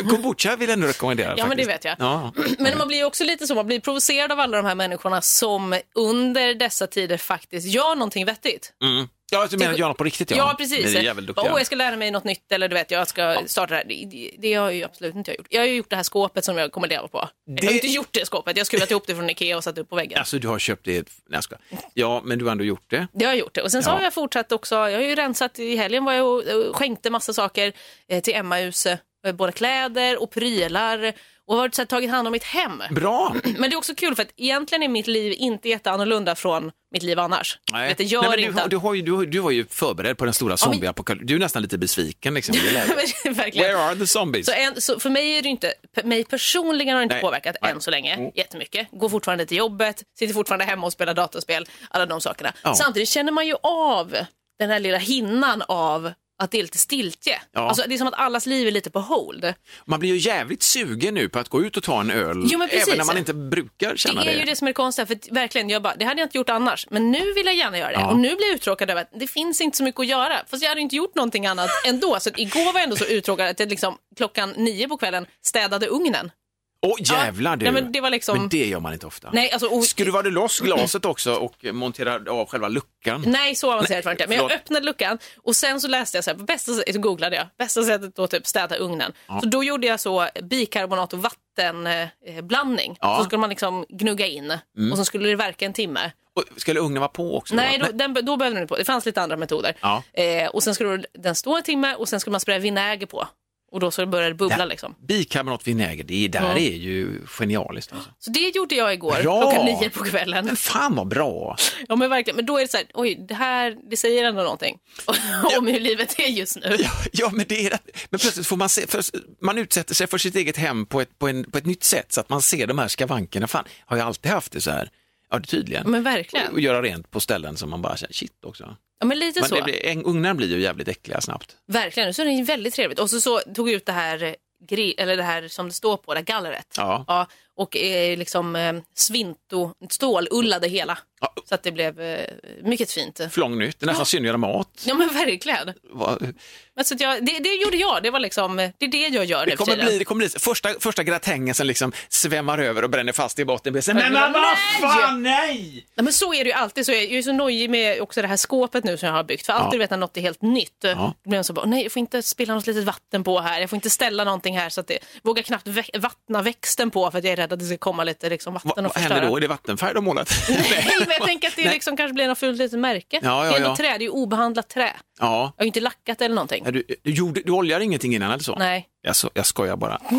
kombucha 0.09 0.55
vill 0.55 0.69
jag 0.69 0.73
ändå 0.73 0.87
rekommendera. 0.87 1.33
Ja, 1.37 1.45
men 1.47 1.57
det 1.57 1.63
faktiskt. 1.65 1.85
vet 1.85 1.97
jag. 1.99 2.07
Ja. 2.07 2.33
Men 2.59 2.77
man 2.77 2.87
blir 2.87 3.03
också 3.03 3.23
lite 3.23 3.47
så, 3.47 3.55
man 3.55 3.67
blir 3.67 3.79
provocerad 3.79 4.31
av 4.31 4.39
alla 4.39 4.57
de 4.57 4.65
här 4.65 4.75
människorna 4.75 5.21
som 5.21 5.79
under 5.95 6.53
dessa 6.55 6.87
tider 6.87 7.17
faktiskt 7.17 7.67
gör 7.67 7.95
någonting 7.95 8.25
vettigt. 8.25 8.73
Mm. 8.83 9.07
Ja, 9.31 9.47
du 9.49 9.57
menar 9.57 9.73
göra 9.73 9.87
något 9.89 9.97
på 9.97 10.03
riktigt? 10.03 10.31
Ja, 10.31 10.37
Ja, 10.37 10.55
precis. 10.57 10.93
Det. 10.93 11.33
Åh, 11.37 11.45
jag 11.57 11.65
ska 11.65 11.75
lära 11.75 11.95
mig 11.97 12.11
något 12.11 12.23
nytt 12.23 12.51
eller 12.51 12.67
du 12.67 12.73
vet, 12.75 12.91
jag 12.91 13.07
ska 13.07 13.41
starta 13.45 13.73
det 13.73 13.77
här. 13.77 13.83
Det, 13.87 14.05
det, 14.11 14.31
det 14.39 14.53
har 14.53 14.65
jag 14.65 14.75
ju 14.75 14.83
absolut 14.83 15.15
inte 15.15 15.31
gjort. 15.31 15.45
Jag 15.49 15.61
har 15.61 15.65
ju 15.67 15.75
gjort 15.75 15.89
det 15.89 15.95
här 15.95 16.03
skåpet 16.03 16.45
som 16.45 16.57
jag 16.57 16.71
kommer 16.71 16.87
leva 16.87 17.07
på. 17.07 17.29
Jag 17.45 17.53
har 17.63 17.69
Det- 17.69 17.73
inte 17.73 17.87
gjort 17.87 18.07
det 18.11 18.25
skåpet, 18.25 18.57
jag 18.57 18.61
har 18.61 18.65
skruvat 18.65 18.91
ihop 18.91 19.07
det 19.07 19.15
från 19.15 19.29
Ikea 19.29 19.57
och 19.57 19.63
satt 19.63 19.77
upp 19.77 19.89
på 19.89 19.95
väggen. 19.95 20.19
Alltså, 20.19 20.39
du 20.39 20.47
har 20.47 20.59
köpt 20.59 20.85
det? 20.85 20.91
Nej, 20.93 21.03
jag 21.29 21.43
skojar. 21.43 21.61
Ja, 21.93 22.21
men 22.25 22.39
du 22.39 22.45
har 22.45 22.51
ändå 22.51 22.63
gjort 22.63 22.85
det. 22.89 23.07
Det 23.13 23.25
har 23.25 23.31
jag 23.31 23.39
gjort 23.39 23.55
det. 23.55 23.61
Och 23.61 23.71
sen 23.71 23.83
så 23.83 23.89
Ja. 23.89 23.93
har 23.93 24.01
jag 24.03 24.13
fortsatt 24.13 24.51
också, 24.51 24.75
jag 24.75 24.91
har 24.97 25.01
ju 25.01 25.15
rensat 25.15 25.59
i 25.59 25.75
helgen 25.75 26.05
var 26.05 26.13
jag 26.13 26.27
och 26.27 26.43
skänkte 26.73 27.09
massa 27.09 27.33
saker 27.33 27.73
eh, 28.09 28.21
till 28.23 28.35
Emmaus, 28.35 28.85
eh, 28.85 28.97
både 29.33 29.51
kläder 29.51 30.21
och 30.21 30.31
prylar 30.31 31.13
och 31.47 31.55
har 31.55 31.69
så 31.73 31.81
här, 31.81 31.85
tagit 31.85 32.09
hand 32.11 32.27
om 32.27 32.31
mitt 32.31 32.43
hem. 32.43 32.83
Bra! 32.91 33.35
Men 33.43 33.61
det 33.69 33.75
är 33.75 33.77
också 33.77 33.95
kul 33.95 34.15
för 34.15 34.23
att 34.23 34.29
egentligen 34.37 34.83
är 34.83 34.87
mitt 34.87 35.07
liv 35.07 35.33
inte 35.37 35.69
jätteannorlunda 35.69 36.35
från 36.35 36.71
mitt 36.91 37.03
liv 37.03 37.19
annars. 37.19 37.59
Vet, 37.73 37.97
det 37.97 38.03
gör 38.03 38.21
Nej, 38.21 38.29
men 38.29 38.39
du, 38.39 38.45
inte... 38.45 38.61
har- 38.61 38.69
du, 38.69 38.77
har 38.77 38.93
ju, 38.93 39.01
du, 39.01 39.11
har- 39.11 39.25
du 39.25 39.39
var 39.39 39.51
ju 39.51 39.65
förberedd 39.65 40.17
på 40.17 40.25
den 40.25 40.33
stora 40.33 40.57
zombieapokalypsen. 40.57 41.27
Du 41.27 41.35
är 41.35 41.39
nästan 41.39 41.61
lite 41.61 41.77
besviken. 41.77 42.33
Liksom. 42.33 42.55
Where 43.53 43.77
are 43.77 43.95
the 43.95 44.07
zombies? 44.07 44.45
Så, 44.45 44.51
en, 44.51 44.81
så 44.81 44.99
för 44.99 45.09
mig 45.09 45.37
är 45.37 45.41
det 45.41 45.49
inte, 45.49 45.73
mig 46.03 46.23
personligen 46.23 46.93
har 46.93 46.99
det 46.99 47.03
inte 47.03 47.15
Nej. 47.15 47.21
påverkat 47.21 47.55
Nej. 47.61 47.69
Mm. 47.69 47.77
än 47.77 47.81
så 47.81 47.91
länge 47.91 48.31
jättemycket. 48.35 48.87
Går 48.91 49.09
fortfarande 49.09 49.45
till 49.45 49.57
jobbet, 49.57 50.03
sitter 50.19 50.33
fortfarande 50.33 50.65
hemma 50.65 50.85
och 50.87 50.93
spelar 50.93 51.13
datorspel, 51.13 51.65
alla 51.89 52.05
de 52.05 52.21
sakerna. 52.21 52.53
Ja. 52.63 52.75
Samtidigt 52.75 53.09
känner 53.09 53.31
man 53.31 53.47
ju 53.47 53.55
av 53.63 54.15
den 54.59 54.69
här 54.69 54.79
lilla 54.79 54.97
hinnan 54.97 55.63
av 55.67 56.11
att 56.39 56.51
det 56.51 56.57
är 56.59 56.61
lite 56.61 56.77
stiltje. 56.77 57.41
Ja. 57.51 57.61
Alltså, 57.61 57.83
det 57.87 57.93
är 57.93 57.97
som 57.97 58.07
att 58.07 58.13
allas 58.19 58.45
liv 58.45 58.67
är 58.67 58.71
lite 58.71 58.89
på 58.89 58.99
hold. 58.99 59.53
Man 59.85 59.99
blir 59.99 60.09
ju 60.09 60.17
jävligt 60.17 60.63
sugen 60.63 61.13
nu 61.13 61.29
på 61.29 61.39
att 61.39 61.49
gå 61.49 61.63
ut 61.63 61.77
och 61.77 61.83
ta 61.83 62.01
en 62.01 62.11
öl, 62.11 62.47
Jo, 62.51 62.63
även 62.69 62.97
när 62.97 63.05
man 63.05 63.17
inte 63.17 63.33
brukar 63.33 63.95
känna 63.95 64.19
det 64.23 64.25
det. 64.29 64.35
är 64.35 64.39
ju 64.39 64.45
det 64.45 64.55
som 64.55 64.67
är 64.67 64.69
det 64.69 64.73
konstiga, 64.73 65.05
för 65.05 65.33
verkligen, 65.33 65.69
jag 65.69 65.81
bara, 65.81 65.95
det 65.95 66.05
hade 66.05 66.21
jag 66.21 66.25
inte 66.25 66.37
gjort 66.37 66.49
annars. 66.49 66.87
Men 66.89 67.11
nu 67.11 67.33
vill 67.33 67.45
jag 67.45 67.55
gärna 67.55 67.77
göra 67.77 67.89
det. 67.91 67.93
Ja. 67.93 68.11
Och 68.11 68.19
nu 68.19 68.35
blir 68.35 68.47
jag 68.47 68.55
uttråkad 68.55 68.89
över 68.89 69.01
att 69.01 69.09
det 69.19 69.27
finns 69.27 69.61
inte 69.61 69.77
så 69.77 69.83
mycket 69.83 69.99
att 69.99 70.07
göra. 70.07 70.35
Fast 70.47 70.63
jag 70.63 70.69
hade 70.69 70.81
inte 70.81 70.95
gjort 70.95 71.15
någonting 71.15 71.45
annat 71.45 71.69
ändå. 71.85 72.19
Så 72.19 72.29
igår 72.37 72.65
var 72.65 72.73
jag 72.73 72.83
ändå 72.83 72.95
så 72.95 73.05
uttråkad 73.05 73.47
att 73.47 73.59
jag 73.59 73.69
liksom, 73.69 73.97
klockan 74.17 74.53
nio 74.57 74.87
på 74.87 74.97
kvällen 74.97 75.25
städade 75.45 75.87
ugnen. 75.87 76.31
Åh 76.81 76.95
jävlar 76.99 77.55
du! 77.55 77.63
nej, 77.71 77.73
men 77.73 77.91
det 77.91 78.01
var 78.01 78.09
liksom- 78.09 78.37
Men 78.37 78.49
det 78.49 78.65
gör 78.65 78.79
man 78.79 78.93
inte 78.93 79.07
ofta. 79.07 79.29
Nej, 79.33 79.51
alltså, 79.51 79.67
och- 79.67 79.83
Skruvade 79.85 80.29
du 80.29 80.33
loss 80.33 80.59
glaset 80.59 81.05
också 81.05 81.33
och 81.33 81.65
monterade 81.73 82.31
av 82.31 82.45
själva 82.47 82.67
luckan? 82.67 83.23
Nej, 83.27 83.55
så 83.55 83.71
avancerat 83.73 84.05
var 84.05 84.11
det 84.11 84.13
inte. 84.23 84.27
Men 84.27 84.37
jag 84.37 84.51
öppnade 84.51 84.85
luckan 84.85 85.17
och 85.43 85.55
sen 85.55 85.81
så 85.81 85.87
läste 85.87 86.17
jag 86.17 86.23
så 86.23 86.29
här, 86.31 86.37
bästa 86.37 86.73
sättet, 86.73 86.95
så 86.95 87.01
googlade 87.01 87.35
jag, 87.35 87.45
bästa 87.57 87.83
sättet 87.83 88.19
att 88.19 88.31
typ 88.31 88.47
städa 88.47 88.75
ugnen. 88.75 89.13
Så 89.41 89.45
då 89.49 89.63
gjorde 89.63 89.87
jag 89.87 89.99
så 89.99 90.27
bikarbonat 90.43 91.13
och 91.13 91.19
vattenblandning. 91.21 92.97
Ja. 93.01 93.17
Så 93.17 93.23
skulle 93.23 93.39
man 93.39 93.49
liksom 93.49 93.85
gnugga 93.89 94.25
in 94.27 94.51
och 94.91 94.97
så 94.97 95.05
skulle 95.05 95.29
det 95.29 95.35
verka 95.35 95.65
en 95.65 95.73
timme. 95.73 96.11
Och 96.33 96.43
skulle 96.61 96.79
ugnen 96.79 96.99
vara 96.99 97.09
på 97.11 97.37
också? 97.37 97.55
Nej, 97.55 97.77
då? 97.79 97.85
då, 97.85 97.91
den, 97.91 98.13
då 98.13 98.37
behövde 98.37 98.55
den 98.55 98.63
inte 98.63 98.71
på. 98.73 98.77
Det 98.77 98.85
fanns 98.85 99.05
lite 99.05 99.21
andra 99.21 99.37
metoder. 99.37 99.75
Ja. 99.81 100.03
Eh, 100.13 100.47
och 100.49 100.63
sen 100.63 100.75
skulle 100.75 101.03
den 101.13 101.35
stå 101.35 101.57
en 101.57 101.63
timme 101.63 101.95
och 101.95 102.09
sen 102.09 102.19
skulle 102.19 102.31
man 102.31 102.39
spraya 102.39 102.59
vinäger 102.59 103.05
på. 103.07 103.27
Och 103.71 103.79
då 103.79 103.91
så 103.91 104.05
började 104.05 104.29
det 104.29 104.35
bubbla 104.35 104.57
Ja. 104.59 104.65
liksom. 104.65 104.95
Bikarbonat, 105.07 105.67
vinäger, 105.67 106.03
det 106.03 106.25
är, 106.25 106.29
där 106.29 106.41
Ja. 106.41 106.57
är 106.57 106.75
ju 106.75 107.21
genialiskt. 107.25 107.93
Alltså. 107.93 108.09
Så 108.19 108.31
det 108.31 108.55
gjorde 108.55 108.75
jag 108.75 108.93
igår, 108.93 109.15
Bra! 109.21 109.41
klockan 109.41 109.65
nio 109.65 109.89
på 109.89 110.03
kvällen. 110.03 110.45
Men 110.45 110.55
fan 110.55 110.95
vad 110.95 111.07
bra! 111.07 111.55
Ja 111.87 111.95
men 111.95 112.09
verkligen, 112.09 112.35
men 112.35 112.45
då 112.45 112.57
är 112.57 112.61
det 112.61 112.67
så 112.67 112.77
här, 112.77 112.85
oj, 112.93 113.25
det 113.29 113.33
här, 113.35 113.77
det 113.89 113.97
säger 113.97 114.23
ändå 114.23 114.41
någonting 114.43 114.77
om 115.57 115.67
hur 115.67 115.79
livet 115.79 116.19
är 116.19 116.27
just 116.27 116.55
nu. 116.55 116.75
Ja, 116.79 116.89
ja 117.11 117.29
men 117.33 117.45
det 117.49 117.65
är. 117.67 117.79
Men 118.09 118.19
plötsligt 118.19 118.47
får 118.47 118.57
man 118.57 118.69
se, 118.69 118.87
för, 118.87 119.01
man 119.41 119.57
utsätter 119.57 119.95
sig 119.95 120.07
för 120.07 120.17
sitt 120.17 120.35
eget 120.35 120.57
hem 120.57 120.85
på 120.85 121.01
ett, 121.01 121.19
på, 121.19 121.27
en, 121.27 121.51
på 121.51 121.57
ett 121.57 121.65
nytt 121.65 121.83
sätt 121.83 122.11
så 122.13 122.21
att 122.21 122.29
man 122.29 122.41
ser 122.41 122.67
de 122.67 122.79
här 122.79 122.87
skavankerna. 122.87 123.47
Fan, 123.47 123.65
har 123.85 123.97
jag 123.97 124.07
alltid 124.07 124.31
haft 124.31 124.51
det 124.51 124.61
så 124.61 124.71
här? 124.71 124.89
Ja, 125.31 125.39
det 125.39 125.47
tydligen. 125.47 125.91
Men 125.91 126.03
verkligen. 126.03 126.51
Och 126.53 126.59
göra 126.59 126.81
rent 126.81 127.11
på 127.11 127.19
ställen 127.19 127.57
som 127.57 127.69
man 127.69 127.81
bara 127.81 127.97
känner, 127.97 128.13
shit 128.13 128.31
också. 128.45 128.75
Ja 128.99 129.05
men 129.05 129.19
lite 129.19 129.39
Men 129.39 129.49
så. 129.49 129.55
det 129.55 129.61
blir, 129.61 129.85
en- 129.85 130.05
ugnar 130.05 130.33
blir 130.33 130.47
ju 130.47 130.59
jävligt 130.61 130.87
äckliga 130.87 131.21
snabbt. 131.21 131.55
Verkligen, 131.67 132.13
så 132.13 132.21
är 132.21 132.25
det 132.25 132.43
väldigt 132.43 132.73
trevligt. 132.73 132.99
Och 132.99 133.09
så, 133.09 133.21
så 133.21 133.39
tog 133.39 133.69
jag 133.69 133.75
ut 133.75 133.85
det 133.85 133.91
här, 133.91 134.23
eh, 134.23 134.33
gri- 134.69 134.93
eller 134.97 135.17
det 135.17 135.23
här 135.23 135.47
som 135.47 135.67
det 135.67 135.73
står 135.73 135.97
på, 135.97 136.13
det 136.13 136.19
här 136.19 136.25
gallret. 136.25 136.73
Ja. 136.77 137.27
och 137.55 137.77
eh, 137.77 138.17
liksom 138.17 138.55
eh, 138.55 138.73
svinto, 138.95 139.73
stålullade 139.89 140.67
hela. 140.67 140.97
Ja. 141.21 141.33
Så 141.49 141.55
att 141.55 141.63
det 141.63 141.71
blev 141.71 142.01
eh, 142.01 142.25
mycket 142.63 142.91
fint. 142.91 143.19
Flångnytt, 143.31 143.79
det 143.79 143.85
är 143.85 143.87
nästan 143.87 144.05
synd 144.05 144.23
att 144.25 144.27
göra 144.27 144.37
mat. 144.37 144.69
Ja 144.85 144.93
men 144.93 145.07
verkligen. 145.13 145.73
Vad- 145.91 146.33
Men 146.75 146.85
så 146.85 146.93
att 146.95 147.01
jag, 147.01 147.25
det, 147.25 147.39
det 147.39 147.49
gjorde 147.55 147.77
jag, 147.77 148.03
det 148.03 148.09
var 148.11 148.19
liksom, 148.19 148.55
det 148.57 148.85
är 148.85 148.87
det 148.91 149.07
jag 149.07 149.25
gör 149.25 149.39
nu 149.45 149.51
Det 149.51 149.57
för 149.57 149.65
kommer 149.65 149.83
bli, 149.85 149.97
det 149.99 150.05
kommer 150.05 150.19
bli 150.27 150.39
första, 150.39 150.69
första 150.79 151.03
gratängen 151.03 151.55
som 151.55 151.67
liksom 151.67 151.91
svämmar 152.09 152.57
över 152.59 152.83
och 152.83 152.89
bränner 152.89 153.13
fast 153.13 153.39
i 153.39 153.45
botten. 153.45 153.81
Så, 153.81 153.93
Men 153.93 154.13
Men 154.13 154.31
vad 154.33 154.41
nej! 154.41 154.81
fan, 154.81 155.23
nej! 155.23 155.85
Nej, 155.95 156.03
men 156.03 156.13
så 156.13 156.33
är 156.33 156.43
det 156.43 156.49
ju 156.49 156.53
alltid. 156.53 156.85
Så 156.85 156.91
jag 156.91 157.01
är 157.01 157.07
ju 157.07 157.23
så 157.23 157.33
nojig 157.33 157.69
med 157.69 158.01
också 158.01 158.21
det 158.21 158.27
här 158.27 158.37
skåpet 158.37 158.83
nu 158.83 158.97
som 158.97 159.07
jag 159.07 159.13
har 159.15 159.23
byggt. 159.23 159.45
För 159.45 159.53
alltid 159.53 159.67
Ja. 159.67 159.71
du 159.71 159.77
vet 159.77 159.89
när 159.89 159.97
något 159.97 160.17
är 160.17 160.21
helt 160.21 160.41
nytt. 160.41 160.77
Ja. 160.81 161.13
Då 161.23 161.29
blir 161.29 161.37
man 161.37 161.43
så 161.43 161.53
bara, 161.53 161.65
nej 161.65 161.83
jag 161.83 161.91
får 161.91 161.99
inte 161.99 162.21
spilla 162.23 162.53
något 162.53 162.67
litet 162.67 162.83
vatten 162.83 163.23
på 163.23 163.39
här. 163.39 163.59
Jag 163.61 163.69
får 163.69 163.77
inte 163.77 163.89
ställa 163.89 164.23
någonting 164.23 164.57
här 164.57 164.69
så 164.69 164.81
att 164.81 164.87
det 164.87 164.99
vågar 165.23 165.43
knappt 165.43 165.67
vä- 165.67 165.99
vattna 165.99 166.41
växten 166.41 166.91
på 166.91 167.11
för 167.11 167.17
att 167.17 167.23
jag 167.23 167.33
är 167.33 167.37
rädd 167.37 167.53
att 167.53 167.59
det 167.59 167.65
ska 167.65 167.77
komma 167.77 168.03
lite 168.03 168.29
liksom, 168.29 168.53
vatten 168.53 168.71
Vad, 168.75 168.85
och 168.85 168.91
vad 168.95 169.01
händer 169.03 169.15
förstöra. 169.15 169.29
då? 169.29 169.37
Är 169.37 169.41
det 169.41 169.47
vattenfärg 169.47 169.93
de 169.93 170.03
målat? 170.03 170.29
Nej, 170.49 170.87
men 171.09 171.15
jag 171.19 171.27
tänker 171.27 171.47
att 171.47 171.55
det 171.55 171.65
Nej. 171.65 171.73
liksom 171.73 171.97
kanske 171.97 172.13
blir 172.13 172.27
något 172.27 172.37
fult 172.37 172.57
litet 172.57 172.79
märke. 172.79 173.19
Ja, 173.23 173.45
ja, 173.45 173.51
det 173.51 173.55
är 173.55 173.57
ändå 173.57 173.69
ja. 173.69 173.75
trä, 173.75 173.87
det 173.87 173.93
är 173.95 173.99
ju 173.99 174.09
obehandlat 174.09 174.67
trä. 174.69 174.93
Jag 175.19 175.27
Ja. 175.27 175.53
har 175.57 175.63
ju 175.63 175.67
inte 175.67 175.79
lackat 175.79 176.21
eller 176.21 176.35
någonting. 176.35 176.63
Ja, 176.65 176.71
Du, 176.71 176.83
du, 177.03 177.11
gjorde, 177.11 177.41
du 177.45 177.51
oljar 177.51 177.79
ingenting 177.79 178.15
innan 178.15 178.31
eller 178.31 178.43
så? 178.43 178.55
Nej. 178.55 178.87
Jag, 179.01 179.15
så, 179.15 179.29
jag 179.33 179.45
skojar 179.45 179.75
bara. 179.75 180.01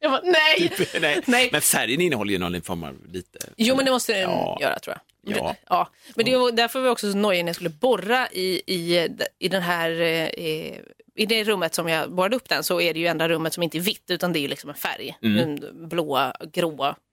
Jag 0.00 0.10
bara, 0.12 0.20
nej! 0.24 0.72
Nej. 1.00 1.20
Nej. 1.26 1.48
Men 1.52 1.60
färgen 1.60 2.00
innehåller 2.00 2.32
ju 2.32 2.38
någon 2.38 2.62
form 2.62 2.84
av 2.84 3.06
lite... 3.12 3.38
Jo, 3.56 3.76
men 3.76 3.84
det 3.84 3.90
måste 3.90 4.12
den 4.12 4.30
göra 4.60 4.78
tror 4.78 4.96
jag. 5.22 5.36
Ja. 5.36 5.54
ja. 5.68 5.88
Men 6.14 6.24
det 6.26 6.36
var, 6.36 6.52
därför 6.52 6.78
var 6.78 6.86
jag 6.86 6.92
också 6.92 7.12
så 7.12 7.18
nojig 7.18 7.44
när 7.44 7.48
jag 7.48 7.54
skulle 7.56 7.70
borra 7.70 8.28
i, 8.32 8.62
i, 8.66 9.08
i 9.38 9.48
den 9.48 9.62
här... 9.62 9.90
Eh, 10.00 10.28
I 11.16 11.26
det 11.28 11.44
rummet 11.44 11.74
som 11.74 11.88
jag 11.88 12.12
borrade 12.12 12.36
upp 12.36 12.48
den 12.48 12.64
så 12.64 12.80
är 12.80 12.94
det 12.94 13.00
ju 13.00 13.06
enda 13.06 13.28
rummet 13.28 13.54
som 13.54 13.62
inte 13.62 13.78
är 13.78 13.80
vitt 13.80 14.04
utan 14.10 14.32
det 14.32 14.38
är 14.38 14.40
ju 14.40 14.48
liksom 14.48 14.70
en 14.70 14.76
färg. 14.76 15.16
En 15.22 15.88
blå, 15.88 16.32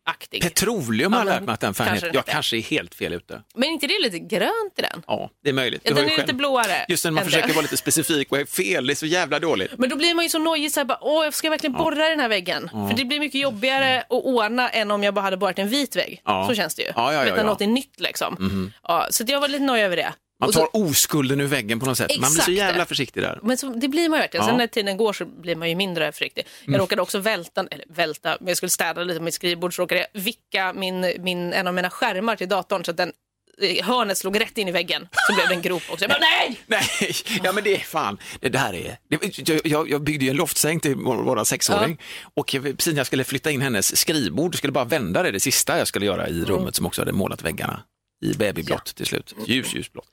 grå-aktig. 0.05 0.41
Petroleum 0.41 1.13
har 1.13 1.19
jag 1.19 1.27
Ja, 1.27 1.33
lärt 1.33 1.43
mig 1.43 1.53
att 1.53 1.59
den 1.59 1.73
färgen 1.73 1.89
kanske 1.91 2.07
heter. 2.07 2.17
Jag 2.17 2.25
kanske 2.25 2.57
är 2.57 2.61
helt 2.61 2.95
fel 2.95 3.13
ute. 3.13 3.41
Men 3.55 3.69
inte 3.69 3.87
det 3.87 3.99
lite 4.01 4.19
grönt 4.19 4.73
i 4.77 4.81
den? 4.81 5.03
Ja, 5.07 5.29
det 5.43 5.49
är 5.49 5.53
möjligt. 5.53 5.81
Ja, 5.83 5.93
den 5.93 6.03
är 6.05 6.09
själv- 6.09 6.21
lite 6.21 6.33
blåare. 6.33 6.85
Just 6.87 7.03
när 7.03 7.11
man 7.11 7.23
försöker 7.25 7.47
det. 7.47 7.53
vara 7.53 7.61
lite 7.61 7.77
specifik 7.77 8.31
och 8.31 8.39
är 8.39 8.45
fel, 8.45 8.87
det 8.87 8.93
är 8.93 8.95
så 8.95 9.05
jävla 9.05 9.39
dåligt. 9.39 9.71
Men 9.77 9.89
då 9.89 9.95
blir 9.95 10.13
man 10.13 10.25
ju 10.25 10.29
så 10.29 10.39
nojig, 10.39 10.71
så 10.71 10.79
här, 10.79 10.85
bara, 10.85 10.97
åh, 11.01 11.23
jag 11.23 11.33
ska 11.33 11.49
verkligen 11.49 11.73
borra 11.73 12.07
i 12.07 12.09
den 12.09 12.19
här 12.19 12.29
väggen. 12.29 12.69
För 12.69 12.93
det 12.97 13.05
blir 13.05 13.19
mycket 13.19 13.41
jobbigare 13.41 13.99
att 14.01 14.05
ordna 14.09 14.69
än 14.69 14.91
om 14.91 15.03
jag 15.03 15.13
bara 15.13 15.21
hade 15.21 15.37
borrat 15.37 15.59
en 15.59 15.69
vit 15.69 15.95
vägg. 15.95 16.21
Ja. 16.25 16.47
Så 16.49 16.55
känns 16.55 16.75
det 16.75 16.81
ju. 16.81 16.87
Ja, 16.95 17.13
ja, 17.13 17.19
ja, 17.19 17.23
Vet, 17.23 17.33
när 17.33 17.37
ja. 17.43 17.43
något 17.49 17.61
är 17.61 17.67
nytt 17.67 17.99
liksom. 17.99 18.71
Ja, 18.83 19.07
så 19.09 19.23
jag 19.27 19.39
var 19.41 19.47
lite 19.47 19.63
nojig 19.63 19.83
över 19.83 19.95
det. 19.97 20.13
Man 20.41 20.47
Och 20.47 20.53
så- 20.53 20.59
tar 20.59 20.69
oskulden 20.73 21.41
ur 21.41 21.47
väggen 21.47 21.79
på 21.79 21.85
något 21.85 21.97
sätt. 21.97 22.11
Man 22.19 22.33
blir 22.33 22.43
så 22.43 22.51
jävla 22.51 22.85
försiktig 22.85 23.23
där. 23.23 23.39
Men 23.43 23.57
så, 23.57 23.69
det 23.69 23.87
blir 23.87 24.09
man 24.09 24.17
ju 24.19 24.21
verkligen. 24.21 24.43
Ja. 24.45 24.49
Mm. 24.49 24.53
Sen 24.53 24.57
när 24.57 24.67
tiden 24.67 24.97
går 24.97 25.13
så 25.13 25.25
blir 25.25 25.55
man 25.55 25.69
ju 25.69 25.75
mindre 25.75 26.11
försiktig. 26.11 26.45
Jag 26.65 26.79
råkade 26.79 27.01
också 27.01 27.19
välta, 27.19 27.61
eller 27.71 27.85
välta, 27.89 28.37
men 28.39 28.47
jag 28.47 28.57
skulle 28.57 28.69
städa 28.69 29.03
lite 29.03 29.19
på 29.19 29.23
mitt 29.23 29.33
skrivbord 29.33 29.75
så 29.75 29.81
råkade 29.81 30.07
jag 30.13 30.21
vicka 30.21 30.73
min, 30.73 31.13
min, 31.19 31.53
en 31.53 31.67
av 31.67 31.73
mina 31.73 31.89
skärmar 31.89 32.35
till 32.35 32.49
datorn 32.49 32.83
så 32.85 32.91
att 32.91 32.97
den 32.97 33.11
eh, 33.61 33.85
hörnet 33.85 34.17
slog 34.17 34.39
rätt 34.41 34.57
in 34.57 34.67
i 34.67 34.71
väggen. 34.71 35.07
Så 35.27 35.33
blev 35.35 35.47
det 35.47 35.53
en 35.53 35.61
grop 35.61 35.83
också. 35.91 36.03
Jag 36.05 36.09
bara, 36.09 36.19
nej! 36.19 36.59
Nej, 36.67 37.11
ja 37.43 37.51
men 37.51 37.63
det 37.63 37.75
är 37.75 37.79
fan, 37.79 38.17
det 38.39 38.49
där 38.49 38.73
är, 38.75 38.97
det, 39.43 39.61
jag, 39.65 39.89
jag, 39.89 40.01
byggde 40.03 40.25
ju 40.25 40.31
en 40.31 40.37
loftsäng 40.37 40.79
till 40.79 40.95
vår, 40.95 41.15
våra 41.15 41.45
sexåring 41.45 41.97
och 42.33 42.53
jag- 42.53 42.63
precis 42.63 42.93
när 42.93 42.99
jag 42.99 43.07
skulle 43.07 43.23
flytta 43.23 43.51
in 43.51 43.61
hennes 43.61 43.97
skrivbord, 43.97 44.55
skulle 44.57 44.73
bara 44.73 44.85
vända 44.85 45.23
det, 45.23 45.31
det 45.31 45.39
sista 45.39 45.77
jag 45.77 45.87
skulle 45.87 46.05
göra 46.05 46.27
i 46.27 46.43
rummet 46.43 46.75
som 46.75 46.85
också 46.85 47.01
hade 47.01 47.13
målat 47.13 47.41
väggarna 47.43 47.81
i 48.21 48.33
babyblått 48.33 48.95
till 48.95 49.05
slut, 49.05 49.35
ljus, 49.47 49.73
ljusblått. 49.75 50.07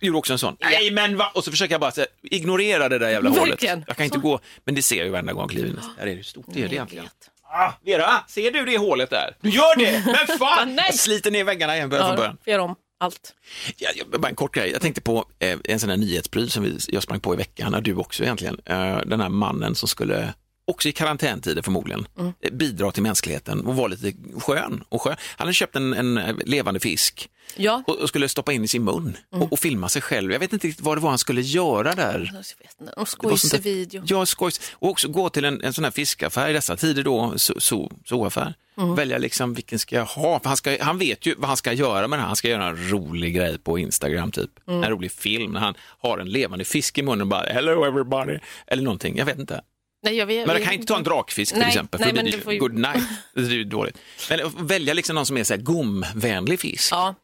Gjorde 0.00 0.18
också 0.18 0.32
en 0.32 0.38
sån, 0.38 0.56
nej 0.60 0.90
men 0.90 1.16
va? 1.16 1.30
Och 1.34 1.44
så 1.44 1.50
försöker 1.50 1.74
jag 1.74 1.80
bara 1.80 1.90
säga, 1.90 2.06
ignorera 2.22 2.88
det 2.88 2.98
där 2.98 3.08
jävla 3.10 3.30
Verkligen. 3.30 3.68
hålet. 3.70 3.84
Jag 3.88 3.96
kan 3.96 4.04
inte 4.06 4.18
gå, 4.18 4.40
men 4.64 4.74
det 4.74 4.82
ser 4.82 4.96
jag 4.96 5.04
ju 5.06 5.10
varenda 5.12 5.32
gång 5.32 5.42
jag 5.42 5.50
kliver 5.50 5.68
in. 5.68 5.78
Där 5.98 6.06
är 6.06 6.16
det 6.16 6.24
stort 6.24 6.44
det 6.48 6.62
är 6.62 6.68
det 6.68 6.74
egentligen. 6.74 7.08
Ah, 7.54 7.72
Vera, 7.84 8.24
ser 8.28 8.50
du 8.50 8.64
det 8.64 8.78
hålet 8.78 9.10
där? 9.10 9.36
Du 9.40 9.50
gör 9.50 9.76
det! 9.78 10.02
Men 10.06 10.38
fan! 10.38 10.74
Nej. 10.74 10.84
Jag 10.88 10.94
sliter 10.94 11.30
ner 11.30 11.44
väggarna 11.44 11.76
igen 11.76 11.88
börjar 11.88 12.02
från 12.04 12.10
Ja, 12.10 12.16
början. 12.16 12.36
får 12.44 12.50
göra 12.50 12.62
om 12.62 12.74
allt. 13.00 13.34
Ja, 13.76 13.90
jag- 13.94 14.20
bara 14.20 14.28
en 14.28 14.34
kort 14.34 14.54
grej. 14.54 14.70
Jag 14.72 14.80
tänkte 14.82 15.00
på 15.00 15.24
eh, 15.38 15.58
en 15.64 15.80
sån 15.80 15.90
här 15.90 15.96
nyhetspryl 15.96 16.50
som 16.50 16.62
vi, 16.62 16.78
jag 16.88 17.02
sprang 17.02 17.20
på 17.20 17.34
i 17.34 17.36
veckan, 17.36 17.80
du 17.82 17.94
också 17.94 18.22
egentligen. 18.22 18.60
Eh, 18.64 18.98
den 19.06 19.20
här 19.20 19.28
mannen 19.28 19.74
som 19.74 19.88
skulle, 19.88 20.34
också 20.72 20.88
i 20.88 20.92
karantäntider 20.92 21.62
förmodligen, 21.62 22.06
Mm. 22.18 22.32
eh, 22.40 22.52
bidra 22.52 22.92
till 22.92 23.02
mänskligheten 23.02 23.66
och 23.66 23.76
vara 23.76 23.86
lite 23.88 24.12
skön. 24.40 24.84
Och 24.88 25.02
skön. 25.02 25.16
Han 25.36 25.46
hade 25.46 25.54
köpt 25.54 25.76
en, 25.76 25.92
en 25.94 26.18
eh, 26.18 26.34
levande 26.44 26.80
fisk 26.80 27.28
Ja, 27.56 27.82
och, 27.86 27.98
och 27.98 28.08
skulle 28.08 28.28
stoppa 28.28 28.52
in 28.52 28.64
i 28.64 28.68
sin 28.68 28.84
mun 28.84 29.16
Mm. 29.32 29.42
och, 29.42 29.52
och 29.52 29.58
filma 29.58 29.88
sig 29.88 30.02
själv. 30.02 30.32
Jag 30.32 30.40
vet 30.40 30.52
inte 30.52 30.66
riktigt 30.68 30.84
vad 30.84 30.96
det 30.96 31.00
var 31.00 31.08
han 31.08 31.18
skulle 31.18 31.40
göra 31.40 31.94
där. 31.94 32.30
jag 32.34 32.42
vet 32.42 32.80
inte. 32.80 32.84
Det 32.84 32.90
En 32.90 32.92
var 32.96 33.04
sånt 33.06 33.22
där- 33.22 33.36
skojsig 33.36 33.62
video. 33.62 34.02
Ja, 34.06 34.26
skojs. 34.26 34.60
Och 34.74 34.88
också 34.90 35.08
gå 35.08 35.28
till 35.28 35.44
en, 35.44 35.62
en 35.62 35.72
sån 35.72 35.84
här 35.84 35.90
fiskaffär 35.90 36.48
i 36.48 36.52
dessa 36.52 36.76
tider 36.76 37.02
då, 37.02 37.32
så, 37.36 37.60
så, 37.60 37.92
zooaffär. 38.04 38.54
Mm. 38.76 38.94
Välja 38.94 39.18
liksom 39.18 39.54
vilken 39.54 39.78
ska 39.78 39.96
jag 39.96 40.04
ha. 40.04 40.40
För 40.40 40.48
han, 40.48 40.56
ska, 40.56 40.76
han 40.84 40.98
vet 40.98 41.26
ju 41.26 41.34
vad 41.38 41.48
han 41.48 41.56
ska 41.56 41.72
göra 41.72 42.08
med 42.08 42.18
det 42.18 42.20
här. 42.20 42.26
Han 42.26 42.36
ska 42.36 42.48
göra 42.48 42.66
en 42.66 42.90
rolig 42.90 43.34
grej 43.34 43.58
på 43.58 43.78
Instagram 43.78 44.32
typ. 44.32 44.50
Mm. 44.68 44.82
En 44.84 44.90
rolig 44.90 45.12
film 45.12 45.52
när 45.52 45.60
han 45.60 45.74
har 46.00 46.18
en 46.18 46.28
levande 46.28 46.64
fisk 46.64 46.98
i 46.98 47.02
munnen 47.02 47.20
och 47.20 47.26
bara 47.26 47.42
hello 47.42 47.84
everybody. 47.84 48.38
Eller 48.66 48.82
någonting, 48.82 49.16
jag 49.16 49.26
vet 49.26 49.38
inte. 49.38 49.60
Nej, 50.02 50.14
jag 50.16 50.26
vet, 50.26 50.46
Men 50.46 50.56
jag 50.56 50.64
kan 50.64 50.72
inte 50.74 50.86
ta 50.86 50.96
en 50.96 51.02
drakfisk 51.04 51.52
till 51.52 51.58
Nej, 51.60 51.68
exempel. 51.68 52.00
nej, 52.00 52.08
för 52.08 52.16
men 52.16 52.24
det 52.24 52.30
du 52.30 52.36
blir 52.36 52.44
får 52.44 52.52
good 52.68 52.74
night. 52.78 53.04
Det 53.34 53.40
är 53.40 53.44
ju 53.50 53.64
dåligt. 53.64 53.98
Men 54.28 54.66
välja 54.66 54.94
liksom 54.94 55.14
någon 55.14 55.26
som 55.26 55.36
är 55.36 55.44
så 55.44 55.54
här 55.54 55.60
gomvänlig 55.60 56.60
fisk. 56.60 56.92
Ja, 56.92 57.14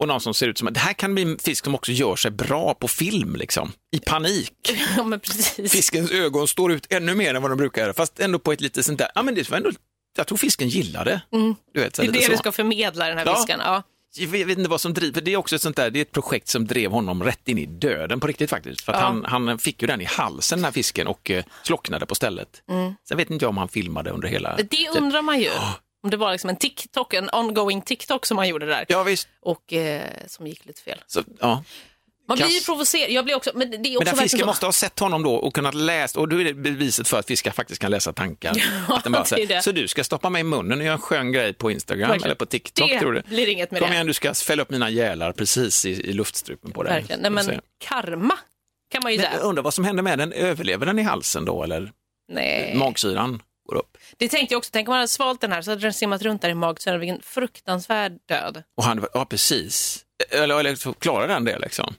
Och 0.00 0.08
någon 0.08 0.20
som 0.20 0.34
ser 0.34 0.48
ut 0.48 0.58
som, 0.58 0.72
det 0.72 0.80
här 0.80 0.92
kan 0.92 1.14
bli 1.14 1.22
en 1.22 1.38
fisk 1.38 1.64
som 1.64 1.74
också 1.74 1.92
gör 1.92 2.16
sig 2.16 2.30
bra 2.30 2.74
på 2.74 2.88
film 2.88 3.36
liksom. 3.36 3.72
I 3.92 3.98
panik. 3.98 4.52
ja. 4.96 5.18
Fiskens 5.68 6.10
ögon 6.10 6.48
står 6.48 6.72
ut 6.72 6.92
ännu 6.92 7.14
mer 7.14 7.34
än 7.34 7.42
vad 7.42 7.50
de 7.50 7.58
brukar 7.58 7.82
göra, 7.82 7.94
fast 7.94 8.20
ändå 8.20 8.38
på 8.38 8.52
ett 8.52 8.60
lite 8.60 8.82
sånt 8.82 8.98
där, 8.98 9.08
ja 9.14 9.22
men 9.22 9.34
det 9.34 9.50
var 9.50 9.56
ändå, 9.56 9.70
jag 10.16 10.26
tror 10.26 10.38
fisken 10.38 10.68
gillar 10.68 11.04
det. 11.04 11.20
Du 11.74 11.80
vet, 11.80 11.96
så 11.96 12.02
Mm. 12.02 12.12
Det 12.12 12.18
är 12.18 12.22
det 12.22 12.28
du 12.28 12.32
så. 12.36 12.38
ska 12.38 12.52
förmedla 12.52 13.08
den 13.08 13.18
här 13.18 13.26
Ja. 13.26 13.36
fisken. 13.36 13.60
Ja. 13.64 13.82
Jag 14.18 14.28
vet 14.28 14.58
inte 14.58 14.70
vad 14.70 14.80
som 14.80 14.94
driver, 14.94 15.20
det 15.20 15.32
är 15.32 15.36
också 15.36 15.56
ett 15.56 15.62
sånt 15.62 15.76
där, 15.76 15.90
det 15.90 15.98
är 15.98 16.02
ett 16.02 16.12
projekt 16.12 16.48
som 16.48 16.66
drev 16.66 16.90
honom 16.90 17.22
rätt 17.24 17.48
in 17.48 17.58
i 17.58 17.66
döden 17.66 18.20
på 18.20 18.26
riktigt 18.26 18.50
faktiskt. 18.50 18.80
För 18.80 18.92
Ja. 18.92 18.98
han, 18.98 19.24
han 19.24 19.58
fick 19.58 19.82
ju 19.82 19.88
den 19.88 20.00
i 20.00 20.04
halsen 20.04 20.58
den 20.58 20.64
här 20.64 20.72
fisken 20.72 21.06
och 21.06 21.30
eh, 21.30 21.44
slocknade 21.62 22.06
på 22.06 22.14
stället. 22.14 22.62
Mm. 22.70 22.94
Sen 23.08 23.16
vet 23.16 23.30
inte 23.30 23.44
jag 23.44 23.50
om 23.50 23.56
han 23.56 23.68
filmade 23.68 24.10
under 24.10 24.28
hela... 24.28 24.56
Det 24.56 24.88
undrar 24.96 25.22
man 25.22 25.40
ju. 25.40 25.50
Om 26.02 26.10
det 26.10 26.16
var 26.16 26.32
liksom 26.32 26.50
en 26.50 26.56
TikTok, 26.56 27.14
en 27.14 27.28
ongoing 27.32 27.82
TikTok 27.82 28.26
som 28.26 28.38
han 28.38 28.48
gjorde 28.48 28.66
där 28.66 28.84
Ja 28.88 29.02
visst, 29.02 29.28
och 29.40 29.72
eh, 29.72 30.02
som 30.26 30.46
gick 30.46 30.66
lite 30.66 30.82
fel. 30.82 30.98
så, 31.06 31.22
ja. 31.40 31.64
Man 32.28 32.36
blir 32.36 32.48
ju 32.48 32.60
provocerad. 32.60 33.10
Jag 33.10 33.24
blir 33.24 33.34
också, 33.34 33.50
men 33.54 33.70
det 33.70 33.76
är 33.76 33.96
också 33.96 34.14
Men 34.14 34.22
fisken 34.22 34.46
måste 34.46 34.66
ha 34.66 34.72
sett 34.72 34.98
honom 34.98 35.22
då 35.22 35.34
och 35.34 35.54
kunnat 35.54 35.74
läsa, 35.74 36.20
och 36.20 36.28
då 36.28 36.40
är 36.40 36.44
det 36.44 36.54
beviset 36.54 37.08
för 37.08 37.18
att 37.18 37.26
fiskar 37.26 37.50
faktiskt 37.50 37.80
kan 37.80 37.90
läsa 37.90 38.12
tankar. 38.12 38.50
att 38.88 39.02
den 39.04 39.12
bara, 39.12 39.24
det 39.30 39.42
är 39.42 39.46
det. 39.46 39.62
så 39.62 39.72
du 39.72 39.88
ska 39.88 40.04
stoppa 40.04 40.30
mig 40.30 40.40
i 40.40 40.44
munnen 40.44 40.78
och 40.78 40.84
göra 40.84 40.94
en 40.94 41.00
skön 41.00 41.32
grej 41.32 41.52
på 41.52 41.70
Instagram 41.70 42.08
Verkligen. 42.08 42.24
eller 42.24 42.34
på 42.34 42.46
TikTok 42.46 42.88
det 42.88 42.98
tror 42.98 43.12
du? 43.12 43.22
blir 43.22 43.48
inget 43.48 43.70
med 43.70 43.80
Kom 43.80 43.90
det. 43.90 43.94
igen, 43.94 44.06
du 44.06 44.12
ska 44.12 44.34
fälla 44.34 44.62
upp 44.62 44.70
mina 44.70 44.90
gälar 44.90 45.32
precis 45.32 45.84
i, 45.86 45.90
i 45.90 46.12
luftstrupen 46.12 46.72
på 46.72 46.82
dig. 46.82 46.92
Verkligen. 46.92 47.20
Nej, 47.20 47.30
men 47.30 47.60
karma 47.78 48.38
kan 48.90 49.02
man 49.02 49.12
ju. 49.12 49.18
Men 49.18 49.26
säga. 49.26 49.38
undrar 49.38 49.62
vad 49.62 49.74
som 49.74 49.84
händer 49.84 50.02
med 50.02 50.18
den, 50.18 50.32
överlever 50.32 50.86
den 50.86 50.98
i 50.98 51.02
halsen 51.02 51.44
då 51.44 51.62
eller 51.62 51.92
Nej. 52.32 52.74
magsyran 52.76 53.42
går 53.68 53.76
upp? 53.76 53.98
Det 54.16 54.28
tänkte 54.28 54.54
jag 54.54 54.58
också, 54.58 54.70
tänk 54.72 54.88
om 54.88 54.92
man 54.92 54.98
hade 54.98 55.08
svalt 55.08 55.40
den 55.40 55.52
här 55.52 55.62
så 55.62 55.70
hade 55.70 55.82
den 55.82 55.92
simmat 55.92 56.22
runt 56.22 56.42
där 56.42 56.48
i 56.48 56.54
magsyran. 56.54 57.00
Vilken 57.00 57.22
fruktansvärd 57.22 58.12
död. 58.28 58.62
Och 58.76 58.84
han, 58.84 59.06
ja 59.14 59.24
precis, 59.24 60.04
eller, 60.30 60.60
eller 60.60 60.74
så 60.74 60.92
klarar 60.92 61.28
den 61.28 61.44
det 61.44 61.58
liksom? 61.58 61.94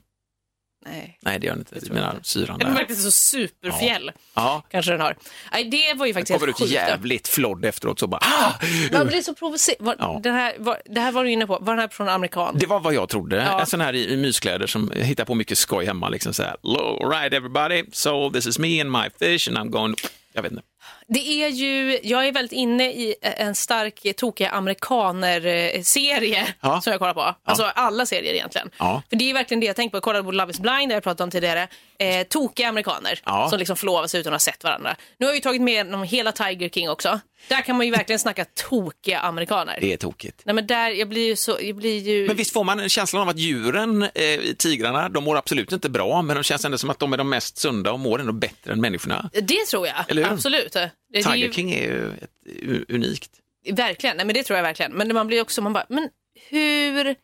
Nej. 0.86 1.18
Nej 1.20 1.38
det 1.38 1.46
gör 1.46 1.52
den 1.52 1.60
inte, 1.60 1.86
jag 1.86 1.94
menar 1.94 2.14
jag 2.14 2.26
syran 2.26 2.58
Den 2.58 2.68
där. 2.68 2.74
verkar 2.78 2.94
så 2.94 3.10
superfjäll. 3.10 4.10
Ja, 4.34 4.62
Kanske 4.70 4.92
den 4.92 5.00
har. 5.00 5.16
Nej, 5.52 5.64
det 5.64 5.94
var 5.94 6.06
ju 6.06 6.14
faktiskt 6.14 6.32
kommer 6.38 6.46
helt 6.46 6.56
ut 6.60 6.62
sjukt. 6.62 6.72
jävligt 6.72 7.28
flodd 7.28 7.64
efteråt 7.64 7.98
så 8.00 8.06
bara, 8.06 8.20
ah! 8.22 8.52
Man 8.92 9.06
blir 9.06 9.22
så 9.22 9.34
provocerad. 9.34 9.96
Ja. 9.98 10.20
Den 10.22 10.34
här, 10.34 10.52
var, 10.58 10.78
det 10.84 11.00
här 11.00 11.12
var 11.12 11.24
du 11.24 11.30
inne 11.30 11.46
på. 11.46 11.58
Var 11.60 11.72
den 11.72 11.78
här 11.78 11.88
personen 11.88 12.08
amerikan? 12.14 12.56
Det 12.58 12.66
var 12.66 12.80
vad 12.80 12.94
jag 12.94 13.08
trodde. 13.08 13.36
Ja. 13.36 13.60
En 13.60 13.66
sån 13.66 13.80
här 13.80 13.92
i, 13.94 14.12
i 14.12 14.16
myskläder 14.16 14.66
som 14.66 14.90
hittar 14.94 15.24
på 15.24 15.34
mycket 15.34 15.58
skoj 15.58 15.86
hemma. 15.86 16.08
Liksom 16.08 16.34
så 16.34 16.42
här, 16.42 16.56
all 16.62 17.10
right 17.10 17.32
everybody, 17.32 17.84
so 17.92 18.30
this 18.30 18.46
is 18.46 18.58
me 18.58 18.80
and 18.80 18.92
my 18.92 19.04
fish 19.18 19.48
and 19.48 19.58
I'm 19.58 19.68
going... 19.70 19.94
Jag 20.38 20.42
vet 20.42 20.52
inte. 20.52 20.64
Det 21.08 21.42
är 21.44 21.48
ju, 21.48 22.00
jag 22.02 22.26
är 22.28 22.32
väldigt 22.32 22.52
inne 22.52 22.84
i 22.92 23.14
en 23.22 23.54
stark 23.54 24.06
tokiga 24.16 24.50
amerikaner-serie 24.50 26.54
Ja. 26.60 26.80
som 26.80 26.90
jag 26.90 27.00
kollar 27.00 27.14
på. 27.14 27.34
Alltså 27.44 27.64
alla 27.64 28.06
serier 28.06 28.34
egentligen. 28.34 28.70
Ja. 28.78 29.02
För 29.10 29.16
det 29.16 29.30
är 29.30 29.34
verkligen 29.34 29.60
det 29.60 29.66
jag 29.66 29.76
tänker 29.76 29.90
på. 29.90 29.96
Jag 29.96 30.02
kollade 30.02 30.24
på 30.24 30.32
Love 30.32 30.50
is 30.50 30.60
blind, 30.60 30.88
det 30.88 30.94
jag 30.94 31.02
pratade 31.02 31.24
om 31.24 31.30
tidigare. 31.30 31.68
Eh, 31.98 32.26
tokiga 32.26 32.68
amerikaner 32.68 33.20
Ja. 33.24 33.48
som 33.50 33.58
liksom 33.58 33.76
sig 34.08 34.20
utan 34.20 34.32
att 34.32 34.34
ha 34.34 34.52
sett 34.52 34.64
varandra. 34.64 34.96
Nu 35.18 35.26
har 35.26 35.30
jag 35.30 35.36
ju 35.36 35.40
tagit 35.40 35.62
med 35.62 35.86
dem 35.86 36.02
hela 36.02 36.32
Tiger 36.32 36.68
King 36.68 36.90
också. 36.90 37.20
Där 37.48 37.60
kan 37.62 37.76
man 37.76 37.86
ju 37.86 37.92
verkligen 37.92 38.18
snacka 38.18 38.44
tokiga 38.44 39.20
amerikaner. 39.20 39.78
Det 39.80 39.92
är 39.92 39.96
tokigt. 39.96 40.42
Nej 40.44 40.54
men 40.54 40.66
där, 40.66 40.90
jag 40.90 41.08
blir 41.08 41.26
ju 41.26 41.36
så, 41.36 41.58
jag 41.60 41.76
blir 41.76 41.98
ju... 41.98 42.26
Men 42.26 42.36
visst 42.36 42.52
får 42.52 42.64
man 42.64 42.80
en 42.80 42.88
känsla 42.88 43.20
av 43.20 43.28
att 43.28 43.38
djuren, 43.38 44.02
eh, 44.02 44.40
tigrarna, 44.58 45.08
de 45.08 45.24
mår 45.24 45.36
absolut 45.36 45.72
inte 45.72 45.90
bra, 45.90 46.22
men 46.22 46.36
de 46.36 46.42
känns 46.42 46.64
ändå 46.64 46.78
som 46.78 46.90
att 46.90 46.98
de 46.98 47.12
är 47.12 47.16
de 47.16 47.28
mest 47.28 47.58
sunda 47.58 47.92
och 47.92 48.00
mår 48.00 48.20
ändå 48.20 48.32
bättre 48.32 48.72
än 48.72 48.80
människorna. 48.80 49.30
Det 49.32 49.66
tror 49.66 49.86
jag, 49.86 49.96
Eller 50.08 50.24
hur? 50.24 50.32
absolut. 50.32 50.72
Det, 50.72 50.90
det 51.12 51.18
är 51.18 51.22
Tiger 51.22 51.46
ju, 51.46 51.52
King 51.52 51.72
är 51.72 51.82
ju 51.82 52.10
ett, 52.10 52.90
unikt. 52.90 53.30
Verkligen, 53.70 54.16
nej 54.16 54.26
men 54.26 54.34
det 54.34 54.42
tror 54.42 54.56
jag 54.56 54.62
verkligen. 54.62 54.92
Men 54.92 55.14
man 55.14 55.26
blir 55.26 55.42
också, 55.42 55.62
man 55.62 55.72
bara, 55.72 55.86
men 55.88 56.08
hur 56.50 57.16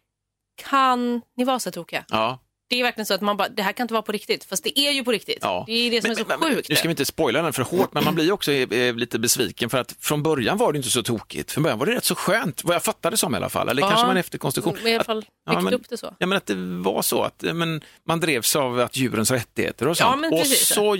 kan 0.62 1.20
ni 1.36 1.44
vara 1.44 1.58
så 1.58 1.70
tokiga? 1.70 2.04
Ja. 2.08 2.40
Det 2.74 2.80
är 2.80 2.82
verkligen 2.82 3.06
så 3.06 3.14
att 3.14 3.20
man 3.20 3.36
bara, 3.36 3.48
det 3.48 3.62
här 3.62 3.72
kan 3.72 3.84
inte 3.84 3.94
vara 3.94 4.02
på 4.02 4.12
riktigt. 4.12 4.44
Fast 4.44 4.64
det 4.64 4.78
är 4.78 4.90
ju 4.92 5.04
på 5.04 5.12
riktigt. 5.12 5.38
Ja. 5.40 5.64
Det 5.66 5.72
är 5.72 5.90
det 5.90 6.02
som 6.02 6.10
är 6.10 6.14
så 6.14 6.24
Men- 6.28 6.40
men- 6.40 6.54
sjukt. 6.54 6.68
Nu 6.68 6.76
ska 6.76 6.88
vi 6.88 6.90
inte 6.92 7.04
spoila 7.04 7.42
den 7.42 7.52
för 7.52 7.62
hårt, 7.62 7.94
men 7.94 8.04
man 8.04 8.14
blir 8.14 8.32
också 8.32 8.52
eh, 8.52 8.94
lite 8.94 9.18
besviken 9.18 9.70
för 9.70 9.78
att 9.78 9.94
från 10.00 10.22
början 10.22 10.58
var 10.58 10.72
det 10.72 10.76
inte 10.76 10.90
så 10.90 11.02
tokigt. 11.02 11.52
Från 11.52 11.62
början 11.62 11.78
var 11.78 11.86
det 11.86 11.94
rätt 11.94 12.04
så 12.04 12.14
skönt, 12.14 12.64
vad 12.64 12.74
jag 12.74 12.82
fattade 12.82 13.16
som 13.16 13.34
i 13.34 13.36
alla 13.36 13.48
fall. 13.48 13.68
Eller 13.68 13.82
Ja. 13.82 13.88
kanske 13.88 14.06
man 14.06 14.16
efterkonstruktion. 14.16 14.86
I 14.86 14.94
alla 14.94 15.04
fall 15.04 15.18
Att- 15.46 15.54
byggt 15.56 15.64
men- 15.64 15.74
upp 15.74 15.88
det 15.88 15.96
så. 15.96 16.14
Ja, 16.18 16.26
men 16.26 16.36
att 16.38 16.46
det 16.46 16.54
var 16.82 17.02
så 17.02 17.22
att 17.22 17.42
eh, 17.44 17.54
men, 17.54 17.80
man 18.08 18.20
drevs 18.20 18.56
av 18.56 18.80
att 18.80 18.96
djurens 18.96 19.30
rättigheter 19.30 19.86
och 19.88 19.90
Ja, 19.90 19.94
sånt. 19.94 20.20
men 20.20 20.32
och 20.32 20.46
så 20.46 20.96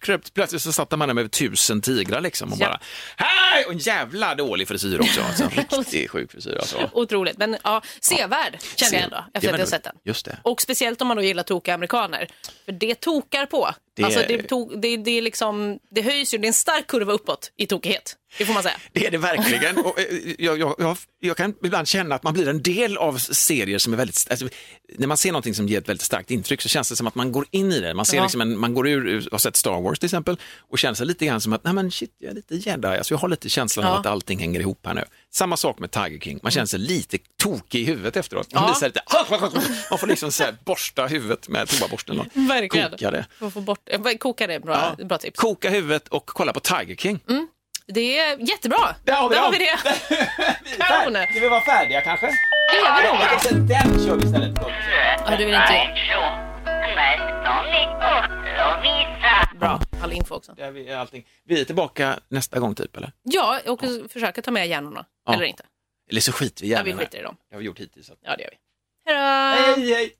kröp, 0.00 0.34
plötsligt 0.34 0.62
så 0.62 0.72
satte 0.72 0.96
man 0.96 1.08
där 1.08 1.14
med 1.14 1.30
tusen 1.32 1.80
tigrar 1.80 2.20
liksom 2.20 2.52
och 2.52 2.58
Ja. 2.60 2.66
bara 2.66 2.80
Hej! 3.16 3.64
Och 3.66 3.72
en 3.72 3.78
jävla 3.78 4.34
dålig 4.34 4.68
frisyr 4.68 5.00
också. 5.00 5.20
Alltså, 5.22 5.42
en 5.50 5.50
riktigt 5.50 6.10
sjuk 6.10 6.32
frisyr 6.32 6.56
alltså. 6.56 6.90
Otroligt, 6.92 7.38
men 7.38 7.56
ja, 7.64 7.82
sevärd 8.00 8.58
kände 8.76 8.96
jag 8.96 9.04
ändå 9.04 9.16
Ja, 9.16 9.24
efter 9.34 9.48
att 9.48 9.52
men 9.52 9.60
jag 9.60 9.68
sett 9.68 9.84
den. 9.84 9.94
Just 10.04 10.24
det. 10.24 10.38
Och 10.42 10.60
speciellt 10.62 11.02
om 11.02 11.08
man 11.14 11.22
då 11.22 11.22
gillar 11.22 11.42
tokiga 11.42 11.74
amerikaner. 11.74 12.28
För 12.64 12.72
det 12.72 12.94
tokar 13.00 13.46
på. 13.46 13.70
Det- 13.96 14.04
Alltså 14.04 14.20
det, 14.28 14.42
to, 14.42 14.76
det, 14.76 14.96
det, 14.96 15.10
är 15.18 15.22
liksom, 15.22 15.78
det 15.90 16.02
höjs 16.02 16.34
ju, 16.34 16.38
det 16.38 16.44
är 16.44 16.48
en 16.48 16.52
stark 16.52 16.86
kurva 16.86 17.12
uppåt 17.12 17.52
i 17.56 17.66
tokighet. 17.66 18.16
Det 18.38 18.44
får 18.46 18.54
man 18.54 18.62
säga. 18.62 18.74
Det 18.92 19.06
är 19.06 19.10
det 19.10 19.18
verkligen. 19.18 19.78
Och, 19.78 19.98
eh, 20.00 20.04
jag, 20.38 20.58
jag, 20.58 20.74
jag, 20.78 20.96
jag 21.20 21.36
kan 21.36 21.54
ibland 21.64 21.88
känna 21.88 22.14
att 22.14 22.22
man 22.22 22.34
blir 22.34 22.48
en 22.48 22.62
del 22.62 22.96
av 22.96 23.16
serier 23.18 23.78
som 23.78 23.92
är 23.92 23.96
väldigt... 23.96 24.26
Alltså, 24.30 24.48
när 24.98 25.06
man 25.06 25.16
ser 25.16 25.32
någonting 25.32 25.54
som 25.54 25.68
ger 25.68 25.78
ett 25.78 25.88
väldigt 25.88 26.04
starkt 26.04 26.30
intryck 26.30 26.60
så 26.62 26.68
känns 26.68 26.88
det 26.88 26.96
som 26.96 27.06
att 27.06 27.14
man 27.14 27.32
går 27.32 27.46
in 27.50 27.72
i 27.72 27.80
det. 27.80 27.94
Man, 27.94 28.04
ser 28.06 28.16
Ja. 28.16 28.22
liksom 28.22 28.40
en, 28.40 28.58
man 28.58 28.74
går 28.74 28.88
ur, 28.88 29.28
har 29.30 29.38
sett 29.38 29.56
Star 29.56 29.80
Wars 29.80 29.98
till 29.98 30.06
exempel 30.06 30.36
och 30.70 30.78
känner 30.78 30.94
sig 30.94 31.06
lite 31.06 31.26
grann 31.26 31.40
som 31.40 31.52
att 31.52 31.64
nej 31.64 31.74
men 31.74 31.90
shit, 31.90 32.14
jag 32.18 32.30
är 32.30 32.34
lite 32.34 32.54
jedi. 32.56 32.86
Alltså, 32.88 33.14
jag 33.14 33.18
har 33.18 33.28
lite 33.28 33.48
känslan 33.48 33.86
av 33.86 33.92
Ja. 33.94 34.00
att 34.00 34.06
allting 34.06 34.38
hänger 34.38 34.60
ihop 34.60 34.86
här 34.86 34.94
nu. 34.94 35.04
Samma 35.34 35.56
sak 35.56 35.78
med 35.78 35.90
Tiger 35.90 36.18
King. 36.18 36.40
Man 36.42 36.52
känner 36.52 36.66
sig 36.66 36.78
lite 36.80 37.18
tokig 37.42 37.80
i 37.80 37.84
huvudet 37.84 38.16
efteråt. 38.16 38.52
Man, 38.54 38.62
Ja. 38.62 38.66
blir 38.68 38.74
så 38.74 38.80
här 38.80 38.88
lite, 38.88 39.02
man 39.90 39.98
får 39.98 40.06
liksom 40.06 40.32
så 40.32 40.44
här 40.44 40.54
borsta 40.64 41.06
huvudet 41.06 41.48
med 41.48 41.68
toaborsten. 41.68 42.30
Verkligen. 42.34 42.90
Koka 42.90 43.10
det. 43.10 43.24
För 43.38 43.46
att 43.46 43.52
få 43.52 43.60
bort, 43.60 43.80
eh, 43.86 44.00
koka 44.18 44.46
det 44.46 44.54
är 44.54 44.60
bra, 44.60 44.96
bra 45.04 45.18
tips. 45.18 45.38
Koka 45.38 45.70
huvudet 45.70 46.08
och 46.08 46.26
kolla 46.26 46.52
på 46.52 46.60
Tiger 46.60 46.96
King. 46.96 47.20
Det 47.86 48.18
är 48.18 48.48
jättebra. 48.50 48.94
Där 49.04 49.12
har 49.14 49.28
vi 49.28 49.34
Där 49.34 49.42
har 49.42 49.52
vi 49.52 49.58
det. 49.58 49.78
Kanon. 50.78 51.22
Ska 51.30 51.40
vi 51.40 51.48
vara 51.48 51.60
färdiga 51.64 52.00
kanske? 52.00 52.26
Det 52.26 52.78
är 52.78 53.02
vi 53.02 53.56
nog. 53.58 53.68
Den 53.68 54.06
kör 54.06 54.16
vi 54.16 54.24
istället. 54.26 54.58
Ja, 55.26 55.36
du 55.36 55.44
vill 55.44 55.54
inte... 55.54 56.51
Mest 56.94 57.48
och 58.66 58.84
visa. 58.84 59.58
Bra, 59.60 59.80
all 60.02 60.12
info 60.12 60.34
också. 60.34 60.52
Där 60.52 60.70
vi, 60.70 60.88
är 60.88 60.96
allting. 60.96 61.26
vi 61.44 61.60
är 61.60 61.64
tillbaka 61.64 62.20
nästa 62.28 62.58
gång 62.60 62.74
typ 62.74 62.96
eller? 62.96 63.12
Ja, 63.22 63.60
och 63.66 63.80
försöka 64.12 64.42
ta 64.42 64.50
med 64.50 64.68
hjärnorna. 64.68 65.06
Ja. 65.26 65.34
Eller 65.34 65.44
inte. 65.44 65.64
Eller 66.10 66.20
så 66.20 66.32
skiter 66.32 66.62
vi 66.62 66.68
Ja, 66.70 66.72
gärna 66.78 66.84
vi 66.84 66.90
i 66.90 66.92
det. 66.94 66.98
skiter 66.98 67.18
i 67.18 67.22
dem. 67.22 67.36
Det 67.48 67.54
har 67.54 67.60
vi 67.60 67.66
gjort 67.66 67.78
hittills. 67.80 68.06
så 68.06 68.14
Ja, 68.22 68.36
det 68.36 68.42
gör 68.42 68.50
vi. 68.50 68.56
Hej 69.06 69.16
då! 69.76 69.82
Hej, 69.82 69.94
hej! 69.94 70.12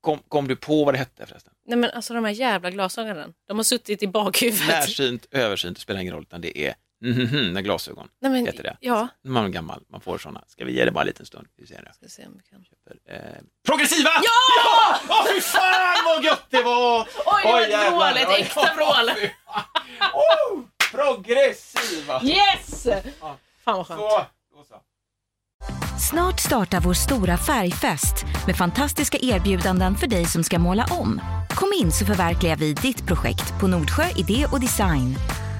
Kom, 0.00 0.18
kom 0.28 0.48
du 0.48 0.56
på 0.56 0.84
vad 0.84 0.94
det 0.94 0.98
hette 0.98 1.26
förresten? 1.26 1.52
Nej 1.66 1.78
men 1.78 1.90
alltså 1.90 2.14
de 2.14 2.24
här 2.24 2.32
jävla 2.32 2.70
glasögonen. 2.70 3.34
De 3.48 3.56
har 3.56 3.64
suttit 3.64 4.02
i 4.02 4.06
bakhuvudet. 4.06 4.68
Närsynt, 4.68 5.26
översynt, 5.30 5.76
det 5.76 5.80
spelar 5.80 6.00
ingen 6.00 6.14
roll 6.14 6.22
utan 6.22 6.40
det 6.40 6.58
är 6.58 6.74
mhm 7.02 7.52
med 7.52 7.64
glasögon. 7.64 8.08
Nej, 8.20 8.32
men, 8.32 8.46
Heter 8.46 8.62
det. 8.62 8.76
Ja. 8.80 9.08
När 9.22 9.32
man 9.32 9.44
är 9.44 9.48
gammal, 9.48 9.82
man 9.88 10.00
får 10.00 10.18
sådana. 10.18 10.44
Ska 10.46 10.64
vi 10.64 10.72
ge 10.76 10.84
det 10.84 10.90
bara 10.90 11.00
en 11.00 11.06
liten 11.06 11.26
stund? 11.26 11.46
Vi 11.56 11.66
ser 11.66 11.82
det. 11.82 11.92
Ska 11.94 12.08
se 12.08 12.26
om 12.26 12.32
vi 12.36 12.42
kan... 12.42 12.64
Eh, 13.16 13.42
progressiva! 13.66 14.10
Ja! 14.14 14.22
ja! 14.64 15.00
Åh 15.08 15.26
fy 15.34 15.40
fan 15.40 16.04
vad 16.04 16.24
gött 16.24 16.46
det 16.50 16.62
var! 16.62 17.00
Oj, 17.00 17.42
det 17.44 17.52
var 17.52 17.60
ett 17.60 17.70
jävlar. 17.70 17.90
vrål, 17.90 18.16
ett 18.22 18.28
Oj, 18.28 18.40
äkta 18.40 18.74
vrål. 18.76 19.10
oh, 20.14 20.64
progressiva! 20.90 22.22
Yes! 22.22 22.86
Fan 23.64 23.76
vad 23.76 23.86
skönt. 23.86 24.00
Så, 24.00 24.26
då 24.56 24.64
så. 24.68 24.74
Snart 26.10 26.40
startar 26.40 26.80
vår 26.80 26.94
stora 26.94 27.36
färgfest 27.36 28.24
med 28.46 28.56
fantastiska 28.56 29.18
erbjudanden 29.22 29.94
för 29.96 30.06
dig 30.06 30.24
som 30.24 30.44
ska 30.44 30.58
måla 30.58 30.86
om. 30.90 31.20
Kom 31.50 31.72
in 31.80 31.92
så 31.92 32.06
förverkligar 32.06 32.56
vi 32.56 32.72
ditt 32.72 33.06
projekt 33.06 33.60
på 33.60 33.66
Nordsjö 33.66 34.04
Idé 34.16 34.46
och 34.52 34.60
Design. 34.60 35.16